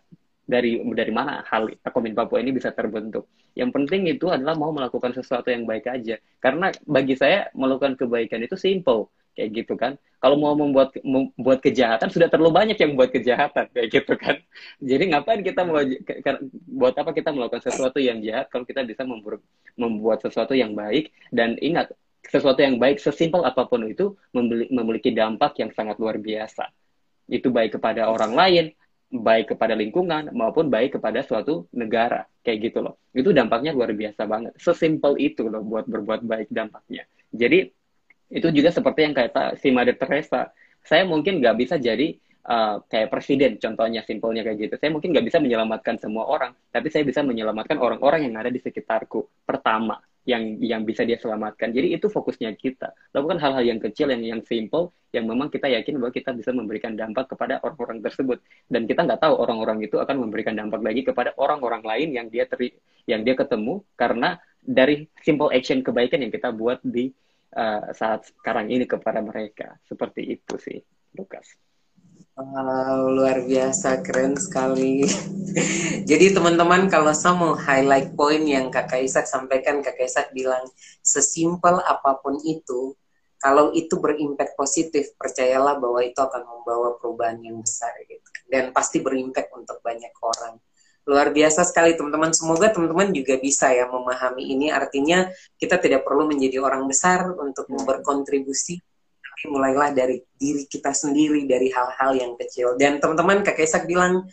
dari 0.52 0.82
dari 0.84 1.12
mana 1.16 1.46
hal 1.48 1.72
Komin 1.96 2.12
Papua 2.12 2.44
ini 2.44 2.52
bisa 2.52 2.76
terbentuk. 2.76 3.32
Yang 3.56 3.72
penting 3.72 4.02
itu 4.12 4.28
adalah 4.28 4.56
mau 4.60 4.76
melakukan 4.76 5.16
sesuatu 5.16 5.48
yang 5.48 5.64
baik 5.64 5.88
aja. 5.88 6.20
Karena 6.44 6.68
bagi 6.84 7.16
saya 7.16 7.48
melakukan 7.56 7.96
kebaikan 7.96 8.44
itu 8.44 8.60
simple 8.60 9.08
kayak 9.42 9.66
gitu 9.66 9.74
kan. 9.74 9.98
Kalau 10.22 10.38
mau 10.38 10.54
membuat 10.54 10.94
membuat 11.02 11.66
kejahatan 11.66 12.14
sudah 12.14 12.30
terlalu 12.30 12.54
banyak 12.54 12.78
yang 12.78 12.94
membuat 12.94 13.10
kejahatan 13.10 13.66
kayak 13.74 13.90
gitu 13.90 14.14
kan. 14.14 14.38
Jadi 14.94 15.04
ngapain 15.10 15.42
kita 15.42 15.66
mau 15.66 15.82
buat 16.70 16.94
apa 16.94 17.10
kita 17.10 17.34
melakukan 17.34 17.66
sesuatu 17.66 17.98
yang 17.98 18.22
jahat 18.22 18.54
kalau 18.54 18.62
kita 18.62 18.86
bisa 18.86 19.02
membuat 19.74 20.22
sesuatu 20.22 20.54
yang 20.54 20.78
baik 20.78 21.10
dan 21.34 21.58
ingat 21.58 21.90
sesuatu 22.22 22.62
yang 22.62 22.78
baik 22.78 23.02
sesimpel 23.02 23.42
apa 23.42 23.66
pun 23.66 23.82
itu 23.90 24.14
memiliki 24.70 25.10
dampak 25.10 25.58
yang 25.58 25.74
sangat 25.74 25.98
luar 25.98 26.22
biasa. 26.22 26.70
Itu 27.26 27.50
baik 27.50 27.82
kepada 27.82 28.06
orang 28.06 28.38
lain, 28.38 28.66
baik 29.12 29.58
kepada 29.58 29.76
lingkungan 29.76 30.32
maupun 30.32 30.72
baik 30.72 30.96
kepada 30.96 31.20
suatu 31.20 31.68
negara 31.76 32.24
kayak 32.48 32.72
gitu 32.72 32.80
loh 32.80 32.96
itu 33.12 33.36
dampaknya 33.36 33.76
luar 33.76 33.92
biasa 33.92 34.24
banget 34.24 34.56
sesimpel 34.56 35.20
itu 35.20 35.52
loh 35.52 35.60
buat 35.60 35.84
berbuat 35.84 36.24
baik 36.24 36.48
dampaknya 36.48 37.04
jadi 37.36 37.68
itu 38.32 38.48
juga 38.56 38.72
seperti 38.72 39.00
yang 39.06 39.16
kata 39.16 39.60
si 39.60 39.70
Mother 39.70 40.00
Teresa 40.00 40.50
saya 40.82 41.04
mungkin 41.04 41.44
nggak 41.44 41.56
bisa 41.60 41.76
jadi 41.78 42.16
uh, 42.48 42.82
kayak 42.88 43.12
presiden 43.12 43.60
contohnya 43.60 44.02
simpelnya 44.08 44.42
kayak 44.48 44.58
gitu 44.58 44.76
saya 44.80 44.90
mungkin 44.90 45.12
nggak 45.14 45.26
bisa 45.28 45.38
menyelamatkan 45.44 46.00
semua 46.00 46.26
orang 46.26 46.56
tapi 46.72 46.88
saya 46.88 47.04
bisa 47.04 47.22
menyelamatkan 47.22 47.78
orang-orang 47.78 48.26
yang 48.26 48.36
ada 48.40 48.50
di 48.50 48.64
sekitarku 48.64 49.46
pertama 49.46 50.00
yang 50.26 50.62
yang 50.62 50.82
bisa 50.86 51.02
dia 51.02 51.18
selamatkan. 51.18 51.74
Jadi 51.74 51.98
itu 51.98 52.06
fokusnya 52.06 52.54
kita. 52.54 52.94
Lakukan 53.14 53.42
hal-hal 53.42 53.66
yang 53.66 53.80
kecil, 53.82 54.14
yang 54.14 54.22
yang 54.22 54.42
simple, 54.46 54.94
yang 55.10 55.26
memang 55.26 55.50
kita 55.50 55.66
yakin 55.66 55.98
bahwa 55.98 56.14
kita 56.14 56.32
bisa 56.38 56.54
memberikan 56.54 56.94
dampak 56.94 57.34
kepada 57.34 57.58
orang-orang 57.66 58.06
tersebut. 58.06 58.38
Dan 58.70 58.86
kita 58.86 59.02
nggak 59.02 59.18
tahu 59.18 59.34
orang-orang 59.42 59.82
itu 59.82 59.98
akan 59.98 60.22
memberikan 60.22 60.54
dampak 60.54 60.82
lagi 60.86 61.02
kepada 61.02 61.34
orang-orang 61.42 61.82
lain 61.82 62.10
yang 62.14 62.28
dia 62.30 62.46
teri, 62.46 62.70
yang 63.10 63.26
dia 63.26 63.34
ketemu 63.34 63.82
karena 63.98 64.38
dari 64.62 65.10
simple 65.26 65.50
action 65.50 65.82
kebaikan 65.82 66.22
yang 66.22 66.30
kita 66.30 66.54
buat 66.54 66.78
di 66.86 67.10
uh, 67.56 67.92
saat 67.96 68.28
sekarang 68.32 68.72
ini 68.72 68.88
kepada 68.88 69.20
mereka. 69.20 69.80
Seperti 69.88 70.40
itu 70.40 70.56
sih, 70.60 70.80
Lukas. 71.16 71.46
Wow, 72.32 73.12
luar 73.12 73.44
biasa, 73.44 74.02
keren 74.02 74.40
sekali. 74.40 75.04
Jadi 76.10 76.32
teman-teman 76.32 76.88
kalau 76.88 77.12
saya 77.12 77.36
mau 77.36 77.54
highlight 77.54 78.16
poin 78.16 78.40
yang 78.48 78.72
Kakak 78.72 79.04
Isak 79.04 79.28
sampaikan, 79.28 79.84
Kakak 79.84 80.08
Isak 80.08 80.28
bilang 80.32 80.64
sesimpel 81.04 81.84
apa 81.84 82.18
pun 82.24 82.40
itu, 82.48 82.96
kalau 83.42 83.76
itu 83.76 84.00
berimpact 84.00 84.56
positif, 84.56 85.12
percayalah 85.20 85.76
bahwa 85.76 86.00
itu 86.06 86.18
akan 86.18 86.46
membawa 86.46 86.96
perubahan 87.02 87.42
yang 87.44 87.60
besar 87.60 87.92
gitu. 88.08 88.24
Dan 88.48 88.72
pasti 88.72 89.04
berimpact 89.04 89.52
untuk 89.52 89.84
banyak 89.84 90.14
orang. 90.24 90.56
Luar 91.12 91.36
biasa 91.36 91.68
sekali 91.68 92.00
teman-teman. 92.00 92.32
Semoga 92.32 92.72
teman-teman 92.72 93.12
juga 93.12 93.36
bisa 93.36 93.68
ya 93.76 93.84
memahami 93.92 94.48
ini. 94.48 94.72
Artinya 94.72 95.28
kita 95.60 95.76
tidak 95.76 96.08
perlu 96.08 96.32
menjadi 96.32 96.64
orang 96.64 96.88
besar 96.88 97.28
untuk 97.36 97.68
berkontribusi 97.68 98.80
tapi 99.20 99.58
mulailah 99.58 99.92
dari 99.92 100.22
diri 100.38 100.70
kita 100.70 100.94
sendiri 100.96 101.50
dari 101.50 101.68
hal-hal 101.68 102.16
yang 102.16 102.38
kecil. 102.38 102.80
Dan 102.80 103.02
teman-teman 103.02 103.44
kak 103.44 103.60
Isak 103.60 103.90
bilang 103.90 104.30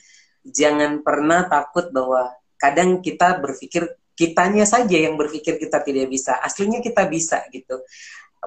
jangan 0.46 1.00
pernah 1.00 1.50
takut 1.50 1.90
bahwa 1.90 2.30
kadang 2.60 3.02
kita 3.02 3.42
berpikir 3.42 3.88
kitanya 4.12 4.68
saja 4.68 5.00
yang 5.00 5.16
berpikir 5.16 5.58
kita 5.58 5.80
tidak 5.80 6.12
bisa. 6.12 6.38
Aslinya 6.38 6.78
kita 6.84 7.08
bisa 7.08 7.40
gitu. 7.50 7.80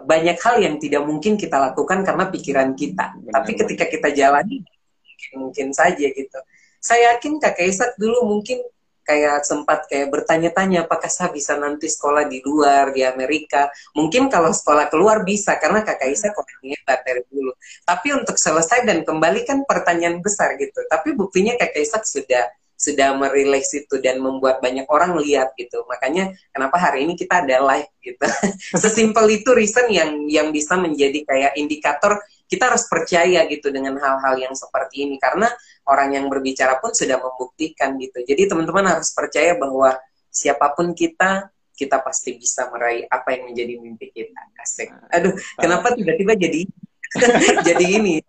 Banyak 0.05 0.37
hal 0.37 0.61
yang 0.61 0.77
tidak 0.77 1.01
mungkin 1.01 1.33
kita 1.33 1.57
lakukan 1.57 2.05
karena 2.05 2.29
pikiran 2.29 2.77
kita. 2.77 3.11
Benar, 3.17 3.41
tapi 3.41 3.51
ketika 3.57 3.85
kita 3.89 4.13
jalani 4.13 4.61
mungkin, 4.61 5.31
mungkin 5.41 5.67
saja 5.73 6.07
gitu 6.13 6.39
saya 6.81 7.15
yakin 7.15 7.37
kak 7.37 7.61
Isak 7.61 7.93
dulu 8.01 8.25
mungkin 8.25 8.59
kayak 9.01 9.43
sempat 9.43 9.89
kayak 9.89 10.13
bertanya-tanya 10.13 10.85
apakah 10.85 11.09
saya 11.09 11.33
bisa 11.33 11.57
nanti 11.57 11.89
sekolah 11.89 12.29
di 12.29 12.39
luar 12.45 12.93
di 12.93 13.01
Amerika? 13.03 13.67
Mungkin 13.97 14.29
kalau 14.29 14.53
sekolah 14.53 14.87
keluar 14.87 15.25
bisa 15.25 15.57
karena 15.57 15.81
kakak 15.83 16.09
Isa 16.13 16.29
orangnya 16.31 16.77
hebat 16.81 17.01
dari 17.03 17.21
dulu. 17.27 17.51
Tapi 17.83 18.07
untuk 18.15 18.37
selesai 18.37 18.85
dan 18.87 19.03
kembali 19.03 19.43
kan 19.43 19.65
pertanyaan 19.65 20.21
besar 20.21 20.55
gitu. 20.55 20.79
Tapi 20.87 21.17
buktinya 21.17 21.57
kakak 21.57 21.81
Isa 21.81 21.97
sudah 22.01 22.45
sudah 22.81 23.13
merilis 23.13 23.69
itu 23.77 24.01
dan 24.01 24.17
membuat 24.17 24.57
banyak 24.57 24.89
orang 24.89 25.13
lihat 25.21 25.53
gitu. 25.53 25.85
Makanya 25.85 26.33
kenapa 26.49 26.81
hari 26.81 27.05
ini 27.05 27.13
kita 27.13 27.45
ada 27.45 27.61
live 27.61 27.91
gitu. 28.01 28.25
Sesimpel 28.81 29.29
itu 29.29 29.53
reason 29.53 29.85
yang 29.93 30.25
yang 30.25 30.49
bisa 30.49 30.73
menjadi 30.81 31.21
kayak 31.21 31.53
indikator 31.61 32.17
kita 32.49 32.73
harus 32.73 32.89
percaya 32.89 33.45
gitu 33.47 33.69
dengan 33.69 34.01
hal-hal 34.01 34.33
yang 34.49 34.55
seperti 34.57 35.05
ini. 35.05 35.21
Karena 35.21 35.45
orang 35.87 36.13
yang 36.17 36.25
berbicara 36.29 36.77
pun 36.77 36.93
sudah 36.93 37.17
membuktikan 37.17 37.97
gitu. 37.97 38.21
Jadi 38.21 38.49
teman-teman 38.49 38.97
harus 38.97 39.09
percaya 39.13 39.57
bahwa 39.57 39.97
siapa 40.29 40.71
pun 40.77 40.93
kita 40.93 41.49
kita 41.75 41.97
pasti 42.05 42.37
bisa 42.37 42.69
meraih 42.69 43.09
apa 43.09 43.33
yang 43.33 43.49
menjadi 43.49 43.73
mimpi 43.81 44.13
kita. 44.13 44.41
Asik. 44.61 44.93
Aduh, 45.09 45.33
kenapa 45.57 45.97
tiba-tiba 45.97 46.37
jadi 46.37 46.69
jadi 47.67 47.85
ini? 47.97 48.21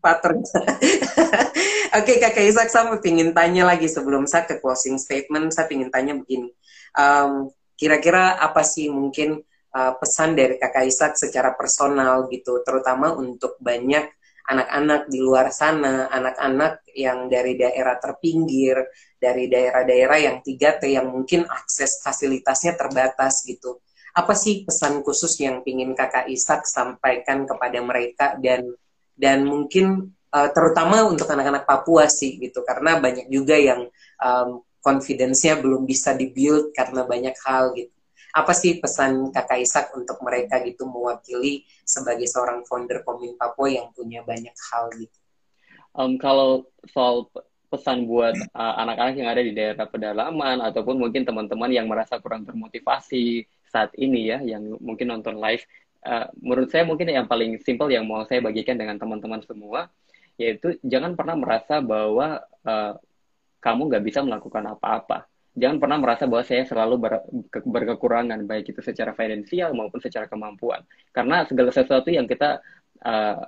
Pattern. 0.00 0.40
Oke, 1.98 2.12
Kakak 2.22 2.46
Isak, 2.46 2.68
saya 2.70 2.94
ingin 3.02 3.34
tanya 3.34 3.66
lagi 3.66 3.90
sebelum 3.90 4.24
saya 4.30 4.46
ke 4.46 4.62
closing 4.62 5.02
statement, 5.02 5.50
saya 5.50 5.66
ingin 5.74 5.90
tanya 5.90 6.14
begini. 6.14 6.54
Um, 6.94 7.50
kira-kira 7.74 8.38
apa 8.38 8.62
sih 8.62 8.88
mungkin 8.88 9.42
uh, 9.74 9.92
pesan 10.00 10.32
dari 10.38 10.56
kakak 10.56 10.88
Isak 10.88 11.12
secara 11.20 11.52
personal 11.52 12.30
gitu, 12.32 12.64
terutama 12.64 13.12
untuk 13.12 13.60
banyak 13.60 14.08
anak-anak 14.46 15.10
di 15.10 15.18
luar 15.18 15.50
sana, 15.50 16.06
anak-anak 16.08 16.86
yang 16.94 17.26
dari 17.26 17.58
daerah 17.58 17.98
terpinggir, 17.98 18.78
dari 19.18 19.50
daerah-daerah 19.50 20.18
yang 20.22 20.36
3T 20.40 20.82
yang 20.86 21.10
mungkin 21.10 21.44
akses 21.46 22.00
fasilitasnya 22.00 22.78
terbatas 22.78 23.42
gitu. 23.42 23.82
Apa 24.16 24.32
sih 24.32 24.64
pesan 24.64 25.04
khusus 25.04 25.36
yang 25.42 25.60
ingin 25.66 25.92
kakak 25.92 26.30
Isak 26.30 26.64
sampaikan 26.64 27.44
kepada 27.44 27.78
mereka 27.84 28.26
dan 28.40 28.64
dan 29.16 29.44
mungkin 29.44 30.16
uh, 30.32 30.48
terutama 30.52 31.04
untuk 31.08 31.28
anak-anak 31.28 31.64
Papua 31.64 32.08
sih 32.08 32.36
gitu 32.40 32.64
karena 32.64 33.00
banyak 33.00 33.28
juga 33.32 33.56
yang 33.56 33.88
um, 34.20 34.60
confidence-nya 34.84 35.58
belum 35.58 35.88
bisa 35.88 36.14
dibuild 36.14 36.70
karena 36.76 37.02
banyak 37.02 37.34
hal 37.42 37.74
gitu 37.74 37.95
apa 38.36 38.52
sih 38.52 38.76
pesan 38.76 39.32
kakak 39.32 39.64
Isak 39.64 39.96
untuk 39.96 40.20
mereka 40.20 40.60
gitu 40.60 40.84
mewakili 40.84 41.64
sebagai 41.88 42.28
seorang 42.28 42.68
founder 42.68 43.00
Komin 43.00 43.32
Papua 43.40 43.72
yang 43.72 43.88
punya 43.96 44.20
banyak 44.20 44.52
hal 44.52 44.92
gitu? 44.92 45.18
Um, 45.96 46.20
kalau 46.20 46.68
soal 46.92 47.32
pesan 47.72 48.04
buat 48.04 48.36
uh, 48.52 48.74
anak-anak 48.84 49.14
uh, 49.16 49.18
yang 49.24 49.28
ada 49.32 49.40
di 49.40 49.52
daerah 49.56 49.88
pedalaman 49.88 50.60
ataupun 50.60 51.00
mungkin 51.00 51.24
teman-teman 51.24 51.72
yang 51.72 51.88
merasa 51.88 52.20
kurang 52.20 52.44
termotivasi 52.44 53.48
saat 53.72 53.96
ini 53.96 54.28
ya, 54.28 54.44
yang 54.44 54.76
mungkin 54.84 55.16
nonton 55.16 55.40
live, 55.40 55.64
uh, 56.04 56.28
menurut 56.36 56.68
saya 56.68 56.84
mungkin 56.84 57.08
yang 57.08 57.24
paling 57.24 57.56
simple 57.64 57.88
yang 57.88 58.04
mau 58.04 58.20
saya 58.28 58.44
bagikan 58.44 58.76
dengan 58.76 59.00
teman-teman 59.00 59.40
semua 59.48 59.88
yaitu 60.36 60.76
jangan 60.84 61.16
pernah 61.16 61.32
merasa 61.32 61.80
bahwa 61.80 62.44
uh, 62.68 62.92
kamu 63.64 63.88
nggak 63.88 64.04
bisa 64.04 64.20
melakukan 64.20 64.76
apa-apa. 64.76 65.24
Jangan 65.56 65.80
pernah 65.80 65.96
merasa 65.96 66.28
bahwa 66.28 66.44
saya 66.44 66.68
selalu 66.68 66.94
ber, 67.00 67.24
berkekurangan, 67.64 68.44
baik 68.44 68.76
itu 68.76 68.80
secara 68.84 69.16
finansial 69.16 69.72
maupun 69.72 70.04
secara 70.04 70.28
kemampuan. 70.28 70.84
Karena 71.16 71.48
segala 71.48 71.72
sesuatu 71.72 72.12
yang 72.12 72.28
kita 72.28 72.60
uh, 73.00 73.40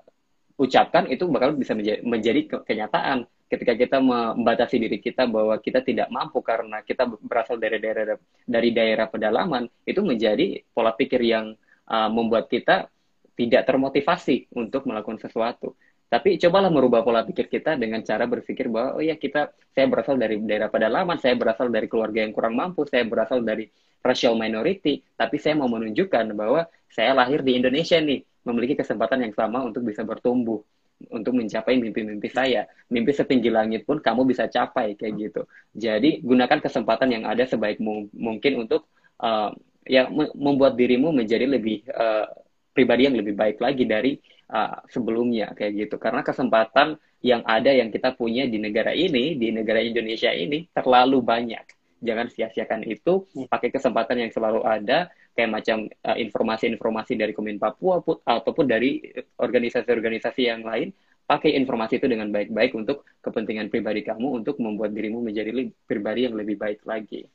ucapkan 0.56 1.04
itu 1.12 1.28
bakal 1.28 1.52
bisa 1.52 1.76
menjadi, 1.76 2.00
menjadi 2.00 2.40
kenyataan 2.64 3.28
ketika 3.48 3.72
kita 3.76 3.96
membatasi 4.00 4.76
diri 4.76 4.98
kita 5.00 5.24
bahwa 5.24 5.56
kita 5.60 5.80
tidak 5.80 6.08
mampu 6.12 6.44
karena 6.44 6.84
kita 6.84 7.08
berasal 7.08 7.56
dari 7.56 7.80
daerah 7.80 8.16
dari 8.44 8.70
daerah 8.76 9.08
pedalaman 9.08 9.64
itu 9.88 10.04
menjadi 10.04 10.64
pola 10.72 10.92
pikir 10.92 11.20
yang 11.24 11.56
uh, 11.88 12.08
membuat 12.12 12.48
kita 12.52 12.92
tidak 13.38 13.64
termotivasi 13.70 14.50
untuk 14.58 14.84
melakukan 14.84 15.22
sesuatu. 15.22 15.78
Tapi 16.08 16.40
cobalah 16.40 16.72
merubah 16.72 17.04
pola 17.04 17.20
pikir 17.20 17.52
kita 17.52 17.76
dengan 17.76 18.00
cara 18.00 18.24
berpikir 18.24 18.72
bahwa 18.72 18.96
oh 18.96 19.04
ya 19.04 19.20
kita 19.20 19.52
saya 19.76 19.86
berasal 19.92 20.16
dari 20.16 20.40
daerah 20.40 20.72
pedalaman, 20.72 21.20
saya 21.20 21.36
berasal 21.36 21.68
dari 21.68 21.84
keluarga 21.84 22.24
yang 22.24 22.32
kurang 22.32 22.56
mampu, 22.56 22.88
saya 22.88 23.04
berasal 23.04 23.44
dari 23.44 23.68
racial 24.00 24.32
minority, 24.32 25.04
tapi 25.20 25.36
saya 25.36 25.60
mau 25.60 25.68
menunjukkan 25.68 26.32
bahwa 26.32 26.64
saya 26.88 27.12
lahir 27.12 27.44
di 27.44 27.60
Indonesia 27.60 28.00
nih, 28.00 28.24
memiliki 28.48 28.80
kesempatan 28.80 29.28
yang 29.28 29.34
sama 29.36 29.60
untuk 29.60 29.84
bisa 29.84 30.00
bertumbuh 30.00 30.64
untuk 31.12 31.36
mencapai 31.36 31.78
mimpi-mimpi 31.78 32.26
saya. 32.32 32.66
Mimpi 32.90 33.14
setinggi 33.14 33.52
langit 33.52 33.86
pun 33.86 34.02
kamu 34.02 34.26
bisa 34.26 34.50
capai 34.50 34.98
kayak 34.98 35.14
gitu. 35.14 35.42
Jadi 35.76 36.24
gunakan 36.24 36.58
kesempatan 36.58 37.14
yang 37.14 37.24
ada 37.28 37.46
sebaik 37.46 37.78
mungkin 38.16 38.66
untuk 38.66 38.90
uh, 39.22 39.54
ya 39.86 40.10
membuat 40.34 40.74
dirimu 40.74 41.14
menjadi 41.14 41.46
lebih 41.46 41.86
uh, 41.94 42.26
pribadi 42.74 43.06
yang 43.06 43.14
lebih 43.14 43.34
baik 43.38 43.62
lagi 43.62 43.84
dari 43.86 44.18
uh, 44.52 44.82
sebelumnya 44.88 45.52
kayak 45.54 45.88
gitu. 45.88 45.96
Karena 46.00 46.24
kesempatan 46.24 46.96
yang 47.24 47.42
ada 47.44 47.72
yang 47.74 47.90
kita 47.90 48.14
punya 48.14 48.46
di 48.46 48.58
negara 48.60 48.94
ini, 48.94 49.34
di 49.34 49.48
negara 49.50 49.82
Indonesia 49.82 50.30
ini 50.30 50.68
terlalu 50.70 51.22
banyak. 51.22 51.64
Jangan 51.98 52.30
sia-siakan 52.30 52.86
itu, 52.86 53.26
hmm. 53.34 53.50
pakai 53.50 53.74
kesempatan 53.74 54.22
yang 54.22 54.30
selalu 54.30 54.62
ada 54.62 55.10
kayak 55.34 55.50
macam 55.50 55.86
uh, 56.06 56.18
informasi-informasi 56.18 57.14
dari 57.14 57.30
Komin 57.34 57.58
Papua 57.58 58.02
put, 58.02 58.22
ataupun 58.26 58.66
dari 58.66 59.02
organisasi-organisasi 59.38 60.42
yang 60.42 60.62
lain 60.66 60.90
pakai 61.28 61.54
informasi 61.60 62.00
itu 62.00 62.08
dengan 62.08 62.32
baik-baik 62.32 62.72
untuk 62.72 63.04
kepentingan 63.20 63.68
pribadi 63.68 64.00
kamu 64.00 64.40
untuk 64.40 64.56
membuat 64.64 64.96
dirimu 64.96 65.20
menjadi 65.20 65.52
pribadi 65.84 66.24
yang 66.24 66.32
lebih 66.32 66.56
baik 66.56 66.80
lagi 66.88 67.28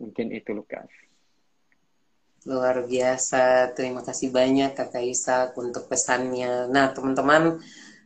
mungkin 0.00 0.32
itu 0.32 0.56
Lukas 0.56 0.88
luar 2.44 2.84
biasa 2.84 3.72
terima 3.72 4.04
kasih 4.04 4.28
banyak 4.28 4.76
kakak 4.76 5.04
Isak 5.04 5.56
untuk 5.56 5.88
pesannya 5.88 6.68
nah 6.68 6.92
teman-teman 6.92 7.60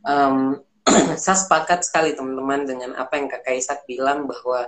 um, 0.07 0.59
saya 1.21 1.37
sepakat 1.37 1.85
sekali 1.85 2.15
teman-teman 2.15 2.65
dengan 2.65 2.91
apa 2.95 3.19
yang 3.19 3.27
kakak 3.27 3.59
Isak 3.59 3.83
bilang 3.85 4.25
bahwa 4.25 4.67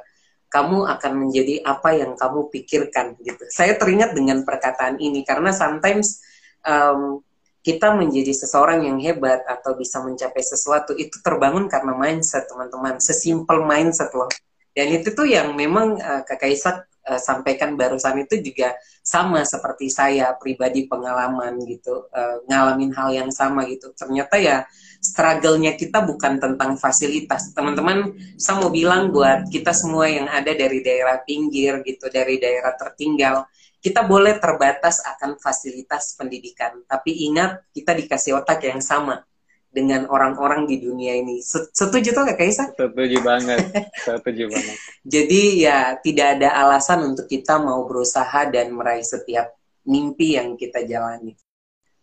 kamu 0.52 0.84
akan 0.84 1.14
menjadi 1.16 1.64
apa 1.64 1.96
yang 1.96 2.20
kamu 2.20 2.52
pikirkan 2.52 3.16
gitu. 3.24 3.48
Saya 3.48 3.80
teringat 3.80 4.12
dengan 4.12 4.44
perkataan 4.44 5.00
ini 5.00 5.24
karena 5.24 5.56
sometimes 5.56 6.20
um, 6.68 7.24
kita 7.64 7.96
menjadi 7.96 8.36
seseorang 8.36 8.84
yang 8.84 9.00
hebat 9.00 9.48
atau 9.48 9.80
bisa 9.80 10.04
mencapai 10.04 10.44
sesuatu 10.44 10.92
itu 10.98 11.24
terbangun 11.24 11.72
karena 11.72 11.96
mindset 11.96 12.52
teman-teman, 12.52 13.00
sesimpel 13.00 13.64
mindset 13.64 14.12
loh. 14.12 14.28
Dan 14.76 14.92
itu 14.92 15.16
tuh 15.16 15.24
yang 15.24 15.56
memang 15.56 15.96
uh, 16.04 16.22
Kakak 16.28 16.52
Isak 16.52 16.91
uh, 17.08 17.20
sampaikan 17.22 17.74
barusan 17.80 18.26
itu 18.26 18.42
juga 18.42 18.76
sama 19.02 19.42
seperti 19.42 19.90
saya 19.90 20.36
pribadi 20.38 20.86
pengalaman 20.86 21.58
gitu 21.66 22.06
uh, 22.14 22.46
ngalamin 22.46 22.92
hal 22.94 23.10
yang 23.14 23.32
sama 23.34 23.66
gitu. 23.66 23.90
Ternyata 23.98 24.38
ya 24.38 24.66
struggle-nya 25.02 25.74
kita 25.80 26.06
bukan 26.06 26.38
tentang 26.38 26.78
fasilitas. 26.78 27.56
Teman-teman 27.58 28.14
saya 28.38 28.62
mau 28.62 28.70
bilang 28.70 29.10
buat 29.10 29.50
kita 29.50 29.74
semua 29.74 30.06
yang 30.06 30.30
ada 30.30 30.54
dari 30.54 30.86
daerah 30.86 31.22
pinggir 31.26 31.82
gitu 31.82 32.12
dari 32.12 32.38
daerah 32.38 32.78
tertinggal 32.78 33.48
kita 33.82 34.06
boleh 34.06 34.38
terbatas 34.38 35.02
akan 35.02 35.42
fasilitas 35.42 36.14
pendidikan. 36.14 36.86
Tapi 36.86 37.26
ingat 37.26 37.66
kita 37.74 37.98
dikasih 37.98 38.38
otak 38.38 38.62
yang 38.70 38.78
sama 38.78 39.26
dengan 39.72 40.04
orang-orang 40.12 40.68
di 40.68 40.84
dunia 40.84 41.16
ini. 41.16 41.40
Setuju 41.72 42.12
tuh 42.12 42.28
Kak 42.28 42.38
Kaisa? 42.38 42.76
Setuju 42.76 43.24
banget. 43.24 43.72
Setuju 44.04 44.52
banget. 44.52 44.78
Jadi 45.16 45.64
ya 45.64 45.96
tidak 46.04 46.38
ada 46.38 46.60
alasan 46.60 47.16
untuk 47.16 47.26
kita 47.32 47.56
mau 47.58 47.88
berusaha 47.88 48.52
dan 48.52 48.76
meraih 48.76 49.08
setiap 49.08 49.56
mimpi 49.88 50.36
yang 50.36 50.60
kita 50.60 50.84
jalani. 50.84 51.40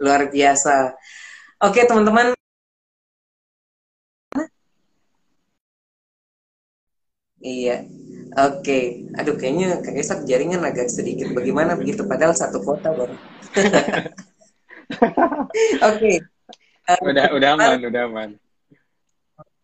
Luar 0.01 0.33
biasa. 0.33 0.97
Oke, 1.61 1.85
teman-teman. 1.85 2.33
Iya. 7.39 7.85
Oke. 8.49 9.09
Aduh, 9.15 9.37
kayaknya 9.37 9.85
Kak 9.85 9.93
Kaisa 9.93 10.25
jaringan 10.25 10.65
agak 10.65 10.89
sedikit 10.89 11.37
bagaimana 11.37 11.77
begitu 11.77 12.09
padahal 12.09 12.33
satu 12.33 12.65
kota 12.65 12.97
baru. 12.97 13.15
Oke 15.93 16.38
udah 16.89 17.27
udah 17.37 17.49
aman 17.57 17.79
udah 17.85 18.03
aman. 18.09 18.31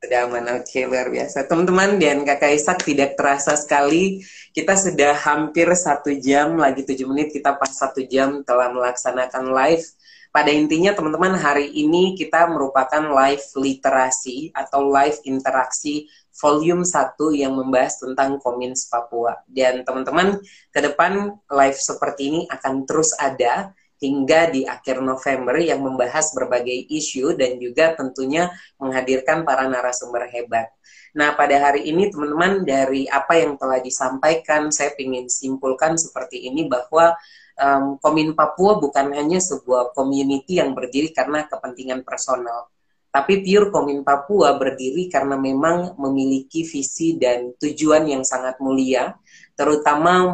Udah 0.04 0.20
aman 0.28 0.44
oke 0.60 0.68
okay, 0.68 0.84
luar 0.84 1.08
biasa. 1.08 1.48
Teman-teman 1.48 1.96
dan 1.96 2.28
kakak 2.28 2.52
Isak 2.52 2.84
tidak 2.84 3.16
terasa 3.16 3.56
sekali 3.56 4.20
kita 4.52 4.76
sudah 4.76 5.16
hampir 5.16 5.64
satu 5.72 6.12
jam 6.20 6.60
lagi 6.60 6.84
tujuh 6.84 7.08
menit 7.08 7.32
kita 7.32 7.56
pas 7.56 7.72
satu 7.72 8.04
jam 8.04 8.44
telah 8.44 8.68
melaksanakan 8.68 9.48
live. 9.48 9.86
Pada 10.34 10.50
intinya 10.50 10.90
teman-teman 10.90 11.38
hari 11.38 11.70
ini 11.72 12.18
kita 12.18 12.50
merupakan 12.50 13.00
live 13.00 13.46
literasi 13.54 14.50
atau 14.50 14.82
live 14.82 15.16
interaksi 15.24 16.10
volume 16.34 16.82
1 16.82 17.14
yang 17.38 17.54
membahas 17.54 18.02
tentang 18.02 18.42
Komins 18.42 18.90
Papua. 18.90 19.38
Dan 19.46 19.86
teman-teman, 19.86 20.42
ke 20.74 20.82
depan 20.82 21.38
live 21.38 21.78
seperti 21.78 22.22
ini 22.34 22.40
akan 22.50 22.82
terus 22.82 23.14
ada 23.14 23.70
hingga 24.04 24.52
di 24.52 24.68
akhir 24.68 25.00
November 25.00 25.56
yang 25.56 25.80
membahas 25.80 26.36
berbagai 26.36 26.92
isu 26.92 27.32
dan 27.32 27.56
juga 27.56 27.96
tentunya 27.96 28.52
menghadirkan 28.76 29.48
para 29.48 29.64
narasumber 29.64 30.28
hebat. 30.28 30.68
Nah, 31.16 31.32
pada 31.32 31.56
hari 31.56 31.88
ini 31.88 32.12
teman-teman 32.12 32.68
dari 32.68 33.08
apa 33.08 33.40
yang 33.40 33.56
telah 33.56 33.80
disampaikan, 33.80 34.68
saya 34.68 34.92
ingin 35.00 35.32
simpulkan 35.32 35.96
seperti 35.96 36.44
ini 36.52 36.68
bahwa 36.68 37.16
um, 37.56 37.96
Komin 38.02 38.36
Papua 38.36 38.76
bukan 38.82 39.14
hanya 39.14 39.40
sebuah 39.40 39.96
community 39.96 40.60
yang 40.60 40.74
berdiri 40.76 41.14
karena 41.14 41.46
kepentingan 41.46 42.02
personal, 42.02 42.68
tapi 43.14 43.46
pure 43.46 43.70
Komin 43.70 44.02
Papua 44.02 44.58
berdiri 44.58 45.06
karena 45.06 45.38
memang 45.38 45.94
memiliki 46.02 46.66
visi 46.66 47.14
dan 47.14 47.54
tujuan 47.62 48.10
yang 48.10 48.26
sangat 48.26 48.58
mulia 48.58 49.14
terutama 49.54 50.26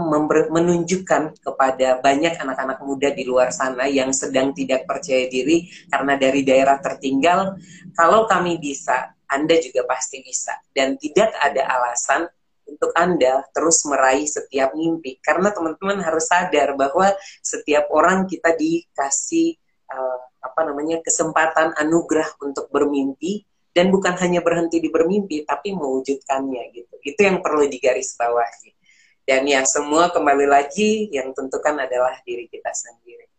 menunjukkan 0.48 1.44
kepada 1.44 2.00
banyak 2.00 2.40
anak-anak 2.40 2.80
muda 2.80 3.12
di 3.12 3.28
luar 3.28 3.52
sana 3.52 3.84
yang 3.84 4.16
sedang 4.16 4.56
tidak 4.56 4.88
percaya 4.88 5.28
diri 5.28 5.68
karena 5.92 6.16
dari 6.16 6.40
daerah 6.40 6.80
tertinggal, 6.80 7.60
kalau 7.92 8.24
kami 8.24 8.56
bisa, 8.56 9.12
Anda 9.28 9.60
juga 9.60 9.84
pasti 9.84 10.24
bisa. 10.24 10.56
Dan 10.72 10.96
tidak 10.96 11.36
ada 11.36 11.68
alasan 11.68 12.26
untuk 12.64 12.96
Anda 12.96 13.44
terus 13.52 13.84
meraih 13.84 14.24
setiap 14.24 14.72
mimpi. 14.72 15.20
Karena 15.20 15.52
teman-teman 15.52 16.00
harus 16.00 16.24
sadar 16.24 16.72
bahwa 16.78 17.12
setiap 17.44 17.92
orang 17.92 18.24
kita 18.24 18.56
dikasih 18.56 19.60
uh, 19.92 20.18
apa 20.40 20.60
namanya 20.64 21.04
kesempatan 21.04 21.76
anugerah 21.76 22.40
untuk 22.40 22.72
bermimpi 22.72 23.44
dan 23.70 23.92
bukan 23.92 24.16
hanya 24.18 24.40
berhenti 24.40 24.80
di 24.80 24.88
bermimpi 24.88 25.44
tapi 25.44 25.76
mewujudkannya 25.76 26.62
gitu. 26.72 26.94
Itu 27.04 27.20
yang 27.20 27.44
perlu 27.44 27.68
digarisbawahi. 27.68 28.79
Dan 29.30 29.46
ya 29.46 29.62
semua 29.62 30.10
kembali 30.10 30.50
lagi 30.50 31.06
yang 31.14 31.30
tentukan 31.30 31.78
adalah 31.78 32.18
diri 32.26 32.50
kita 32.50 32.74
sendiri. 32.74 33.30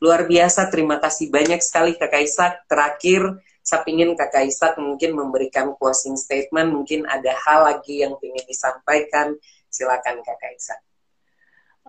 Luar 0.00 0.24
biasa, 0.24 0.72
terima 0.72 0.96
kasih 0.96 1.28
banyak 1.28 1.60
sekali 1.60 2.00
Kak 2.00 2.16
Isak. 2.16 2.64
Terakhir, 2.64 3.44
saya 3.60 3.84
ingin 3.84 4.16
Kak 4.16 4.32
Isak 4.40 4.80
mungkin 4.80 5.12
memberikan 5.12 5.76
closing 5.76 6.16
statement, 6.16 6.72
mungkin 6.72 7.04
ada 7.04 7.36
hal 7.44 7.60
lagi 7.60 8.00
yang 8.00 8.16
ingin 8.24 8.40
disampaikan. 8.48 9.36
Silakan 9.68 10.24
Kak 10.24 10.40
Isak. 10.48 10.80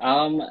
Um, 0.04 0.44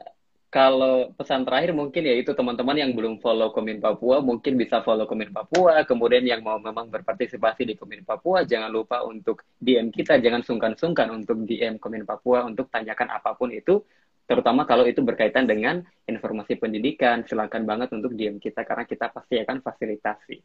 kalau 0.54 1.10
pesan 1.18 1.42
terakhir 1.42 1.74
mungkin 1.74 2.06
ya 2.06 2.14
itu 2.14 2.30
teman-teman 2.30 2.78
yang 2.78 2.94
belum 2.94 3.18
follow 3.18 3.50
Komin 3.50 3.82
Papua 3.82 4.22
mungkin 4.22 4.54
bisa 4.54 4.86
follow 4.86 5.02
Komin 5.02 5.34
Papua. 5.34 5.82
Kemudian 5.82 6.22
yang 6.22 6.46
mau 6.46 6.62
memang 6.62 6.86
berpartisipasi 6.94 7.66
di 7.66 7.74
Komin 7.74 8.06
Papua 8.06 8.46
jangan 8.46 8.70
lupa 8.70 9.02
untuk 9.02 9.42
DM 9.58 9.90
kita, 9.90 10.22
jangan 10.22 10.46
sungkan-sungkan 10.46 11.10
untuk 11.10 11.42
DM 11.42 11.82
Komin 11.82 12.06
Papua 12.06 12.46
untuk 12.46 12.70
tanyakan 12.70 13.18
apa 13.18 13.34
pun 13.34 13.50
itu. 13.50 13.82
Terutama 14.30 14.62
kalau 14.62 14.86
itu 14.86 15.02
berkaitan 15.02 15.50
dengan 15.50 15.82
informasi 16.06 16.54
pendidikan, 16.54 17.26
silakan 17.26 17.66
banget 17.66 17.90
untuk 17.90 18.14
DM 18.14 18.38
kita 18.38 18.62
karena 18.62 18.86
kita 18.86 19.10
pasti 19.10 19.42
akan 19.42 19.58
fasilitasi. 19.58 20.38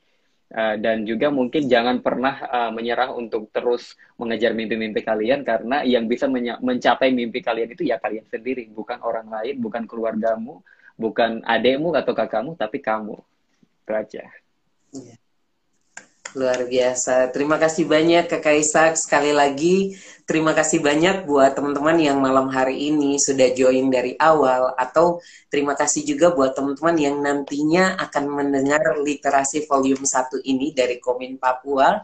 Uh, 0.50 0.82
dan 0.82 1.06
juga 1.06 1.30
mungkin 1.30 1.70
jangan 1.70 2.02
pernah 2.02 2.42
uh, 2.50 2.72
menyerah 2.74 3.14
untuk 3.14 3.54
terus 3.54 3.94
mengejar 4.18 4.58
mimpi-mimpi 4.58 5.06
kalian 5.06 5.46
karena 5.46 5.86
yang 5.86 6.10
bisa 6.10 6.26
mencapai 6.58 7.14
mimpi 7.14 7.46
kalian 7.46 7.70
itu 7.70 7.86
ya 7.86 8.02
kalian 8.02 8.26
sendiri, 8.26 8.66
bukan 8.74 8.98
orang 9.06 9.30
lain, 9.30 9.62
bukan 9.62 9.86
keluargamu, 9.86 10.66
bukan 10.98 11.46
adekmu 11.46 11.94
atau 11.94 12.18
kakakmu, 12.18 12.58
tapi 12.58 12.82
kamu. 12.82 13.22
Itu 13.86 13.92
aja. 13.94 14.26
Iya. 14.90 15.16
Luar 16.38 16.62
biasa. 16.70 17.34
Terima 17.34 17.58
kasih 17.58 17.90
banyak 17.90 18.30
Kak 18.30 18.46
Kaisak. 18.46 18.94
Sekali 19.02 19.34
lagi, 19.34 19.98
terima 20.30 20.54
kasih 20.54 20.78
banyak 20.78 21.26
buat 21.26 21.58
teman-teman 21.58 21.98
yang 21.98 22.22
malam 22.22 22.54
hari 22.54 22.94
ini 22.94 23.18
sudah 23.18 23.50
join 23.58 23.90
dari 23.90 24.14
awal. 24.22 24.78
Atau 24.78 25.26
terima 25.50 25.74
kasih 25.74 26.06
juga 26.06 26.30
buat 26.30 26.54
teman-teman 26.54 26.96
yang 27.02 27.18
nantinya 27.18 27.98
akan 27.98 28.30
mendengar 28.30 29.02
literasi 29.02 29.66
volume 29.66 30.06
1 30.06 30.38
ini 30.46 30.70
dari 30.70 31.02
Komin 31.02 31.42
Papua. 31.42 31.98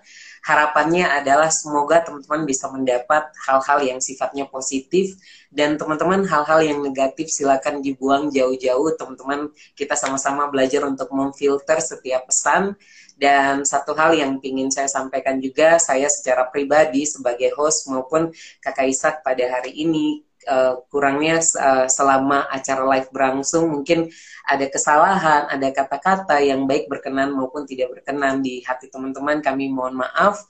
Harapannya 0.46 1.10
adalah 1.10 1.50
semoga 1.50 2.06
teman-teman 2.06 2.46
bisa 2.46 2.70
mendapat 2.70 3.34
hal-hal 3.50 3.82
yang 3.82 3.98
sifatnya 3.98 4.46
positif. 4.46 5.18
Dan 5.50 5.82
teman-teman 5.82 6.22
hal-hal 6.22 6.62
yang 6.62 6.80
negatif 6.86 7.34
silakan 7.34 7.82
dibuang 7.82 8.30
jauh-jauh. 8.30 8.94
Teman-teman 8.94 9.50
kita 9.74 9.98
sama-sama 9.98 10.46
belajar 10.54 10.86
untuk 10.86 11.10
memfilter 11.10 11.82
setiap 11.82 12.30
pesan 12.30 12.78
dan 13.16 13.64
satu 13.64 13.96
hal 13.96 14.12
yang 14.12 14.44
ingin 14.44 14.68
saya 14.68 14.92
sampaikan 14.92 15.40
juga, 15.40 15.80
saya 15.80 16.12
secara 16.12 16.52
pribadi 16.52 17.08
sebagai 17.08 17.56
host 17.56 17.88
maupun 17.88 18.28
Kakak 18.60 18.88
Isak 18.92 19.16
pada 19.24 19.48
hari 19.48 19.72
ini 19.72 20.28
uh, 20.48 20.82
kurangnya 20.88 21.42
uh, 21.58 21.86
selama 21.90 22.48
acara 22.50 22.86
live 22.86 23.10
berlangsung 23.12 23.70
mungkin 23.70 24.10
ada 24.46 24.66
kesalahan, 24.70 25.50
ada 25.50 25.68
kata-kata 25.74 26.42
yang 26.42 26.70
baik 26.70 26.86
berkenan 26.86 27.34
maupun 27.34 27.66
tidak 27.66 27.98
berkenan 27.98 28.46
di 28.46 28.62
hati 28.62 28.88
teman-teman. 28.94 29.42
Kami 29.42 29.74
mohon 29.74 29.98
maaf 29.98 30.46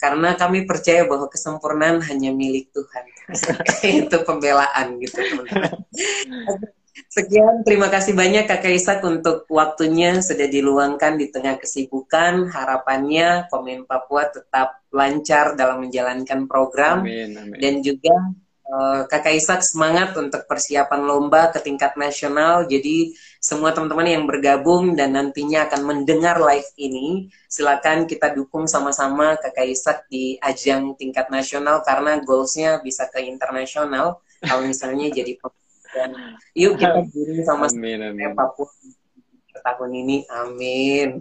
karena 0.00 0.32
kami 0.32 0.64
percaya 0.64 1.04
bahwa 1.04 1.28
kesempurnaan 1.28 2.00
hanya 2.08 2.32
milik 2.32 2.72
Tuhan. 2.72 3.04
Itu 4.06 4.24
pembelaan 4.24 4.96
gitu 5.02 5.20
teman-teman. 5.20 5.76
Sekian, 7.10 7.66
terima 7.66 7.90
kasih 7.90 8.14
banyak 8.14 8.46
Kakak 8.46 8.70
Isak 8.70 9.02
untuk 9.02 9.42
waktunya 9.50 10.22
sudah 10.22 10.46
diluangkan 10.46 11.18
di 11.18 11.26
tengah 11.26 11.58
kesibukan. 11.58 12.46
Harapannya 12.46 13.50
Komen 13.50 13.82
Papua 13.82 14.30
tetap 14.30 14.78
lancar 14.94 15.58
dalam 15.58 15.82
menjalankan 15.82 16.46
program. 16.46 17.02
Amin, 17.02 17.34
amin. 17.34 17.58
Dan 17.58 17.82
juga 17.82 18.14
uh, 18.70 19.02
Kakak 19.10 19.34
Isak 19.34 19.60
semangat 19.66 20.14
untuk 20.14 20.46
persiapan 20.46 21.02
lomba 21.02 21.50
ke 21.50 21.58
tingkat 21.58 21.98
nasional. 21.98 22.64
Jadi 22.70 23.12
semua 23.42 23.74
teman-teman 23.74 24.06
yang 24.06 24.24
bergabung 24.24 24.94
dan 24.94 25.18
nantinya 25.18 25.66
akan 25.66 25.82
mendengar 25.82 26.38
live 26.38 26.70
ini, 26.78 27.26
silakan 27.50 28.06
kita 28.06 28.30
dukung 28.30 28.70
sama-sama 28.70 29.34
Kakak 29.36 29.66
Isak 29.66 29.98
di 30.06 30.38
ajang 30.38 30.94
tingkat 30.94 31.28
nasional 31.28 31.82
karena 31.82 32.22
goalsnya 32.22 32.78
bisa 32.80 33.10
ke 33.10 33.20
internasional. 33.26 34.22
Kalau 34.40 34.64
misalnya 34.64 35.12
jadi 35.12 35.36
dan 35.90 36.14
yuk 36.54 36.78
kita 36.78 37.02
giring 37.12 37.42
sama 37.42 37.66
amin, 37.66 38.14
amin. 38.14 38.32
Papua 38.38 38.70
tahun 39.60 39.90
ini. 39.92 40.16
Amin. 40.30 41.20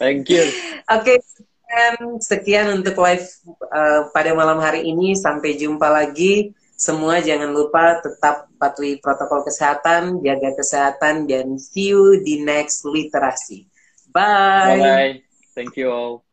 Thank 0.00 0.28
you. 0.28 0.44
Oke, 0.94 1.16
okay, 1.16 1.16
sekian, 1.22 1.94
sekian 2.18 2.66
untuk 2.82 2.98
live 3.00 3.26
uh, 3.70 4.10
pada 4.10 4.34
malam 4.34 4.58
hari 4.58 4.88
ini. 4.88 5.14
Sampai 5.14 5.56
jumpa 5.56 5.88
lagi. 5.88 6.52
Semua 6.82 7.22
jangan 7.22 7.54
lupa 7.54 8.02
tetap 8.02 8.50
patuhi 8.58 8.98
protokol 8.98 9.46
kesehatan, 9.46 10.18
jaga 10.18 10.50
kesehatan, 10.58 11.30
dan 11.30 11.54
see 11.54 11.94
you 11.94 12.18
di 12.26 12.42
next 12.42 12.82
literasi. 12.82 13.70
Bye. 14.10 14.82
Bye. 14.82 15.14
Thank 15.54 15.78
you 15.78 15.94
all. 15.94 16.26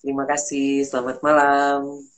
Terima 0.00 0.24
kasih. 0.24 0.88
Selamat 0.88 1.20
malam. 1.20 2.08